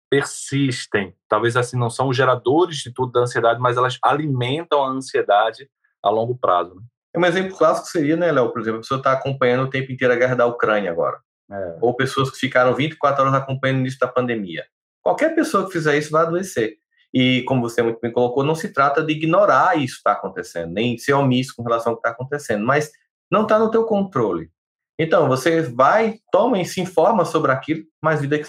persistem. 0.09 1.15
Talvez 1.29 1.55
assim 1.55 1.77
não 1.77 1.89
são 1.89 2.11
geradores 2.11 2.77
de 2.77 2.93
tudo 2.93 3.13
da 3.13 3.21
ansiedade, 3.21 3.61
mas 3.61 3.77
elas 3.77 3.97
alimentam 4.03 4.83
a 4.83 4.89
ansiedade 4.89 5.69
a 6.03 6.09
longo 6.09 6.37
prazo. 6.37 6.75
Né? 6.75 6.81
Um 7.15 7.25
exemplo 7.25 7.57
clássico 7.57 7.87
seria, 7.87 8.17
né, 8.17 8.31
Léo, 8.31 8.51
por 8.51 8.61
exemplo, 8.61 8.79
a 8.79 8.81
pessoa 8.81 8.97
está 8.97 9.13
acompanhando 9.13 9.63
o 9.63 9.69
tempo 9.69 9.91
inteiro 9.91 10.13
a 10.13 10.17
guerra 10.17 10.35
da 10.35 10.45
Ucrânia 10.45 10.91
agora. 10.91 11.19
É. 11.49 11.77
Ou 11.81 11.95
pessoas 11.95 12.29
que 12.29 12.37
ficaram 12.37 12.73
24 12.73 13.23
horas 13.23 13.33
acompanhando 13.33 13.77
o 13.77 13.79
início 13.81 13.99
da 13.99 14.07
pandemia. 14.07 14.65
Qualquer 15.01 15.35
pessoa 15.35 15.65
que 15.65 15.73
fizer 15.73 15.97
isso 15.97 16.11
vai 16.11 16.23
adoecer. 16.23 16.77
E, 17.13 17.43
como 17.43 17.61
você 17.61 17.81
muito 17.81 17.99
bem 17.99 18.11
colocou, 18.11 18.43
não 18.43 18.55
se 18.55 18.71
trata 18.71 19.03
de 19.03 19.13
ignorar 19.13 19.77
isso 19.77 19.95
que 19.95 19.99
está 19.99 20.13
acontecendo, 20.13 20.71
nem 20.71 20.97
ser 20.97 21.13
omisso 21.13 21.53
com 21.55 21.63
relação 21.63 21.91
ao 21.91 21.97
que 21.97 22.07
está 22.07 22.11
acontecendo, 22.11 22.65
mas 22.65 22.89
não 23.29 23.43
está 23.43 23.59
no 23.59 23.69
teu 23.69 23.83
controle. 23.85 24.49
Então, 24.97 25.27
você 25.27 25.61
vai, 25.61 26.19
toma 26.31 26.61
e 26.61 26.65
se 26.65 26.79
informa 26.79 27.25
sobre 27.25 27.51
aquilo, 27.51 27.83
mas 28.01 28.21
vida 28.21 28.39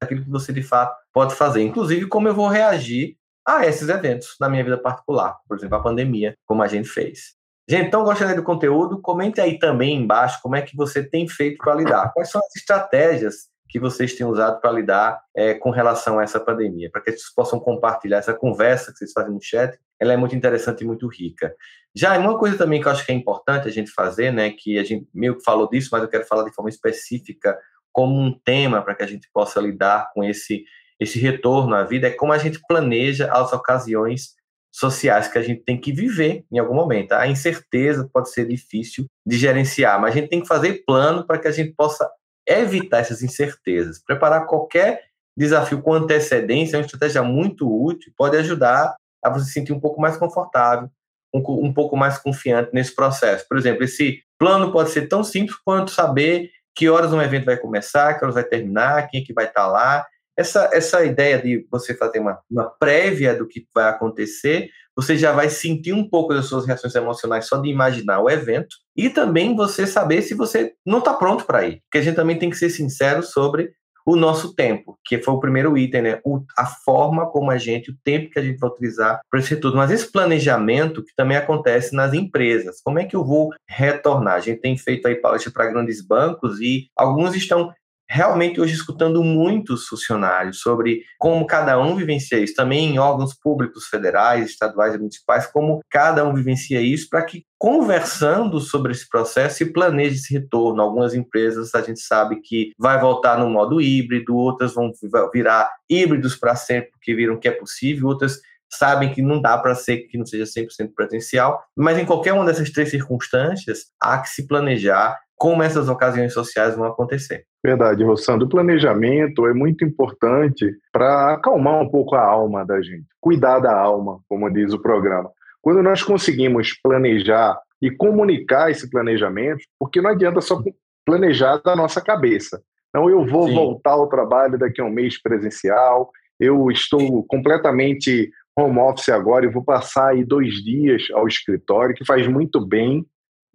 aquilo 0.00 0.22
que 0.22 0.30
você 0.30 0.52
de 0.52 0.62
fato 0.62 0.96
pode 1.12 1.34
fazer. 1.34 1.62
Inclusive, 1.62 2.06
como 2.06 2.28
eu 2.28 2.34
vou 2.34 2.48
reagir 2.48 3.16
a 3.46 3.66
esses 3.66 3.88
eventos 3.88 4.36
na 4.40 4.48
minha 4.48 4.64
vida 4.64 4.78
particular, 4.78 5.38
por 5.48 5.56
exemplo, 5.56 5.76
a 5.76 5.82
pandemia, 5.82 6.34
como 6.46 6.62
a 6.62 6.68
gente 6.68 6.88
fez. 6.88 7.34
Gente, 7.68 7.86
então 7.86 8.04
gostando 8.04 8.36
do 8.36 8.42
conteúdo? 8.42 9.00
Comente 9.00 9.40
aí 9.40 9.58
também 9.58 9.96
embaixo 9.96 10.38
como 10.42 10.56
é 10.56 10.62
que 10.62 10.76
você 10.76 11.02
tem 11.02 11.26
feito 11.26 11.58
para 11.58 11.74
lidar. 11.74 12.12
Quais 12.12 12.30
são 12.30 12.40
as 12.40 12.54
estratégias 12.56 13.48
que 13.74 13.80
vocês 13.80 14.14
têm 14.14 14.24
usado 14.24 14.60
para 14.60 14.70
lidar 14.70 15.20
é, 15.34 15.52
com 15.52 15.68
relação 15.68 16.20
a 16.20 16.22
essa 16.22 16.38
pandemia, 16.38 16.88
para 16.92 17.00
que 17.00 17.10
vocês 17.10 17.34
possam 17.34 17.58
compartilhar 17.58 18.18
essa 18.18 18.32
conversa 18.32 18.92
que 18.92 18.98
vocês 18.98 19.10
fazem 19.10 19.34
no 19.34 19.42
chat, 19.42 19.76
ela 19.98 20.12
é 20.12 20.16
muito 20.16 20.36
interessante 20.36 20.84
e 20.84 20.86
muito 20.86 21.08
rica. 21.08 21.52
Já 21.92 22.16
uma 22.16 22.38
coisa 22.38 22.56
também 22.56 22.80
que 22.80 22.86
eu 22.86 22.92
acho 22.92 23.04
que 23.04 23.10
é 23.10 23.14
importante 23.16 23.66
a 23.66 23.72
gente 23.72 23.90
fazer, 23.90 24.32
né, 24.32 24.50
que 24.50 24.78
a 24.78 24.84
gente 24.84 25.08
meio 25.12 25.36
que 25.36 25.42
falou 25.42 25.68
disso, 25.68 25.88
mas 25.90 26.04
eu 26.04 26.08
quero 26.08 26.24
falar 26.24 26.44
de 26.44 26.54
forma 26.54 26.70
específica 26.70 27.58
como 27.90 28.16
um 28.16 28.38
tema 28.44 28.80
para 28.80 28.94
que 28.94 29.02
a 29.02 29.08
gente 29.08 29.28
possa 29.34 29.60
lidar 29.60 30.12
com 30.14 30.22
esse 30.22 30.64
esse 31.00 31.18
retorno 31.18 31.74
à 31.74 31.82
vida, 31.82 32.06
é 32.06 32.12
como 32.12 32.32
a 32.32 32.38
gente 32.38 32.60
planeja 32.68 33.28
as 33.32 33.52
ocasiões 33.52 34.36
sociais 34.70 35.26
que 35.26 35.36
a 35.36 35.42
gente 35.42 35.64
tem 35.64 35.80
que 35.80 35.92
viver 35.92 36.44
em 36.50 36.60
algum 36.60 36.76
momento. 36.76 37.10
A 37.10 37.26
incerteza 37.26 38.08
pode 38.12 38.30
ser 38.30 38.46
difícil 38.46 39.06
de 39.26 39.36
gerenciar, 39.36 40.00
mas 40.00 40.12
a 40.12 40.20
gente 40.20 40.30
tem 40.30 40.40
que 40.40 40.46
fazer 40.46 40.84
plano 40.86 41.26
para 41.26 41.38
que 41.38 41.48
a 41.48 41.50
gente 41.50 41.74
possa 41.74 42.08
evitar 42.46 42.98
essas 42.98 43.22
incertezas. 43.22 44.02
Preparar 44.02 44.46
qualquer 44.46 45.02
desafio 45.36 45.82
com 45.82 45.92
antecedência 45.92 46.76
é 46.76 46.78
uma 46.78 46.84
estratégia 46.84 47.22
muito 47.22 47.68
útil, 47.68 48.12
pode 48.16 48.36
ajudar 48.36 48.94
a 49.22 49.30
você 49.30 49.46
se 49.46 49.52
sentir 49.52 49.72
um 49.72 49.80
pouco 49.80 50.00
mais 50.00 50.16
confortável, 50.16 50.88
um, 51.34 51.42
um 51.66 51.72
pouco 51.72 51.96
mais 51.96 52.18
confiante 52.18 52.70
nesse 52.72 52.94
processo. 52.94 53.46
Por 53.48 53.56
exemplo, 53.56 53.82
esse 53.82 54.22
plano 54.38 54.70
pode 54.70 54.90
ser 54.90 55.08
tão 55.08 55.24
simples 55.24 55.56
quanto 55.64 55.90
saber 55.90 56.50
que 56.74 56.88
horas 56.88 57.12
um 57.12 57.22
evento 57.22 57.46
vai 57.46 57.56
começar, 57.56 58.14
que 58.14 58.24
horas 58.24 58.34
vai 58.34 58.44
terminar, 58.44 59.08
quem 59.08 59.22
é 59.22 59.24
que 59.24 59.32
vai 59.32 59.46
estar 59.46 59.66
lá. 59.66 60.06
Essa, 60.36 60.68
essa 60.72 61.04
ideia 61.04 61.40
de 61.40 61.66
você 61.70 61.94
fazer 61.94 62.18
uma, 62.18 62.40
uma 62.50 62.68
prévia 62.68 63.34
do 63.34 63.46
que 63.46 63.66
vai 63.72 63.88
acontecer, 63.88 64.68
você 64.96 65.16
já 65.16 65.32
vai 65.32 65.48
sentir 65.48 65.92
um 65.92 66.08
pouco 66.08 66.34
das 66.34 66.46
suas 66.46 66.66
reações 66.66 66.94
emocionais 66.94 67.46
só 67.46 67.56
de 67.58 67.68
imaginar 67.68 68.20
o 68.20 68.30
evento 68.30 68.76
e 68.96 69.10
também 69.10 69.56
você 69.56 69.86
saber 69.86 70.22
se 70.22 70.34
você 70.34 70.72
não 70.86 70.98
está 70.98 71.14
pronto 71.14 71.44
para 71.44 71.66
ir. 71.66 71.80
Porque 71.84 71.98
a 71.98 72.02
gente 72.02 72.16
também 72.16 72.38
tem 72.38 72.50
que 72.50 72.56
ser 72.56 72.70
sincero 72.70 73.22
sobre 73.22 73.72
o 74.06 74.16
nosso 74.16 74.54
tempo, 74.54 74.98
que 75.04 75.18
foi 75.18 75.34
o 75.34 75.40
primeiro 75.40 75.78
item, 75.78 76.02
né? 76.02 76.20
O, 76.24 76.42
a 76.58 76.66
forma 76.66 77.26
como 77.30 77.50
a 77.50 77.56
gente, 77.56 77.90
o 77.90 77.96
tempo 78.04 78.30
que 78.30 78.38
a 78.38 78.42
gente 78.42 78.58
vai 78.58 78.68
utilizar 78.68 79.20
para 79.30 79.40
esse 79.40 79.56
tudo. 79.56 79.76
Mas 79.76 79.90
esse 79.90 80.10
planejamento 80.10 81.02
que 81.02 81.14
também 81.16 81.36
acontece 81.36 81.94
nas 81.94 82.12
empresas. 82.12 82.80
Como 82.84 82.98
é 82.98 83.04
que 83.04 83.16
eu 83.16 83.24
vou 83.24 83.50
retornar? 83.66 84.34
A 84.34 84.40
gente 84.40 84.60
tem 84.60 84.76
feito 84.76 85.08
aí 85.08 85.14
palestra 85.14 85.50
para 85.50 85.70
grandes 85.70 86.06
bancos 86.06 86.60
e 86.60 86.88
alguns 86.96 87.34
estão 87.34 87.72
realmente 88.14 88.60
hoje 88.60 88.74
escutando 88.74 89.24
muitos 89.24 89.88
funcionários 89.88 90.60
sobre 90.60 91.02
como 91.18 91.44
cada 91.48 91.76
um 91.80 91.96
vivencia 91.96 92.38
isso, 92.38 92.54
também 92.54 92.94
em 92.94 92.98
órgãos 92.98 93.34
públicos 93.34 93.88
federais, 93.88 94.50
estaduais 94.50 94.94
e 94.94 94.98
municipais, 94.98 95.48
como 95.48 95.80
cada 95.90 96.24
um 96.24 96.32
vivencia 96.32 96.80
isso, 96.80 97.08
para 97.10 97.24
que 97.24 97.44
conversando 97.58 98.60
sobre 98.60 98.92
esse 98.92 99.08
processo 99.08 99.56
se 99.56 99.72
planeje 99.72 100.14
esse 100.14 100.32
retorno. 100.32 100.80
Algumas 100.80 101.12
empresas 101.12 101.74
a 101.74 101.82
gente 101.82 101.98
sabe 101.98 102.40
que 102.40 102.70
vai 102.78 103.00
voltar 103.00 103.36
no 103.36 103.50
modo 103.50 103.80
híbrido, 103.80 104.36
outras 104.36 104.72
vão 104.72 104.92
virar 105.32 105.68
híbridos 105.90 106.36
para 106.36 106.54
sempre, 106.54 106.92
porque 106.92 107.16
viram 107.16 107.36
que 107.36 107.48
é 107.48 107.50
possível, 107.50 108.06
outras 108.06 108.38
sabem 108.70 109.12
que 109.12 109.22
não 109.22 109.40
dá 109.40 109.58
para 109.58 109.74
ser 109.74 110.06
que 110.06 110.16
não 110.16 110.24
seja 110.24 110.44
100% 110.44 110.92
presencial, 110.94 111.64
mas 111.76 111.98
em 111.98 112.06
qualquer 112.06 112.32
uma 112.32 112.44
dessas 112.44 112.70
três 112.70 112.90
circunstâncias, 112.90 113.86
há 114.00 114.18
que 114.18 114.28
se 114.28 114.46
planejar 114.46 115.18
como 115.34 115.64
essas 115.64 115.88
ocasiões 115.88 116.32
sociais 116.32 116.76
vão 116.76 116.86
acontecer. 116.86 117.44
Verdade, 117.64 118.04
Rossandro. 118.04 118.44
O 118.44 118.50
planejamento 118.50 119.46
é 119.46 119.54
muito 119.54 119.86
importante 119.86 120.70
para 120.92 121.32
acalmar 121.32 121.80
um 121.80 121.88
pouco 121.88 122.14
a 122.14 122.22
alma 122.22 122.62
da 122.62 122.82
gente, 122.82 123.06
cuidar 123.18 123.58
da 123.58 123.74
alma, 123.74 124.20
como 124.28 124.50
diz 124.50 124.74
o 124.74 124.78
programa. 124.78 125.30
Quando 125.62 125.82
nós 125.82 126.02
conseguimos 126.02 126.78
planejar 126.82 127.58
e 127.80 127.90
comunicar 127.90 128.70
esse 128.70 128.90
planejamento, 128.90 129.64
porque 129.78 130.02
não 130.02 130.10
adianta 130.10 130.42
só 130.42 130.62
planejar 131.06 131.56
da 131.64 131.74
nossa 131.74 132.02
cabeça. 132.02 132.62
Então, 132.90 133.08
eu 133.08 133.24
vou 133.26 133.48
Sim. 133.48 133.54
voltar 133.54 133.92
ao 133.92 134.10
trabalho 134.10 134.58
daqui 134.58 134.82
a 134.82 134.84
um 134.84 134.90
mês 134.90 135.20
presencial, 135.20 136.10
eu 136.38 136.70
estou 136.70 137.24
completamente 137.24 138.30
home 138.54 138.78
office 138.78 139.08
agora 139.08 139.46
e 139.46 139.50
vou 139.50 139.64
passar 139.64 140.10
aí 140.10 140.22
dois 140.22 140.62
dias 140.62 141.04
ao 141.14 141.26
escritório, 141.26 141.94
que 141.94 142.04
faz 142.04 142.28
muito 142.28 142.64
bem, 142.64 143.06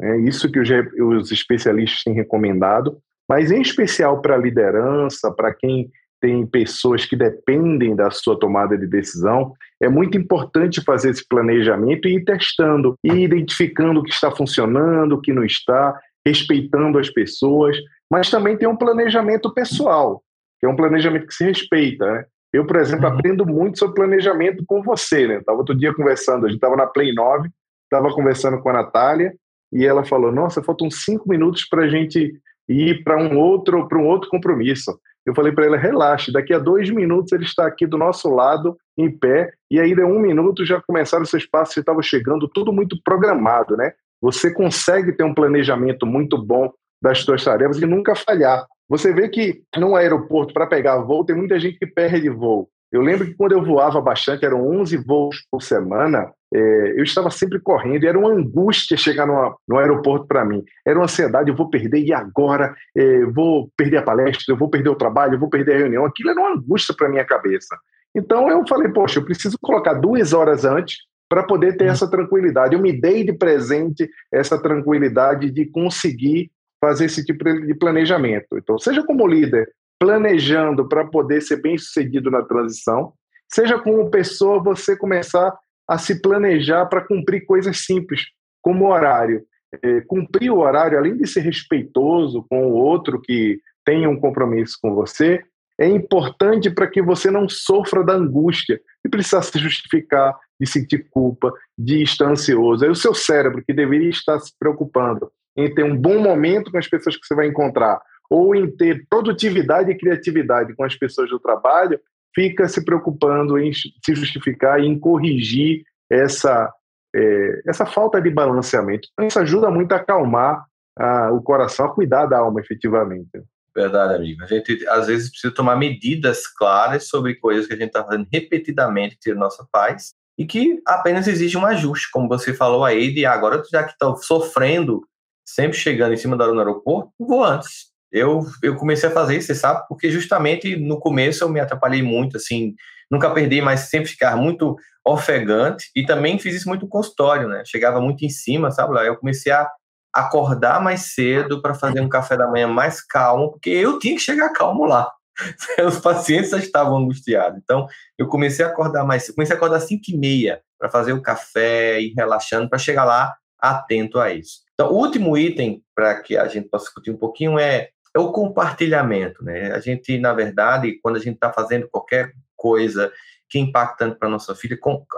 é 0.01 0.18
isso 0.18 0.51
que 0.51 0.60
os, 0.60 0.70
os 0.99 1.32
especialistas 1.32 2.03
têm 2.03 2.14
recomendado, 2.14 2.99
mas 3.30 3.52
em 3.52 3.62
especial 3.62 4.22
para 4.22 4.34
a 4.34 4.40
liderança, 4.40 5.32
para 5.32 5.54
quem 5.54 5.92
tem 6.20 6.46
pessoas 6.46 7.06
que 7.06 7.16
dependem 7.16 7.96
da 7.96 8.12
sua 8.12 8.38
tomada 8.38 8.78
de 8.78 8.88
decisão, 8.88 9.54
é 9.82 9.88
muito 9.88 10.18
importante 10.18 10.84
fazer 10.84 11.12
esse 11.12 11.26
planejamento 11.28 12.08
e 12.08 12.16
ir 12.16 12.26
testando, 12.26 12.96
e 13.04 13.12
identificando 13.12 14.00
o 14.00 14.04
que 14.04 14.12
está 14.12 14.30
funcionando, 14.30 15.14
o 15.14 15.22
que 15.22 15.32
não 15.32 15.46
está, 15.46 15.98
respeitando 16.26 16.98
as 16.98 17.10
pessoas, 17.10 17.78
mas 18.12 18.30
também 18.30 18.58
tem 18.58 18.68
um 18.68 18.76
planejamento 18.76 19.54
pessoal, 19.54 20.22
que 20.60 20.66
é 20.66 20.70
um 20.70 20.76
planejamento 20.76 21.28
que 21.28 21.34
se 21.34 21.46
respeita. 21.46 22.06
Né? 22.06 22.26
Eu, 22.52 22.66
por 22.66 22.78
exemplo, 22.78 23.08
uhum. 23.08 23.14
aprendo 23.14 23.46
muito 23.46 23.80
sobre 23.80 23.96
planejamento 23.96 24.64
com 24.68 24.82
você. 24.82 25.28
Né? 25.28 25.38
Estava 25.38 25.60
outro 25.60 25.76
dia 25.76 25.94
conversando, 25.94 26.46
a 26.46 26.50
gente 26.50 26.58
estava 26.58 26.76
na 26.76 26.88
Play 26.88 27.14
9, 27.14 27.50
estava 27.86 28.14
conversando 28.14 28.60
com 28.60 28.70
a 28.70 28.74
Natália, 28.74 29.34
e 29.72 29.86
ela 29.86 30.04
falou: 30.04 30.32
Nossa, 30.32 30.64
faltam 30.64 30.90
cinco 30.90 31.30
minutos 31.30 31.66
para 31.66 31.84
a 31.84 31.88
gente 31.88 32.34
ir 32.70 33.03
para 33.03 33.17
um 33.17 33.38
outro 33.38 33.88
para 33.88 33.97
um 33.97 34.07
outro 34.07 34.30
compromisso. 34.30 34.97
Eu 35.26 35.36
falei 35.36 35.51
para 35.51 35.65
ela: 35.65 35.78
Relaxe, 35.78 36.32
daqui 36.32 36.53
a 36.53 36.59
dois 36.59 36.89
minutos 36.89 37.32
ele 37.34 37.43
está 37.43 37.65
aqui 37.65 37.86
do 37.86 37.97
nosso 37.97 38.30
lado, 38.30 38.78
em 38.97 39.09
pé, 39.09 39.51
e 39.70 39.80
de 39.95 40.03
um 40.03 40.20
minuto 40.20 40.65
já 40.65 40.82
começaram 40.82 41.26
seus 41.26 41.45
passos 41.45 41.78
e 41.78 41.80
estava 41.80 42.01
chegando, 42.01 42.47
tudo 42.47 42.72
muito 42.72 42.97
programado, 43.03 43.76
né? 43.76 43.93
Você 44.22 44.53
consegue 44.53 45.13
ter 45.13 45.24
um 45.24 45.34
planejamento 45.34 46.05
muito 46.05 46.38
bom 46.38 46.72
das 47.01 47.20
suas 47.20 47.43
tarefas 47.43 47.82
e 47.82 47.86
nunca 47.86 48.15
falhar. 48.15 48.65
Você 48.89 49.13
vê 49.13 49.30
que 49.30 49.61
no 49.78 49.95
aeroporto, 49.95 50.53
para 50.53 50.67
pegar 50.67 50.97
voo, 50.97 51.24
tem 51.24 51.36
muita 51.36 51.59
gente 51.59 51.78
que 51.78 51.88
perde 51.88 52.30
voo. 52.30 52.67
Eu 52.91 53.01
lembro 53.01 53.28
que 53.28 53.36
quando 53.36 53.51
eu 53.51 53.63
voava 53.63 54.01
bastante, 54.01 54.43
eram 54.43 54.67
11 54.67 54.97
voos 54.97 55.45
por 55.51 55.61
semana, 55.61 56.34
é, 56.54 56.93
eu 56.97 57.04
estava 57.04 57.30
sempre 57.30 57.60
correndo, 57.60 58.04
e 58.04 58.08
era 58.08 58.18
uma 58.18 58.32
angústia 58.32 58.97
chegar 58.97 59.26
no, 59.26 59.56
no 59.68 59.78
aeroporto 59.78 60.28
para 60.28 60.43
mim. 60.43 60.64
Era 60.86 60.97
uma 60.97 61.06
ansiedade, 61.06 61.50
eu 61.50 61.56
vou 61.56 61.70
perder, 61.70 62.00
e 62.00 62.14
agora? 62.14 62.74
É, 62.95 63.26
vou 63.26 63.70
perder 63.78 63.97
a 63.97 64.04
palestra, 64.04 64.54
eu 64.54 64.58
vou 64.58 64.70
perder 64.70 64.89
o 64.89 64.95
trabalho, 64.95 65.36
eu 65.36 65.39
vou 65.39 65.50
perder 65.50 65.76
a 65.76 65.78
reunião. 65.78 66.06
Aquilo 66.06 66.32
era 66.32 66.39
uma 66.39 66.54
angústia 66.54 66.95
para 66.97 67.10
minha 67.10 67.26
cabeça. 67.26 67.78
Então 68.16 68.50
eu 68.50 68.66
falei, 68.68 68.91
poxa, 68.91 69.20
eu 69.20 69.26
preciso 69.26 69.58
colocar 69.62 69.93
duas 69.93 70.34
horas 70.34 70.66
antes 70.66 70.97
para 71.30 71.43
poder 71.43 71.78
ter 71.78 71.86
uhum. 71.86 71.91
essa 71.91 72.10
tranquilidade. 72.10 72.74
Eu 72.74 72.82
me 72.82 72.91
dei 72.91 73.24
de 73.24 73.34
presente 73.34 74.10
essa 74.34 74.60
tranquilidade 74.60 75.52
de 75.52 75.66
conseguir 75.68 76.50
fazer 76.84 77.06
esse 77.06 77.24
tipo 77.24 77.43
de 77.43 77.76
planejamento. 77.76 78.58
Então, 78.58 78.80
seja 78.80 79.04
como 79.04 79.28
líder, 79.28 79.70
planejando 80.00 80.88
para 80.88 81.06
poder 81.06 81.41
ser 81.41 81.62
bem 81.62 81.78
sucedido 81.78 82.32
na 82.32 82.41
transição, 82.41 83.14
seja 83.47 83.78
como 83.78 84.10
pessoa 84.10 84.64
você 84.64 84.97
começar 84.97 85.54
a 85.90 85.98
se 85.98 86.22
planejar 86.22 86.86
para 86.86 87.02
cumprir 87.02 87.46
coisas 87.46 87.80
simples, 87.80 88.28
como 88.62 88.92
horário. 88.92 89.44
É, 89.84 90.02
cumprir 90.02 90.52
o 90.52 90.60
horário, 90.60 90.98
além 90.98 91.18
de 91.18 91.28
ser 91.28 91.42
respeitoso 91.42 92.46
com 92.50 92.68
o 92.68 92.74
outro 92.74 93.22
que 93.22 93.60
tem 93.84 94.08
um 94.08 94.20
compromisso 94.20 94.78
com 94.82 94.94
você, 94.94 95.44
é 95.80 95.88
importante 95.88 96.70
para 96.70 96.88
que 96.88 97.02
você 97.02 97.32
não 97.32 97.48
sofra 97.48 98.04
da 98.04 98.14
angústia 98.14 98.80
de 99.04 99.10
precisar 99.10 99.42
se 99.42 99.58
justificar, 99.58 100.38
de 100.60 100.68
sentir 100.68 101.08
culpa, 101.10 101.52
de 101.78 102.04
estar 102.04 102.30
ansioso. 102.30 102.86
É 102.86 102.90
o 102.90 102.96
seu 102.96 103.14
cérebro 103.14 103.64
que 103.66 103.74
deveria 103.74 104.10
estar 104.10 104.40
se 104.40 104.52
preocupando 104.60 105.32
em 105.56 105.74
ter 105.74 105.84
um 105.84 105.96
bom 105.96 106.20
momento 106.20 106.72
com 106.72 106.78
as 106.78 106.88
pessoas 106.88 107.16
que 107.16 107.26
você 107.26 107.34
vai 107.34 107.48
encontrar, 107.48 108.00
ou 108.30 108.54
em 108.54 108.70
ter 108.70 109.06
produtividade 109.10 109.92
e 109.92 109.98
criatividade 109.98 110.76
com 110.76 110.84
as 110.84 110.96
pessoas 110.96 111.30
do 111.30 111.40
trabalho, 111.40 112.00
fica 112.34 112.68
se 112.68 112.84
preocupando 112.84 113.58
em 113.58 113.72
se 113.74 114.16
justificar 114.16 114.80
e 114.80 114.88
em 114.88 115.00
corrigir 115.00 115.84
essa, 116.10 116.72
é, 117.16 117.62
essa 117.68 117.86
falta 117.86 118.22
de 118.22 118.30
balanceamento. 118.30 119.08
Então, 119.14 119.28
isso 119.28 119.40
ajuda 119.40 119.70
muito 119.70 119.92
a 119.94 119.98
acalmar 119.98 120.66
a, 120.98 121.32
o 121.32 121.42
coração, 121.42 121.86
a 121.86 121.94
cuidar 121.94 122.26
da 122.26 122.40
alma 122.40 122.60
efetivamente. 122.60 123.30
Verdade, 123.76 124.16
amigo. 124.16 124.44
A 124.44 124.48
gente 124.48 124.86
às 124.88 125.08
vezes 125.08 125.30
precisa 125.30 125.54
tomar 125.54 125.76
medidas 125.76 126.48
claras 126.48 127.08
sobre 127.08 127.36
coisas 127.36 127.68
que 127.68 127.74
a 127.74 127.78
gente 127.78 127.88
está 127.88 128.04
fazendo 128.04 128.28
repetidamente 128.32 129.18
que 129.22 129.34
nossa 129.34 129.66
paz 129.72 130.14
e 130.38 130.46
que 130.46 130.82
apenas 130.86 131.28
exige 131.28 131.58
um 131.58 131.66
ajuste, 131.66 132.10
como 132.12 132.28
você 132.28 132.54
falou 132.54 132.84
aí, 132.84 133.14
de 133.14 133.26
agora 133.26 133.62
já 133.72 133.84
que 133.84 133.92
está 133.92 134.16
sofrendo, 134.18 135.02
sempre 135.46 135.78
chegando 135.78 136.14
em 136.14 136.18
cima 136.18 136.36
da 136.36 136.46
hora 136.46 136.54
no 136.54 136.60
aeroporto, 136.60 137.12
vou 137.20 137.44
antes 137.44 137.90
Eu, 138.12 138.41
eu 138.64 138.76
comecei 138.76 139.10
a 139.10 139.12
fazer 139.12 139.38
isso, 139.38 139.47
você 139.47 139.55
sabe, 139.55 139.86
porque 139.88 140.10
justamente 140.10 140.76
no 140.76 140.99
começo 140.99 141.43
eu 141.43 141.49
me 141.49 141.60
atrapalhei 141.60 142.01
muito, 142.01 142.38
assim, 142.38 142.74
nunca 143.10 143.30
perdi, 143.30 143.62
mas 143.62 143.82
sempre 143.82 144.10
ficar 144.10 144.36
muito 144.36 144.76
ofegante 145.05 145.89
e 145.95 146.05
também 146.05 146.39
fiz 146.39 146.55
isso 146.55 146.68
muito 146.68 146.84
no 146.84 146.89
consultório, 146.89 147.47
né? 147.47 147.64
Chegava 147.66 147.99
muito 148.01 148.24
em 148.26 148.30
cima, 148.30 148.72
sabe? 148.72 148.93
Lá 148.93 149.03
eu 149.03 149.16
comecei 149.16 149.51
a 149.51 149.68
acordar 150.14 150.82
mais 150.82 151.14
cedo 151.14 151.62
para 151.62 151.74
fazer 151.74 152.01
um 152.01 152.10
café 152.10 152.36
da 152.36 152.47
manhã 152.47 152.68
mais 152.68 153.01
calmo, 153.01 153.51
porque 153.51 153.70
eu 153.70 153.99
tinha 153.99 154.16
que 154.16 154.22
chegar 154.22 154.51
calmo 154.53 154.86
lá. 154.86 155.12
Os 155.88 155.99
pacientes 155.99 156.49
já 156.51 156.57
estavam 156.57 156.97
angustiados. 156.97 157.60
Então, 157.64 157.88
eu 158.18 158.28
comecei 158.28 158.66
a 158.66 158.70
acordar 158.70 159.05
mais, 159.05 159.30
comecei 159.32 159.55
a 159.55 159.57
acordar 159.57 159.78
às 159.78 159.84
5 159.84 160.03
e 160.10 160.18
meia 160.18 160.62
para 160.78 160.89
fazer 160.89 161.14
o 161.14 161.22
café 161.22 162.01
e 162.01 162.14
relaxando, 162.16 162.70
para 162.70 162.80
chegar 162.80 163.05
lá 163.05 163.34
atento 163.60 164.20
a 164.20 164.32
isso. 164.34 164.62
Então, 164.74 164.91
o 164.91 164.95
último 164.95 165.38
item, 165.38 165.84
para 165.93 166.22
que 166.22 166.38
a 166.38 166.47
gente 166.47 166.70
possa 166.70 166.86
discutir 166.86 167.12
um 167.12 167.18
pouquinho, 167.18 167.60
é, 167.60 167.89
é 168.16 168.20
o 168.20 168.32
compartilhamento. 168.32 169.43
Né? 169.43 169.72
A 169.72 169.80
gente, 169.80 170.18
na 170.18 170.34
verdade, 170.34 170.99
quando 171.01 171.18
a 171.18 171.20
gente 171.20 171.36
está 171.36 171.51
fazendo 171.51 171.88
qualquer 171.89 172.34
coisa 172.55 173.12
que 173.49 173.57
é 173.57 173.62
impactante 173.62 174.18
para 174.18 174.30
nossa 174.30 174.53
filha, 174.53 174.78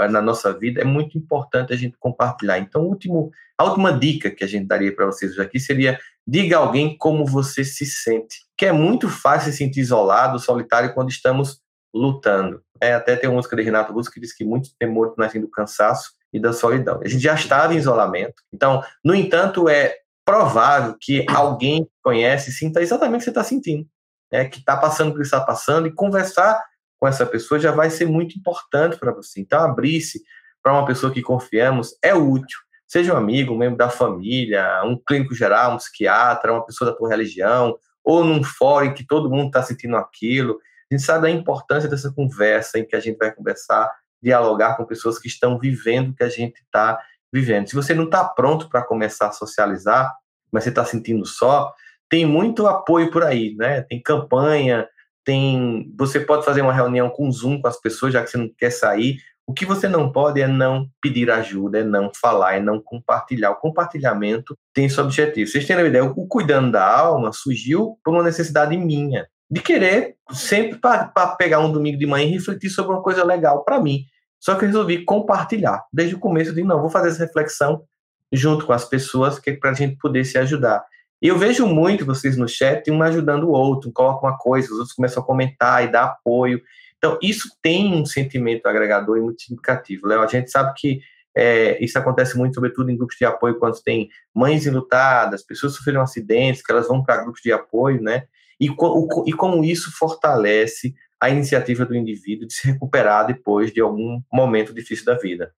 na 0.10 0.22
nossa 0.22 0.58
vida, 0.58 0.82
é 0.82 0.86
muito 0.86 1.18
importante 1.18 1.74
a 1.74 1.76
gente 1.76 1.98
compartilhar. 2.00 2.58
Então, 2.60 2.84
último, 2.84 3.30
a 3.58 3.66
última 3.66 3.92
dica 3.92 4.32
que 4.32 4.44
a 4.44 4.48
gente 4.48 4.66
daria 4.66 4.96
para 4.96 5.06
vocês 5.06 5.38
aqui 5.38 5.60
seria 5.60 6.00
diga 6.26 6.58
a 6.58 6.60
alguém 6.60 6.96
como 6.98 7.26
você 7.26 7.64
se 7.64 7.86
sente. 7.86 8.46
Que 8.56 8.68
é 8.68 8.72
muito 8.72 9.10
fácil 9.10 9.52
se 9.52 9.58
sentir 9.58 9.82
isolado, 9.82 10.40
solitário 10.40 10.94
quando 10.94 11.10
estamos 11.10 11.60
lutando. 11.94 12.64
É, 12.80 12.94
até 12.94 13.16
tem 13.16 13.30
uma 13.30 13.36
música 13.36 13.56
de 13.56 13.64
Renato 13.64 13.92
Russo 13.92 14.10
que 14.10 14.20
diz 14.20 14.34
que 14.34 14.46
muitos 14.46 14.74
temores 14.80 15.14
nascem 15.18 15.42
do 15.42 15.50
cansaço 15.50 16.14
e 16.34 16.40
da 16.40 16.54
solidão. 16.54 17.02
A 17.04 17.08
gente 17.08 17.22
já 17.22 17.36
estava 17.36 17.74
em 17.74 17.78
isolamento. 17.78 18.42
Então, 18.54 18.82
no 19.04 19.14
entanto, 19.14 19.68
é 19.68 19.98
provável 20.32 20.96
que 20.98 21.26
alguém 21.28 21.84
que 21.84 21.92
conhece 22.02 22.54
sinta 22.54 22.82
exatamente 22.82 23.16
o 23.16 23.20
que 23.20 23.24
você 23.26 23.32
está 23.32 23.44
sentindo, 23.44 23.86
né? 24.32 24.46
que 24.46 24.60
está 24.60 24.78
passando 24.78 25.12
por 25.12 25.18
que 25.18 25.26
está 25.26 25.42
passando, 25.42 25.88
e 25.88 25.94
conversar 25.94 26.64
com 26.98 27.06
essa 27.06 27.26
pessoa 27.26 27.60
já 27.60 27.72
vai 27.72 27.90
ser 27.90 28.06
muito 28.06 28.40
importante 28.40 28.98
para 28.98 29.12
você. 29.12 29.42
Então, 29.42 29.60
abrir-se 29.60 30.22
para 30.64 30.72
uma 30.72 30.86
pessoa 30.86 31.12
que 31.12 31.22
confiamos 31.22 31.98
é 32.02 32.16
útil. 32.16 32.60
Seja 32.88 33.14
um 33.14 33.18
amigo, 33.18 33.54
um 33.54 33.58
membro 33.58 33.78
da 33.78 33.90
família, 33.90 34.82
um 34.86 34.98
clínico 35.06 35.36
geral, 35.36 35.74
um 35.74 35.78
psiquiatra, 35.78 36.54
uma 36.54 36.66
pessoa 36.66 36.92
da 36.92 36.96
tua 36.96 37.10
religião, 37.10 37.78
ou 38.02 38.24
num 38.24 38.42
fórum 38.42 38.86
em 38.86 38.94
que 38.94 39.06
todo 39.06 39.30
mundo 39.30 39.48
está 39.48 39.62
sentindo 39.62 39.98
aquilo. 39.98 40.60
A 40.90 40.96
gente 40.96 41.04
sabe 41.04 41.24
da 41.24 41.30
importância 41.30 41.90
dessa 41.90 42.10
conversa 42.14 42.80
em 42.80 42.88
que 42.88 42.96
a 42.96 43.02
gente 43.02 43.18
vai 43.18 43.34
conversar, 43.34 43.92
dialogar 44.24 44.78
com 44.78 44.86
pessoas 44.86 45.20
que 45.20 45.28
estão 45.28 45.60
vivendo 45.60 46.12
o 46.12 46.16
que 46.16 46.24
a 46.24 46.30
gente 46.30 46.62
está 46.62 46.98
vivendo. 47.34 47.68
Se 47.68 47.76
você 47.76 47.94
não 47.94 48.06
está 48.06 48.24
pronto 48.24 48.70
para 48.70 48.82
começar 48.82 49.28
a 49.28 49.32
socializar, 49.34 50.21
mas 50.52 50.64
você 50.64 50.70
está 50.70 50.84
sentindo 50.86 51.26
só, 51.26 51.74
tem 52.10 52.26
muito 52.26 52.68
apoio 52.68 53.10
por 53.10 53.24
aí, 53.24 53.56
né? 53.56 53.82
Tem 53.82 54.02
campanha, 54.02 54.88
tem. 55.24 55.92
Você 55.98 56.20
pode 56.20 56.44
fazer 56.44 56.62
uma 56.62 56.74
reunião 56.74 57.10
com 57.10 57.32
Zoom 57.32 57.62
com 57.62 57.68
as 57.68 57.80
pessoas, 57.80 58.14
já 58.14 58.24
que 58.24 58.30
você 58.30 58.38
não 58.38 58.50
quer 58.58 58.72
sair. 58.72 59.18
O 59.48 59.54
que 59.54 59.66
você 59.66 59.88
não 59.88 60.12
pode 60.12 60.40
é 60.40 60.48
não 60.48 60.88
pedir 61.02 61.30
ajuda, 61.32 61.80
é 61.80 61.84
não 61.84 62.12
falar, 62.14 62.56
é 62.56 62.60
não 62.60 62.82
compartilhar. 62.82 63.52
O 63.52 63.56
compartilhamento 63.56 64.58
tem 64.74 64.86
esse 64.86 65.00
objetivo. 65.00 65.50
Vocês 65.50 65.66
têm 65.66 65.76
uma 65.76 65.88
ideia? 65.88 66.04
O 66.04 66.28
Cuidando 66.28 66.72
da 66.72 66.86
Alma 66.86 67.32
surgiu 67.34 67.98
por 68.04 68.14
uma 68.14 68.24
necessidade 68.24 68.78
minha, 68.78 69.28
de 69.50 69.62
querer 69.62 70.16
sempre 70.32 70.78
para 70.78 71.36
pegar 71.38 71.60
um 71.60 71.72
domingo 71.72 71.98
de 71.98 72.06
manhã 72.06 72.26
e 72.26 72.32
refletir 72.32 72.70
sobre 72.70 72.94
uma 72.94 73.02
coisa 73.02 73.26
legal 73.26 73.64
para 73.64 73.82
mim. 73.82 74.04
Só 74.40 74.56
que 74.56 74.64
eu 74.64 74.68
resolvi 74.68 75.04
compartilhar. 75.06 75.84
Desde 75.94 76.16
o 76.16 76.20
começo, 76.20 76.52
eu 76.52 76.56
disse, 76.56 76.68
não, 76.68 76.82
vou 76.82 76.90
fazer 76.90 77.10
essa 77.10 77.26
reflexão 77.26 77.84
junto 78.32 78.66
com 78.66 78.74
as 78.74 78.86
pessoas, 78.86 79.40
que 79.40 79.50
é 79.50 79.56
para 79.56 79.72
a 79.72 79.74
gente 79.74 79.98
poder 79.98 80.24
se 80.26 80.38
ajudar. 80.38 80.84
E 81.22 81.28
eu 81.28 81.38
vejo 81.38 81.68
muito 81.68 82.06
vocês 82.06 82.36
no 82.36 82.48
chat, 82.48 82.90
um 82.90 83.04
ajudando 83.04 83.44
o 83.44 83.52
outro, 83.52 83.92
coloca 83.92 84.26
uma 84.26 84.38
coisa, 84.38 84.72
os 84.72 84.80
outros 84.80 84.94
começam 84.94 85.22
a 85.22 85.26
comentar 85.26 85.84
e 85.84 85.92
dar 85.92 86.06
apoio. 86.06 86.62
Então, 86.98 87.18
isso 87.22 87.50
tem 87.62 87.94
um 87.94 88.06
sentimento 88.06 88.66
agregador 88.68 89.18
e 89.18 89.22
muito 89.22 89.42
significativo. 89.42 90.08
Léo, 90.08 90.22
a 90.22 90.28
gente 90.28 90.50
sabe 90.50 90.74
que 90.76 91.02
é, 91.36 91.84
isso 91.84 91.98
acontece 91.98 92.38
muito, 92.38 92.56
sobretudo 92.56 92.90
em 92.90 92.98
grupos 92.98 93.18
de 93.18 93.26
apoio, 93.26 93.60
quando 93.60 93.82
tem 93.82 94.10
mães 94.34 94.66
enlutadas, 94.66 95.44
pessoas 95.44 95.74
sofreram 95.74 96.02
acidentes, 96.02 96.62
que 96.62 96.72
elas 96.72 96.88
vão 96.88 97.04
para 97.04 97.22
grupos 97.22 97.42
de 97.42 97.52
apoio, 97.52 98.02
né? 98.02 98.24
E, 98.60 98.70
o, 98.70 99.24
e 99.26 99.34
como 99.34 99.64
isso 99.64 99.92
fortalece 99.92 100.94
a 101.20 101.30
iniciativa 101.30 101.86
do 101.86 101.96
indivíduo 101.96 102.48
de 102.48 102.54
se 102.54 102.68
recuperar 102.68 103.28
depois 103.28 103.72
de 103.72 103.80
algum 103.80 104.22
momento 104.32 104.74
difícil 104.74 105.06
da 105.06 105.18
vida. 105.18 105.54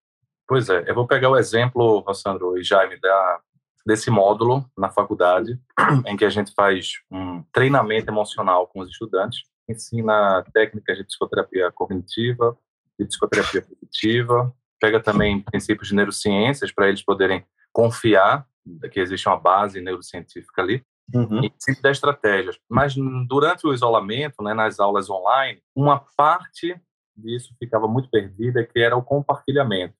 Pois 0.46 0.68
é, 0.68 0.84
eu 0.88 0.94
vou 0.94 1.06
pegar 1.06 1.30
o 1.30 1.36
exemplo, 1.36 2.00
Rossandro 2.00 2.58
e 2.58 2.62
Jaime, 2.62 2.98
da, 3.00 3.40
desse 3.86 4.10
módulo 4.10 4.64
na 4.76 4.90
faculdade, 4.90 5.58
em 6.06 6.16
que 6.16 6.24
a 6.24 6.30
gente 6.30 6.52
faz 6.54 7.00
um 7.10 7.42
treinamento 7.52 8.10
emocional 8.10 8.66
com 8.66 8.80
os 8.80 8.90
estudantes, 8.90 9.42
ensina 9.68 10.44
técnicas 10.52 10.98
de 10.98 11.04
psicoterapia 11.04 11.72
cognitiva, 11.72 12.56
de 12.98 13.06
psicoterapia 13.06 13.62
positiva, 13.62 14.54
pega 14.80 15.00
também 15.00 15.40
princípios 15.40 15.88
de 15.88 15.94
neurociências 15.94 16.70
para 16.70 16.88
eles 16.88 17.02
poderem 17.02 17.44
confiar 17.72 18.46
que 18.90 19.00
existe 19.00 19.28
uma 19.28 19.38
base 19.38 19.80
neurocientífica 19.80 20.62
ali, 20.62 20.82
uhum. 21.14 21.44
e 21.44 21.52
sempre 21.58 21.82
dá 21.82 21.90
estratégias. 21.90 22.58
Mas 22.68 22.94
durante 23.28 23.66
o 23.66 23.72
isolamento, 23.72 24.42
né, 24.42 24.54
nas 24.54 24.80
aulas 24.80 25.10
online, 25.10 25.60
uma 25.74 26.02
parte 26.16 26.80
disso 27.16 27.54
ficava 27.58 27.86
muito 27.86 28.08
perdida, 28.10 28.64
que 28.64 28.80
era 28.80 28.96
o 28.96 29.02
compartilhamento. 29.02 29.94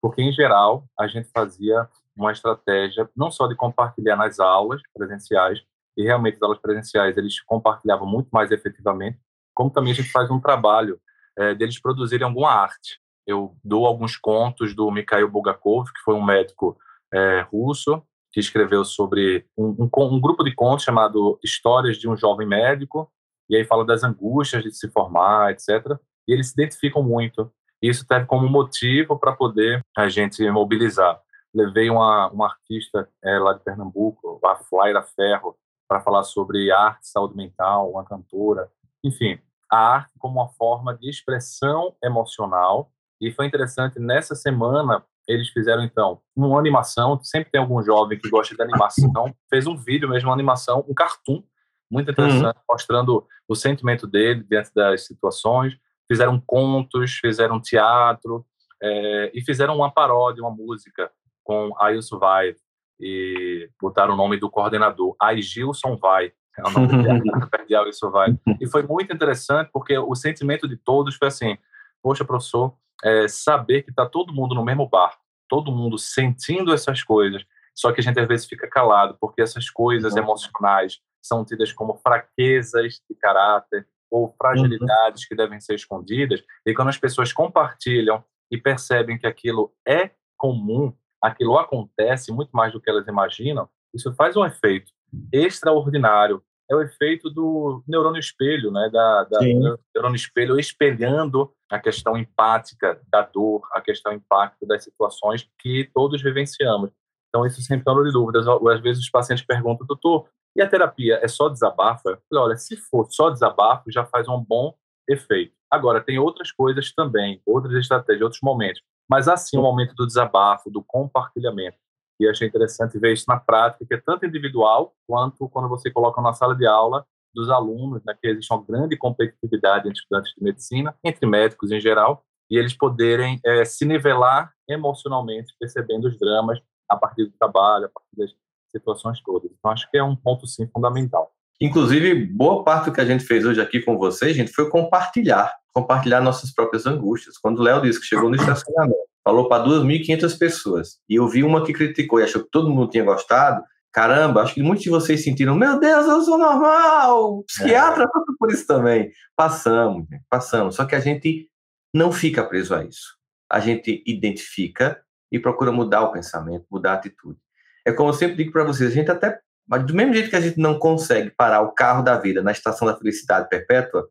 Porque, 0.00 0.22
em 0.22 0.32
geral, 0.32 0.84
a 0.98 1.06
gente 1.06 1.28
fazia 1.32 1.88
uma 2.16 2.32
estratégia 2.32 3.08
não 3.16 3.30
só 3.30 3.46
de 3.46 3.54
compartilhar 3.54 4.16
nas 4.16 4.40
aulas 4.40 4.80
presenciais, 4.94 5.62
e 5.96 6.04
realmente 6.04 6.36
as 6.36 6.42
aulas 6.42 6.58
presenciais 6.58 7.16
eles 7.16 7.40
compartilhavam 7.42 8.06
muito 8.06 8.28
mais 8.30 8.50
efetivamente, 8.50 9.18
como 9.54 9.70
também 9.70 9.92
a 9.92 9.96
gente 9.96 10.10
faz 10.10 10.30
um 10.30 10.40
trabalho 10.40 11.00
é, 11.36 11.54
deles 11.54 11.80
produzirem 11.80 12.26
alguma 12.26 12.50
arte. 12.50 12.98
Eu 13.26 13.56
dou 13.62 13.86
alguns 13.86 14.16
contos 14.16 14.74
do 14.74 14.90
Mikhail 14.90 15.30
Bulgakov, 15.30 15.92
que 15.92 16.00
foi 16.04 16.14
um 16.14 16.24
médico 16.24 16.78
é, 17.12 17.40
russo, 17.52 18.02
que 18.32 18.40
escreveu 18.40 18.84
sobre 18.84 19.46
um, 19.56 19.76
um, 19.84 19.90
um, 20.14 20.20
grupo 20.20 20.44
de 20.44 20.54
contos 20.54 20.84
chamado 20.84 21.38
Histórias 21.44 21.96
de 21.96 22.08
um 22.08 22.16
Jovem 22.16 22.46
Médico, 22.46 23.10
e 23.48 23.56
aí 23.56 23.64
fala 23.64 23.84
das 23.84 24.04
angústias 24.04 24.62
de 24.62 24.72
se 24.72 24.88
formar, 24.88 25.50
etc. 25.50 25.98
E 26.28 26.32
eles 26.32 26.48
se 26.48 26.52
identificam 26.54 27.02
muito. 27.02 27.52
Isso 27.82 28.06
teve 28.06 28.26
como 28.26 28.48
motivo 28.48 29.18
para 29.18 29.32
poder 29.32 29.84
a 29.96 30.08
gente 30.08 30.48
mobilizar 30.50 31.20
levei 31.54 31.90
uma, 31.90 32.30
uma 32.30 32.46
artista 32.46 33.08
é, 33.22 33.38
lá 33.38 33.52
de 33.52 33.60
Pernambuco, 33.60 34.40
a 34.44 34.56
Flaira 34.56 35.02
Ferro, 35.02 35.56
para 35.88 36.00
falar 36.00 36.22
sobre 36.22 36.70
arte, 36.70 37.08
saúde 37.08 37.36
mental, 37.36 37.90
uma 37.90 38.04
cantora. 38.04 38.70
Enfim, 39.04 39.38
a 39.70 39.94
arte 39.94 40.12
como 40.18 40.40
uma 40.40 40.48
forma 40.50 40.96
de 40.96 41.10
expressão 41.10 41.94
emocional. 42.02 42.90
E 43.20 43.30
foi 43.32 43.46
interessante, 43.46 43.98
nessa 43.98 44.34
semana, 44.34 45.04
eles 45.26 45.48
fizeram, 45.48 45.82
então, 45.82 46.20
uma 46.34 46.58
animação. 46.58 47.20
Sempre 47.22 47.50
tem 47.50 47.60
algum 47.60 47.82
jovem 47.82 48.18
que 48.18 48.30
gosta 48.30 48.54
de 48.54 48.62
animação. 48.62 49.34
Fez 49.48 49.66
um 49.66 49.76
vídeo 49.76 50.08
mesmo, 50.08 50.28
uma 50.28 50.34
animação, 50.34 50.84
um 50.88 50.94
cartoon, 50.94 51.42
muito 51.90 52.10
interessante, 52.10 52.56
uhum. 52.56 52.62
mostrando 52.70 53.26
o 53.48 53.54
sentimento 53.56 54.06
dele 54.06 54.44
diante 54.48 54.72
das 54.72 55.06
situações. 55.06 55.76
Fizeram 56.10 56.42
contos, 56.44 57.12
fizeram 57.12 57.60
teatro, 57.60 58.44
é, 58.82 59.30
e 59.32 59.42
fizeram 59.42 59.76
uma 59.76 59.92
paródia, 59.92 60.42
uma 60.42 60.50
música 60.50 61.10
com 61.44 61.72
Ailson 61.78 62.18
Vai 62.18 62.56
e 62.98 63.70
botaram 63.80 64.14
o 64.14 64.16
nome 64.16 64.36
do 64.36 64.50
coordenador, 64.50 65.14
Aigilson 65.20 65.96
Vai. 65.96 66.32
É 66.58 66.68
o 66.68 66.70
nome 66.72 66.88
de 67.66 67.74
Ailson 67.74 68.10
Vai. 68.10 68.38
E 68.60 68.66
foi 68.66 68.82
muito 68.82 69.12
interessante 69.12 69.70
porque 69.72 69.96
o 69.98 70.14
sentimento 70.14 70.66
de 70.66 70.76
todos 70.76 71.14
foi 71.16 71.28
assim: 71.28 71.56
poxa, 72.02 72.24
professor, 72.24 72.74
é, 73.04 73.28
saber 73.28 73.82
que 73.82 73.90
está 73.90 74.06
todo 74.06 74.34
mundo 74.34 74.54
no 74.54 74.64
mesmo 74.64 74.88
barco, 74.88 75.22
todo 75.48 75.72
mundo 75.72 75.98
sentindo 75.98 76.72
essas 76.72 77.02
coisas, 77.02 77.44
só 77.74 77.92
que 77.92 78.00
a 78.00 78.04
gente 78.04 78.18
às 78.18 78.28
vezes 78.28 78.46
fica 78.46 78.68
calado 78.68 79.16
porque 79.20 79.42
essas 79.42 79.70
coisas 79.70 80.16
emocionais 80.16 81.00
são 81.22 81.44
tidas 81.44 81.72
como 81.72 81.94
fraquezas 81.96 83.00
de 83.08 83.14
caráter 83.16 83.86
ou 84.10 84.34
fragilidades 84.36 85.22
uhum. 85.22 85.28
que 85.28 85.36
devem 85.36 85.60
ser 85.60 85.74
escondidas. 85.74 86.42
E 86.66 86.74
quando 86.74 86.88
as 86.88 86.98
pessoas 86.98 87.32
compartilham 87.32 88.22
e 88.50 88.58
percebem 88.58 89.18
que 89.18 89.26
aquilo 89.26 89.72
é 89.86 90.10
comum, 90.36 90.92
aquilo 91.22 91.58
acontece 91.58 92.32
muito 92.32 92.50
mais 92.50 92.72
do 92.72 92.80
que 92.80 92.90
elas 92.90 93.06
imaginam, 93.06 93.68
isso 93.94 94.12
faz 94.14 94.36
um 94.36 94.44
efeito 94.44 94.92
extraordinário. 95.32 96.42
É 96.70 96.74
o 96.74 96.82
efeito 96.82 97.28
do 97.28 97.82
neurônio 97.86 98.20
espelho, 98.20 98.70
né? 98.70 98.88
Da, 98.92 99.24
da 99.24 99.40
neurônio 99.40 100.16
espelho 100.16 100.58
espelhando 100.58 101.52
a 101.68 101.80
questão 101.80 102.16
empática 102.16 103.00
da 103.08 103.22
dor, 103.22 103.62
a 103.72 103.80
questão 103.80 104.12
empática 104.12 104.64
das 104.66 104.84
situações 104.84 105.48
que 105.58 105.90
todos 105.92 106.22
vivenciamos. 106.22 106.90
Então, 107.28 107.44
isso 107.46 107.60
sempre 107.62 107.92
é 107.92 108.04
de 108.04 108.12
dúvidas. 108.12 108.46
Às 108.46 108.80
vezes 108.80 109.02
os 109.02 109.10
pacientes 109.10 109.44
perguntam, 109.44 109.86
doutor, 109.86 110.28
e 110.56 110.62
a 110.62 110.68
terapia 110.68 111.20
é 111.22 111.28
só 111.28 111.48
desabafo? 111.48 112.08
Eu 112.08 112.18
falei, 112.28 112.44
olha, 112.44 112.56
se 112.56 112.76
for 112.76 113.06
só 113.10 113.30
desabafo, 113.30 113.90
já 113.90 114.04
faz 114.04 114.28
um 114.28 114.42
bom 114.42 114.74
efeito. 115.08 115.54
Agora, 115.70 116.00
tem 116.00 116.18
outras 116.18 116.50
coisas 116.50 116.92
também, 116.92 117.40
outras 117.46 117.74
estratégias, 117.74 118.22
outros 118.22 118.42
momentos. 118.42 118.82
Mas 119.08 119.28
assim, 119.28 119.56
o 119.56 119.62
momento 119.62 119.94
do 119.94 120.06
desabafo, 120.06 120.70
do 120.70 120.82
compartilhamento. 120.82 121.76
E 122.20 122.28
achei 122.28 122.46
interessante 122.46 122.98
ver 122.98 123.12
isso 123.12 123.24
na 123.28 123.38
prática, 123.38 123.84
que 123.86 123.94
é 123.94 124.00
tanto 124.00 124.26
individual 124.26 124.94
quanto 125.06 125.48
quando 125.48 125.68
você 125.68 125.90
coloca 125.90 126.20
na 126.20 126.32
sala 126.32 126.54
de 126.54 126.66
aula 126.66 127.06
dos 127.34 127.48
alunos, 127.48 128.02
né, 128.04 128.14
que 128.20 128.28
existe 128.28 128.52
uma 128.52 128.62
grande 128.62 128.96
competitividade 128.96 129.88
entre 129.88 130.00
estudantes 130.00 130.34
de 130.36 130.42
medicina, 130.42 130.94
entre 131.04 131.26
médicos 131.26 131.70
em 131.70 131.80
geral, 131.80 132.24
e 132.50 132.58
eles 132.58 132.74
poderem 132.74 133.40
é, 133.44 133.64
se 133.64 133.84
nivelar 133.84 134.52
emocionalmente, 134.68 135.54
percebendo 135.58 136.08
os 136.08 136.18
dramas 136.18 136.60
a 136.88 136.96
partir 136.96 137.26
do 137.26 137.32
trabalho, 137.38 137.86
a 137.86 137.88
partir 137.88 138.16
das 138.16 138.32
situações 138.70 139.20
todas. 139.24 139.50
Então, 139.56 139.70
acho 139.70 139.90
que 139.90 139.98
é 139.98 140.02
um 140.02 140.16
ponto, 140.16 140.46
sim, 140.46 140.68
fundamental. 140.72 141.32
Inclusive, 141.60 142.26
boa 142.26 142.64
parte 142.64 142.86
do 142.86 142.92
que 142.92 143.00
a 143.00 143.04
gente 143.04 143.24
fez 143.24 143.44
hoje 143.44 143.60
aqui 143.60 143.80
com 143.80 143.98
vocês, 143.98 144.34
gente, 144.34 144.50
foi 144.50 144.70
compartilhar, 144.70 145.54
compartilhar 145.74 146.22
nossas 146.22 146.54
próprias 146.54 146.86
angústias. 146.86 147.36
Quando 147.36 147.58
o 147.58 147.62
Léo 147.62 147.82
disse 147.82 148.00
que 148.00 148.06
chegou 148.06 148.30
no 148.30 148.36
estacionamento, 148.36 148.96
falou 149.22 149.46
para 149.46 149.64
2.500 149.64 150.38
pessoas, 150.38 150.98
e 151.06 151.16
eu 151.16 151.28
vi 151.28 151.42
uma 151.42 151.62
que 151.62 151.74
criticou 151.74 152.18
e 152.18 152.22
achou 152.22 152.42
que 152.42 152.50
todo 152.50 152.70
mundo 152.70 152.90
tinha 152.90 153.04
gostado, 153.04 153.62
caramba, 153.92 154.42
acho 154.42 154.54
que 154.54 154.62
muitos 154.62 154.84
de 154.84 154.90
vocês 154.90 155.22
sentiram, 155.22 155.54
meu 155.54 155.78
Deus, 155.78 156.06
eu 156.06 156.22
sou 156.22 156.38
normal, 156.38 157.42
psiquiatra 157.44 158.04
é. 158.04 158.08
por 158.38 158.50
isso 158.50 158.66
também. 158.66 159.10
Passamos, 159.36 160.06
passamos. 160.30 160.76
Só 160.76 160.86
que 160.86 160.94
a 160.94 161.00
gente 161.00 161.50
não 161.92 162.10
fica 162.10 162.42
preso 162.42 162.74
a 162.74 162.84
isso. 162.84 163.16
A 163.50 163.60
gente 163.60 164.02
identifica 164.06 165.02
e 165.30 165.38
procura 165.38 165.70
mudar 165.70 166.02
o 166.02 166.12
pensamento, 166.12 166.64
mudar 166.70 166.92
a 166.92 166.94
atitude. 166.94 167.38
É 167.86 167.92
como 167.92 168.10
eu 168.10 168.14
sempre 168.14 168.36
digo 168.36 168.52
para 168.52 168.64
vocês, 168.64 168.90
a 168.90 168.94
gente 168.94 169.10
até, 169.10 169.38
mas 169.66 169.84
do 169.86 169.94
mesmo 169.94 170.14
jeito 170.14 170.30
que 170.30 170.36
a 170.36 170.40
gente 170.40 170.58
não 170.58 170.78
consegue 170.78 171.30
parar 171.30 171.60
o 171.62 171.72
carro 171.72 172.02
da 172.02 172.18
vida 172.18 172.42
na 172.42 172.52
estação 172.52 172.86
da 172.86 172.96
felicidade 172.96 173.48
perpétua, 173.48 174.08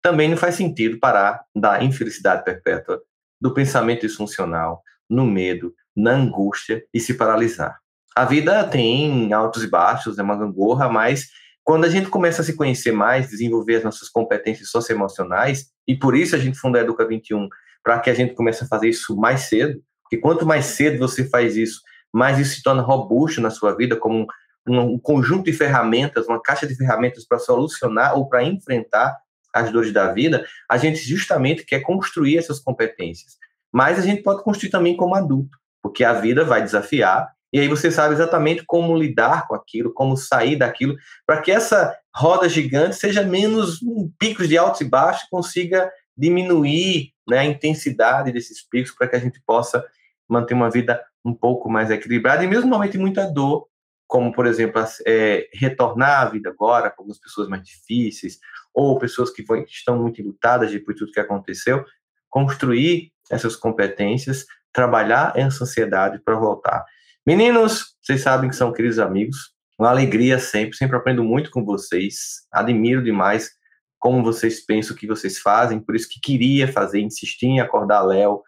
também 0.00 0.28
não 0.28 0.36
faz 0.36 0.56
sentido 0.56 0.98
parar 0.98 1.44
da 1.54 1.82
infelicidade 1.82 2.44
perpétua, 2.44 3.00
do 3.40 3.54
pensamento 3.54 4.06
disfuncional, 4.06 4.82
no 5.08 5.26
medo, 5.26 5.74
na 5.94 6.12
angústia 6.12 6.84
e 6.92 6.98
se 6.98 7.14
paralisar. 7.14 7.78
A 8.14 8.24
vida 8.24 8.64
tem 8.64 9.32
altos 9.32 9.62
e 9.62 9.66
baixos, 9.66 10.18
é 10.18 10.22
uma 10.22 10.36
gangorra, 10.36 10.88
mas 10.88 11.28
quando 11.64 11.84
a 11.84 11.88
gente 11.88 12.08
começa 12.08 12.42
a 12.42 12.44
se 12.44 12.56
conhecer 12.56 12.92
mais, 12.92 13.28
desenvolver 13.28 13.76
as 13.76 13.84
nossas 13.84 14.08
competências 14.08 14.70
socioemocionais, 14.70 15.66
e 15.86 15.96
por 15.96 16.16
isso 16.16 16.34
a 16.34 16.38
gente 16.38 16.58
fundou 16.58 16.80
a 16.80 16.84
Educa 16.84 17.06
21, 17.06 17.48
para 17.82 18.00
que 18.00 18.10
a 18.10 18.14
gente 18.14 18.34
comece 18.34 18.64
a 18.64 18.66
fazer 18.66 18.88
isso 18.88 19.16
mais 19.16 19.42
cedo, 19.42 19.80
porque 20.02 20.18
quanto 20.18 20.44
mais 20.44 20.66
cedo 20.66 20.98
você 20.98 21.28
faz 21.28 21.56
isso, 21.56 21.80
mais 22.12 22.38
isso 22.38 22.56
se 22.56 22.62
torna 22.62 22.82
robusto 22.82 23.40
na 23.40 23.50
sua 23.50 23.76
vida, 23.76 23.96
como 23.96 24.26
um, 24.68 24.80
um 24.80 24.98
conjunto 24.98 25.44
de 25.44 25.52
ferramentas, 25.52 26.26
uma 26.26 26.40
caixa 26.40 26.66
de 26.66 26.76
ferramentas 26.76 27.26
para 27.26 27.38
solucionar 27.38 28.16
ou 28.16 28.28
para 28.28 28.44
enfrentar 28.44 29.16
as 29.54 29.70
dores 29.70 29.92
da 29.92 30.12
vida, 30.12 30.46
a 30.70 30.76
gente 30.76 30.98
justamente 30.98 31.64
quer 31.64 31.80
construir 31.80 32.38
essas 32.38 32.58
competências. 32.58 33.36
Mas 33.72 33.98
a 33.98 34.02
gente 34.02 34.22
pode 34.22 34.42
construir 34.42 34.70
também 34.70 34.96
como 34.96 35.14
adulto, 35.14 35.58
porque 35.82 36.04
a 36.04 36.12
vida 36.12 36.44
vai 36.44 36.62
desafiar 36.62 37.28
e 37.52 37.60
aí 37.60 37.68
você 37.68 37.90
sabe 37.90 38.14
exatamente 38.14 38.64
como 38.64 38.96
lidar 38.96 39.46
com 39.46 39.54
aquilo, 39.54 39.92
como 39.92 40.16
sair 40.16 40.56
daquilo, 40.56 40.96
para 41.26 41.42
que 41.42 41.52
essa 41.52 41.94
roda 42.14 42.48
gigante 42.48 42.96
seja 42.96 43.22
menos 43.22 43.82
um, 43.82 44.10
picos 44.18 44.48
de 44.48 44.56
altos 44.56 44.80
e 44.80 44.84
baixos, 44.86 45.28
consiga 45.30 45.90
diminuir 46.16 47.12
né, 47.28 47.40
a 47.40 47.44
intensidade 47.44 48.32
desses 48.32 48.66
picos 48.66 48.92
para 48.92 49.06
que 49.06 49.16
a 49.16 49.18
gente 49.18 49.40
possa 49.46 49.84
manter 50.26 50.54
uma 50.54 50.70
vida 50.70 50.98
um 51.24 51.34
pouco 51.34 51.70
mais 51.70 51.90
equilibrada 51.90 52.44
e 52.44 52.48
mesmo 52.48 52.68
no 52.68 52.76
momento 52.76 52.92
de 52.92 52.98
muita 52.98 53.26
dor, 53.26 53.66
como 54.06 54.32
por 54.32 54.46
exemplo 54.46 54.82
é, 55.06 55.48
retornar 55.52 56.22
à 56.22 56.24
vida 56.26 56.50
agora 56.50 56.90
com 56.90 57.02
algumas 57.02 57.18
pessoas 57.18 57.48
mais 57.48 57.62
difíceis 57.62 58.38
ou 58.74 58.98
pessoas 58.98 59.30
que 59.30 59.44
estão 59.68 59.98
muito 59.98 60.22
lutadas 60.22 60.70
depois 60.70 60.96
de 60.96 61.04
tudo 61.04 61.12
que 61.12 61.20
aconteceu, 61.20 61.84
construir 62.28 63.12
essas 63.30 63.56
competências, 63.56 64.46
trabalhar 64.72 65.32
essa 65.36 65.64
ansiedade 65.64 66.18
para 66.24 66.34
voltar. 66.34 66.84
Meninos, 67.26 67.96
vocês 68.02 68.20
sabem 68.22 68.50
que 68.50 68.56
são 68.56 68.72
queridos 68.72 68.98
amigos. 68.98 69.52
Uma 69.78 69.90
alegria 69.90 70.38
sempre, 70.38 70.76
sempre 70.76 70.96
aprendo 70.96 71.22
muito 71.22 71.50
com 71.50 71.64
vocês. 71.64 72.46
Admiro 72.50 73.02
demais 73.02 73.50
como 73.98 74.24
vocês 74.24 74.64
pensam, 74.64 74.96
o 74.96 74.98
que 74.98 75.06
vocês 75.06 75.38
fazem. 75.38 75.78
Por 75.78 75.94
isso 75.94 76.08
que 76.08 76.20
queria 76.20 76.66
fazer, 76.66 77.00
insistir 77.00 77.46
em 77.46 77.60
acordar 77.60 78.02
Léo, 78.02 78.42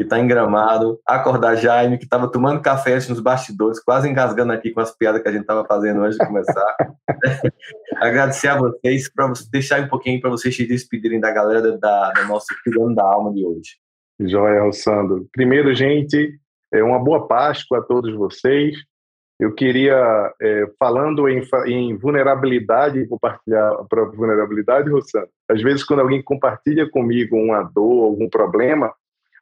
que 0.00 0.04
está 0.04 0.18
engramado, 0.18 0.98
acordar 1.06 1.56
Jaime, 1.56 1.98
que 1.98 2.04
estava 2.04 2.26
tomando 2.26 2.62
café 2.62 2.94
nos 2.94 3.20
bastidores, 3.20 3.84
quase 3.84 4.08
engasgando 4.08 4.50
aqui 4.50 4.70
com 4.70 4.80
as 4.80 4.96
piadas 4.96 5.20
que 5.20 5.28
a 5.28 5.30
gente 5.30 5.42
estava 5.42 5.62
fazendo 5.66 6.02
antes 6.02 6.16
de 6.16 6.26
começar. 6.26 6.76
Agradecer 8.00 8.48
a 8.48 8.56
vocês, 8.56 9.12
para 9.12 9.30
deixar 9.52 9.82
um 9.82 9.88
pouquinho 9.88 10.18
para 10.18 10.30
vocês 10.30 10.56
se 10.56 10.66
despedirem 10.66 11.20
da 11.20 11.30
galera 11.30 11.76
da, 11.76 12.12
da 12.12 12.24
nossa 12.24 12.46
Cuidando 12.64 12.94
da 12.94 13.04
Alma 13.04 13.30
de 13.30 13.44
hoje. 13.44 13.76
Joia, 14.18 14.62
Alessandro. 14.62 15.28
Primeiro, 15.30 15.74
gente, 15.74 16.34
é 16.72 16.82
uma 16.82 16.98
boa 16.98 17.28
Páscoa 17.28 17.80
a 17.80 17.82
todos 17.82 18.14
vocês. 18.14 18.78
Eu 19.38 19.54
queria, 19.54 20.32
é, 20.40 20.64
falando 20.78 21.28
em, 21.28 21.42
em, 21.66 21.94
vulnerabilidade, 21.98 23.06
compartilhar 23.06 23.68
a 23.72 23.84
própria 23.84 24.16
vulnerabilidade, 24.16 24.90
Rossano. 24.90 25.28
Às 25.46 25.60
vezes, 25.60 25.84
quando 25.84 26.00
alguém 26.00 26.22
compartilha 26.22 26.88
comigo 26.88 27.36
uma 27.36 27.62
dor, 27.62 28.04
algum 28.04 28.30
problema, 28.30 28.94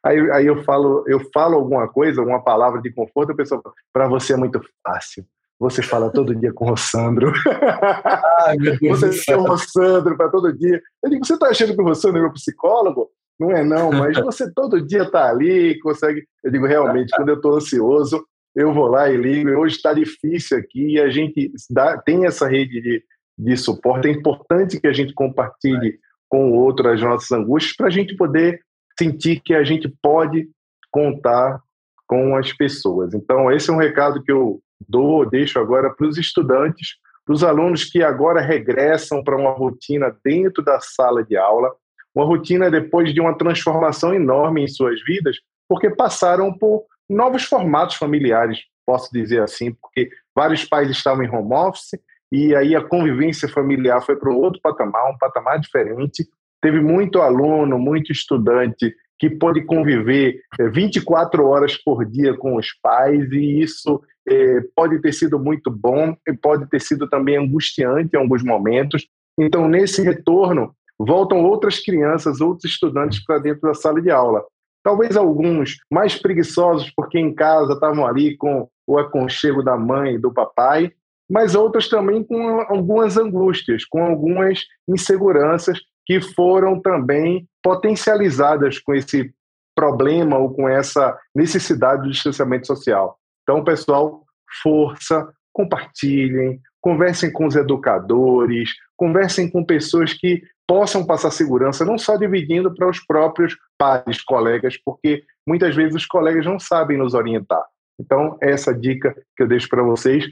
aí, 0.03 0.31
aí 0.31 0.45
eu 0.45 0.63
falo 0.63 1.03
eu 1.07 1.19
falo 1.33 1.55
alguma 1.55 1.87
coisa, 1.87 2.21
uma 2.21 2.43
palavra 2.43 2.81
de 2.81 2.91
conforto, 2.91 3.31
a 3.31 3.35
pessoa 3.35 3.61
para 3.93 4.07
você 4.07 4.33
é 4.33 4.37
muito 4.37 4.61
fácil. 4.85 5.25
Você 5.59 5.81
fala 5.83 6.09
todo 6.09 6.33
dia 6.33 6.53
com 6.53 6.65
o 6.65 6.69
Rossandro. 6.69 7.33
Ai, 8.47 8.57
você 8.89 9.33
é 9.33 9.35
o 9.35 9.43
Rossandro 9.43 10.15
para 10.15 10.29
todo 10.29 10.57
dia. 10.57 10.81
Eu 11.03 11.09
digo, 11.09 11.25
você 11.25 11.33
está 11.33 11.47
achando 11.47 11.75
que 11.75 11.81
o 11.81 11.85
Rossandro 11.85 12.19
é 12.19 12.21
meu 12.21 12.31
psicólogo? 12.31 13.09
Não 13.37 13.51
é 13.51 13.63
não, 13.63 13.91
mas 13.91 14.17
você 14.23 14.49
todo 14.53 14.85
dia 14.85 15.03
está 15.03 15.29
ali, 15.29 15.77
consegue. 15.79 16.25
Eu 16.43 16.51
digo, 16.51 16.65
realmente, 16.65 17.13
quando 17.13 17.29
eu 17.29 17.35
estou 17.35 17.55
ansioso, 17.55 18.25
eu 18.55 18.73
vou 18.73 18.87
lá 18.87 19.09
e 19.09 19.17
ligo. 19.17 19.49
Hoje 19.51 19.75
está 19.75 19.93
difícil 19.93 20.57
aqui 20.57 20.93
e 20.93 20.99
a 20.99 21.09
gente 21.09 21.51
dá, 21.69 21.97
tem 21.97 22.25
essa 22.25 22.47
rede 22.47 22.81
de, 22.81 23.03
de 23.37 23.57
suporte. 23.57 24.07
É 24.07 24.11
importante 24.11 24.79
que 24.79 24.87
a 24.87 24.93
gente 24.93 25.13
compartilhe 25.13 25.99
com 26.29 26.51
o 26.51 26.55
outro 26.55 26.89
as 26.89 27.01
nossas 27.01 27.31
angústias 27.31 27.75
para 27.75 27.87
a 27.87 27.91
gente 27.91 28.15
poder 28.15 28.61
sentir 28.99 29.39
que 29.39 29.53
a 29.53 29.63
gente 29.63 29.87
pode 30.01 30.47
contar 30.91 31.61
com 32.05 32.35
as 32.35 32.53
pessoas. 32.53 33.13
Então, 33.13 33.51
esse 33.51 33.69
é 33.69 33.73
um 33.73 33.77
recado 33.77 34.21
que 34.21 34.31
eu 34.31 34.61
dou, 34.87 35.27
deixo 35.27 35.59
agora 35.59 35.89
para 35.89 36.07
os 36.07 36.17
estudantes, 36.17 36.97
para 37.25 37.33
os 37.33 37.43
alunos 37.43 37.85
que 37.85 38.03
agora 38.03 38.41
regressam 38.41 39.23
para 39.23 39.37
uma 39.37 39.51
rotina 39.51 40.15
dentro 40.23 40.63
da 40.63 40.79
sala 40.79 41.23
de 41.23 41.37
aula 41.37 41.71
uma 42.13 42.25
rotina 42.25 42.69
depois 42.69 43.13
de 43.13 43.21
uma 43.21 43.37
transformação 43.37 44.13
enorme 44.13 44.63
em 44.63 44.67
suas 44.67 45.01
vidas, 45.03 45.37
porque 45.67 45.89
passaram 45.89 46.51
por 46.51 46.85
novos 47.09 47.43
formatos 47.43 47.95
familiares, 47.95 48.59
posso 48.85 49.11
dizer 49.11 49.41
assim, 49.41 49.71
porque 49.73 50.09
vários 50.35 50.65
pais 50.65 50.89
estavam 50.89 51.23
em 51.23 51.29
home 51.29 51.53
office 51.53 51.99
e 52.31 52.55
aí 52.55 52.75
a 52.75 52.83
convivência 52.83 53.47
familiar 53.47 54.01
foi 54.01 54.15
para 54.15 54.31
outro 54.31 54.59
patamar, 54.61 55.09
um 55.11 55.17
patamar 55.17 55.59
diferente. 55.59 56.27
Teve 56.61 56.81
muito 56.81 57.21
aluno, 57.21 57.79
muito 57.79 58.11
estudante 58.11 58.93
que 59.17 59.29
pôde 59.29 59.61
conviver 59.65 60.41
24 60.71 61.41
eh, 61.41 61.45
horas 61.45 61.77
por 61.77 62.05
dia 62.05 62.33
com 62.33 62.55
os 62.55 62.67
pais 62.81 63.29
e 63.31 63.61
isso 63.61 64.01
eh, 64.27 64.61
pode 64.73 65.01
ter 65.01 65.13
sido 65.13 65.37
muito 65.37 65.69
bom 65.69 66.15
e 66.27 66.33
pode 66.33 66.69
ter 66.69 66.79
sido 66.79 67.07
também 67.09 67.37
angustiante 67.37 68.11
em 68.13 68.17
alguns 68.17 68.43
momentos. 68.43 69.05
Então, 69.37 69.67
nesse 69.67 70.01
retorno, 70.01 70.73
voltam 70.97 71.43
outras 71.43 71.79
crianças, 71.79 72.39
outros 72.39 72.71
estudantes 72.71 73.23
para 73.25 73.39
dentro 73.39 73.61
da 73.61 73.73
sala 73.73 74.01
de 74.01 74.09
aula. 74.09 74.43
Talvez 74.81 75.17
alguns 75.17 75.77
mais 75.91 76.15
preguiçosos, 76.15 76.89
porque 76.95 77.19
em 77.19 77.33
casa 77.33 77.73
estavam 77.73 78.07
ali 78.07 78.37
com 78.37 78.69
o 78.87 78.97
aconchego 78.97 79.61
da 79.61 79.77
mãe 79.77 80.15
e 80.15 80.17
do 80.17 80.33
papai, 80.33 80.91
mas 81.29 81.55
outras 81.55 81.87
também 81.89 82.23
com 82.23 82.61
algumas 82.61 83.17
angústias, 83.17 83.85
com 83.85 84.03
algumas 84.03 84.61
inseguranças 84.87 85.79
que 86.09 86.19
foram 86.19 86.81
também 86.81 87.47
potencializadas 87.61 88.79
com 88.79 88.95
esse 88.95 89.31
problema 89.75 90.39
ou 90.39 90.51
com 90.51 90.67
essa 90.67 91.15
necessidade 91.35 92.01
do 92.01 92.09
distanciamento 92.09 92.65
social. 92.65 93.19
Então, 93.43 93.63
pessoal, 93.63 94.25
força, 94.63 95.31
compartilhem, 95.53 96.59
conversem 96.81 97.31
com 97.31 97.45
os 97.45 97.55
educadores, 97.55 98.71
conversem 98.97 99.47
com 99.51 99.63
pessoas 99.63 100.11
que 100.11 100.41
possam 100.67 101.05
passar 101.05 101.29
segurança, 101.29 101.85
não 101.85 101.99
só 101.99 102.17
dividindo 102.17 102.73
para 102.73 102.89
os 102.89 102.99
próprios 103.05 103.55
pares, 103.77 104.19
colegas, 104.23 104.77
porque 104.83 105.23
muitas 105.47 105.75
vezes 105.75 105.93
os 105.93 106.07
colegas 106.07 106.43
não 106.43 106.59
sabem 106.59 106.97
nos 106.97 107.13
orientar. 107.13 107.63
Então, 107.99 108.35
essa 108.41 108.73
dica 108.73 109.15
que 109.37 109.43
eu 109.43 109.47
deixo 109.47 109.69
para 109.69 109.83
vocês. 109.83 110.25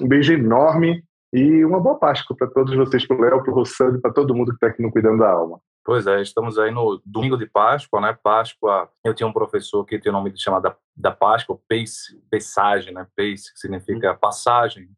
Um 0.00 0.08
beijo 0.08 0.32
enorme 0.32 1.04
e 1.32 1.64
uma 1.64 1.80
boa 1.80 1.98
Páscoa 1.98 2.36
para 2.36 2.48
todos 2.48 2.74
vocês, 2.74 3.06
para 3.06 3.16
o 3.16 3.20
Léo, 3.20 3.42
para 3.42 3.52
o 3.52 3.54
Rossano, 3.54 4.00
para 4.00 4.12
todo 4.12 4.34
mundo 4.34 4.50
que 4.50 4.56
está 4.56 4.68
aqui 4.68 4.82
no 4.82 4.90
Cuidando 4.90 5.18
da 5.18 5.30
Alma. 5.30 5.60
Pois 5.84 6.06
é, 6.06 6.20
estamos 6.20 6.58
aí 6.58 6.70
no 6.70 7.00
domingo 7.04 7.36
de 7.36 7.46
Páscoa, 7.46 8.00
né? 8.00 8.16
Páscoa, 8.22 8.88
eu 9.04 9.14
tinha 9.14 9.26
um 9.26 9.32
professor 9.32 9.84
que 9.84 9.98
tem 9.98 10.10
o 10.10 10.12
nome 10.12 10.32
chamado 10.36 10.62
da, 10.62 10.76
da 10.96 11.10
Páscoa, 11.10 11.58
Pace, 11.68 12.22
Passagem, 12.30 12.92
né? 12.92 13.06
Pace, 13.16 13.52
que 13.52 13.58
significa 13.58 14.14
passagem, 14.14 14.88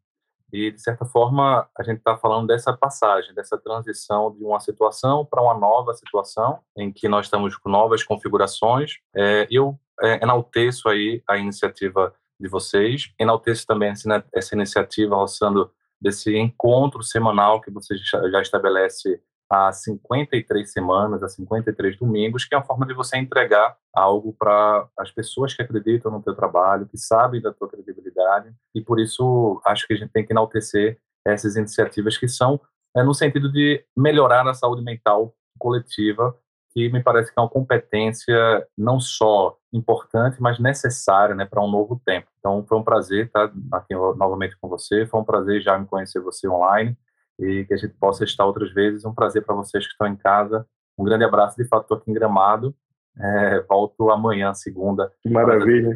e, 0.53 0.69
de 0.71 0.79
certa 0.79 1.03
forma, 1.03 1.67
a 1.75 1.81
gente 1.81 1.97
está 1.97 2.15
falando 2.15 2.45
dessa 2.45 2.71
passagem, 2.71 3.33
dessa 3.33 3.57
transição 3.57 4.31
de 4.31 4.43
uma 4.43 4.59
situação 4.59 5.25
para 5.25 5.41
uma 5.41 5.55
nova 5.55 5.95
situação, 5.95 6.59
em 6.77 6.91
que 6.91 7.09
nós 7.09 7.25
estamos 7.25 7.57
com 7.57 7.69
novas 7.69 8.03
configurações. 8.03 8.99
É, 9.15 9.47
eu 9.49 9.75
é, 9.99 10.23
enalteço 10.23 10.87
aí 10.87 11.23
a 11.27 11.37
iniciativa 11.37 12.13
de 12.39 12.47
vocês. 12.47 13.11
Enalteço 13.17 13.65
também 13.65 13.89
essa, 13.89 14.23
essa 14.31 14.53
iniciativa, 14.53 15.15
Roçando, 15.15 15.71
desse 16.03 16.37
encontro 16.37 17.01
semanal 17.01 17.61
que 17.61 17.71
você 17.71 17.95
já 17.97 18.41
estabelece 18.41 19.21
há 19.49 19.71
53 19.71 20.71
semanas, 20.71 21.23
há 21.23 21.29
53 21.29 21.97
domingos, 21.97 22.43
que 22.43 22.53
é 22.53 22.57
uma 22.57 22.65
forma 22.65 22.85
de 22.85 22.93
você 22.93 23.17
entregar 23.17 23.77
algo 23.93 24.33
para 24.33 24.87
as 24.97 25.11
pessoas 25.11 25.53
que 25.53 25.61
acreditam 25.61 26.11
no 26.11 26.21
teu 26.21 26.35
trabalho, 26.35 26.87
que 26.87 26.97
sabem 26.97 27.41
da 27.41 27.53
tua 27.53 27.69
credibilidade, 27.69 28.53
e 28.75 28.81
por 28.81 28.99
isso 28.99 29.61
acho 29.65 29.87
que 29.87 29.93
a 29.93 29.97
gente 29.97 30.11
tem 30.11 30.25
que 30.25 30.33
enaltecer 30.33 30.99
essas 31.25 31.55
iniciativas 31.55 32.17
que 32.17 32.27
são 32.27 32.59
é, 32.95 33.01
no 33.01 33.13
sentido 33.13 33.51
de 33.51 33.83
melhorar 33.95 34.47
a 34.47 34.53
saúde 34.53 34.83
mental 34.83 35.33
coletiva 35.57 36.35
que 36.73 36.89
me 36.89 37.01
parece 37.03 37.31
que 37.31 37.39
é 37.39 37.41
uma 37.41 37.49
competência 37.49 38.35
não 38.77 38.99
só 38.99 39.55
importante, 39.71 40.41
mas 40.41 40.59
necessária 40.59 41.35
né, 41.35 41.45
para 41.45 41.63
um 41.63 41.69
novo 41.69 42.01
tempo. 42.03 42.27
Então, 42.39 42.65
foi 42.67 42.77
um 42.77 42.83
prazer 42.83 43.27
estar 43.27 43.51
aqui 43.71 43.93
novamente 43.93 44.57
com 44.59 44.67
você, 44.67 45.05
foi 45.05 45.19
um 45.19 45.23
prazer 45.23 45.61
já 45.61 45.77
me 45.77 45.85
conhecer 45.85 46.19
você 46.19 46.47
online 46.47 46.97
e 47.39 47.65
que 47.65 47.73
a 47.73 47.77
gente 47.77 47.93
possa 47.93 48.23
estar 48.23 48.45
outras 48.45 48.73
vezes. 48.73 49.05
Um 49.05 49.13
prazer 49.13 49.43
para 49.43 49.55
vocês 49.55 49.85
que 49.85 49.91
estão 49.91 50.07
em 50.07 50.15
casa. 50.15 50.65
Um 50.97 51.03
grande 51.03 51.23
abraço. 51.23 51.57
De 51.57 51.67
fato, 51.67 51.83
estou 51.83 51.97
aqui 51.97 52.09
em 52.09 52.13
Gramado. 52.13 52.75
É, 53.19 53.61
volto 53.69 54.09
amanhã, 54.09 54.53
segunda. 54.53 55.11
Que 55.21 55.29
maravilha. 55.29 55.93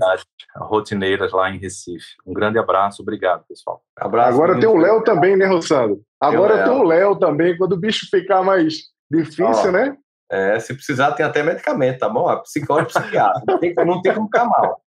Rotineiras 0.56 1.32
lá 1.32 1.50
em 1.50 1.58
Recife. 1.58 2.16
Um 2.26 2.34
grande 2.34 2.60
abraço. 2.60 3.02
Obrigado, 3.02 3.44
pessoal. 3.48 3.82
Abraço, 3.96 4.34
Agora 4.34 4.60
tem 4.60 4.70
o 4.70 4.78
Léo 4.78 5.04
também, 5.04 5.36
né, 5.36 5.46
Rossandro? 5.46 6.02
Agora 6.22 6.64
tem 6.64 6.74
o 6.74 6.84
Léo 6.84 7.16
também. 7.18 7.58
Quando 7.58 7.74
o 7.74 7.80
bicho 7.80 8.08
ficar 8.12 8.44
mais 8.44 8.76
difícil, 9.10 9.72
né? 9.72 9.98
É, 10.30 10.60
se 10.60 10.74
precisar, 10.74 11.14
tem 11.14 11.26
até 11.26 11.42
medicamento, 11.42 12.00
tá 12.00 12.10
bom? 12.10 12.36
Psicólogo 12.42 12.90
psiquiatra. 12.90 13.42
Não 13.48 13.60
tem, 13.60 13.74
não 13.74 14.02
tem 14.02 14.14
como 14.14 14.28
ficar 14.28 14.46
mal. 14.46 14.82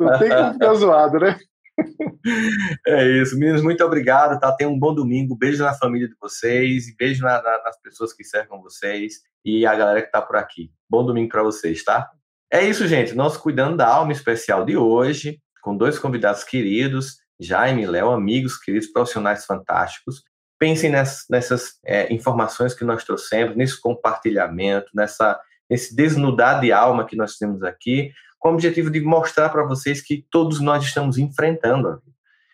Não 0.00 0.18
tem 0.18 0.28
como 0.28 0.52
ficar 0.52 0.74
zoado, 0.74 1.18
né? 1.18 1.38
É 2.86 3.08
isso, 3.20 3.36
meninos, 3.38 3.62
muito 3.62 3.82
obrigado, 3.84 4.38
tá? 4.38 4.52
Tenham 4.52 4.72
um 4.72 4.78
bom 4.78 4.94
domingo, 4.94 5.36
beijo 5.36 5.64
na 5.64 5.74
família 5.74 6.06
de 6.06 6.14
vocês, 6.20 6.84
beijo 6.96 7.24
na, 7.24 7.42
na, 7.42 7.62
nas 7.64 7.80
pessoas 7.80 8.12
que 8.12 8.22
cercam 8.22 8.62
vocês 8.62 9.14
e 9.44 9.66
a 9.66 9.74
galera 9.74 10.02
que 10.02 10.10
tá 10.10 10.22
por 10.22 10.36
aqui. 10.36 10.70
Bom 10.88 11.04
domingo 11.04 11.28
para 11.30 11.42
vocês, 11.42 11.82
tá? 11.82 12.10
É 12.52 12.62
isso, 12.62 12.86
gente, 12.86 13.14
nosso 13.14 13.40
Cuidando 13.40 13.78
da 13.78 13.88
Alma 13.88 14.12
especial 14.12 14.64
de 14.64 14.76
hoje, 14.76 15.40
com 15.62 15.76
dois 15.76 15.98
convidados 15.98 16.44
queridos, 16.44 17.16
Jaime 17.40 17.82
e 17.82 17.86
Léo, 17.86 18.10
amigos 18.10 18.58
queridos, 18.58 18.88
profissionais 18.88 19.44
fantásticos. 19.44 20.22
Pensem 20.62 20.90
nessas, 20.90 21.24
nessas 21.28 21.80
é, 21.84 22.14
informações 22.14 22.72
que 22.72 22.84
nós 22.84 23.02
trouxemos, 23.02 23.56
nesse 23.56 23.80
compartilhamento, 23.80 24.92
nessa, 24.94 25.40
nesse 25.68 25.92
desnudar 25.92 26.60
de 26.60 26.70
alma 26.70 27.04
que 27.04 27.16
nós 27.16 27.36
temos 27.36 27.64
aqui, 27.64 28.12
com 28.38 28.50
o 28.50 28.52
objetivo 28.52 28.88
de 28.88 29.00
mostrar 29.00 29.48
para 29.48 29.64
vocês 29.64 30.00
que 30.00 30.24
todos 30.30 30.60
nós 30.60 30.84
estamos 30.84 31.18
enfrentando. 31.18 32.00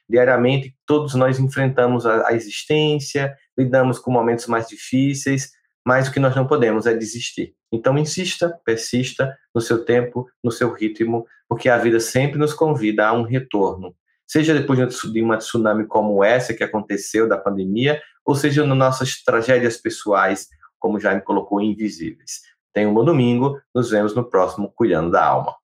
Diariamente, 0.08 0.74
todos 0.86 1.14
nós 1.16 1.38
enfrentamos 1.38 2.06
a, 2.06 2.28
a 2.28 2.32
existência, 2.32 3.36
lidamos 3.58 3.98
com 3.98 4.10
momentos 4.10 4.46
mais 4.46 4.66
difíceis, 4.66 5.50
mas 5.86 6.08
o 6.08 6.10
que 6.10 6.18
nós 6.18 6.34
não 6.34 6.46
podemos 6.46 6.86
é 6.86 6.94
desistir. 6.94 7.54
Então, 7.70 7.98
insista, 7.98 8.58
persista 8.64 9.36
no 9.54 9.60
seu 9.60 9.84
tempo, 9.84 10.26
no 10.42 10.50
seu 10.50 10.72
ritmo, 10.72 11.26
porque 11.46 11.68
a 11.68 11.76
vida 11.76 12.00
sempre 12.00 12.38
nos 12.38 12.54
convida 12.54 13.06
a 13.06 13.12
um 13.12 13.24
retorno 13.24 13.94
seja 14.28 14.52
depois 14.52 14.78
de 15.10 15.22
uma 15.22 15.38
tsunami 15.38 15.86
como 15.86 16.22
essa 16.22 16.52
que 16.52 16.62
aconteceu, 16.62 17.26
da 17.26 17.38
pandemia, 17.38 18.00
ou 18.24 18.34
seja 18.34 18.64
nas 18.66 18.76
nossas 18.76 19.22
tragédias 19.24 19.78
pessoais, 19.78 20.48
como 20.78 21.00
já 21.00 21.14
me 21.14 21.22
colocou, 21.22 21.62
invisíveis. 21.62 22.42
Tenha 22.74 22.88
um 22.88 22.94
bom 22.94 23.04
domingo, 23.04 23.58
nos 23.74 23.90
vemos 23.90 24.14
no 24.14 24.22
próximo 24.22 24.70
Cuidando 24.76 25.10
da 25.10 25.24
Alma. 25.24 25.54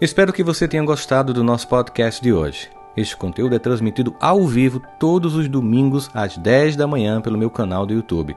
Espero 0.00 0.32
que 0.32 0.44
você 0.44 0.68
tenha 0.68 0.84
gostado 0.84 1.34
do 1.34 1.42
nosso 1.42 1.66
podcast 1.66 2.22
de 2.22 2.32
hoje. 2.32 2.70
Este 2.96 3.16
conteúdo 3.16 3.56
é 3.56 3.58
transmitido 3.58 4.14
ao 4.20 4.46
vivo 4.46 4.80
todos 4.98 5.34
os 5.34 5.48
domingos 5.48 6.08
às 6.14 6.38
10 6.38 6.76
da 6.76 6.86
manhã 6.86 7.20
pelo 7.20 7.36
meu 7.36 7.50
canal 7.50 7.84
do 7.84 7.92
YouTube. 7.92 8.36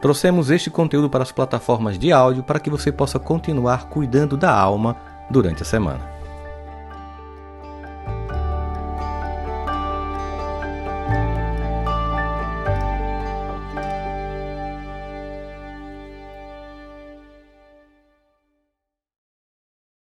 Trouxemos 0.00 0.50
este 0.50 0.70
conteúdo 0.70 1.08
para 1.08 1.22
as 1.22 1.32
plataformas 1.32 1.98
de 1.98 2.12
áudio 2.12 2.42
para 2.42 2.60
que 2.60 2.70
você 2.70 2.92
possa 2.92 3.18
continuar 3.18 3.88
cuidando 3.88 4.36
da 4.36 4.54
alma 4.54 4.96
durante 5.30 5.62
a 5.62 5.66
semana. 5.66 6.19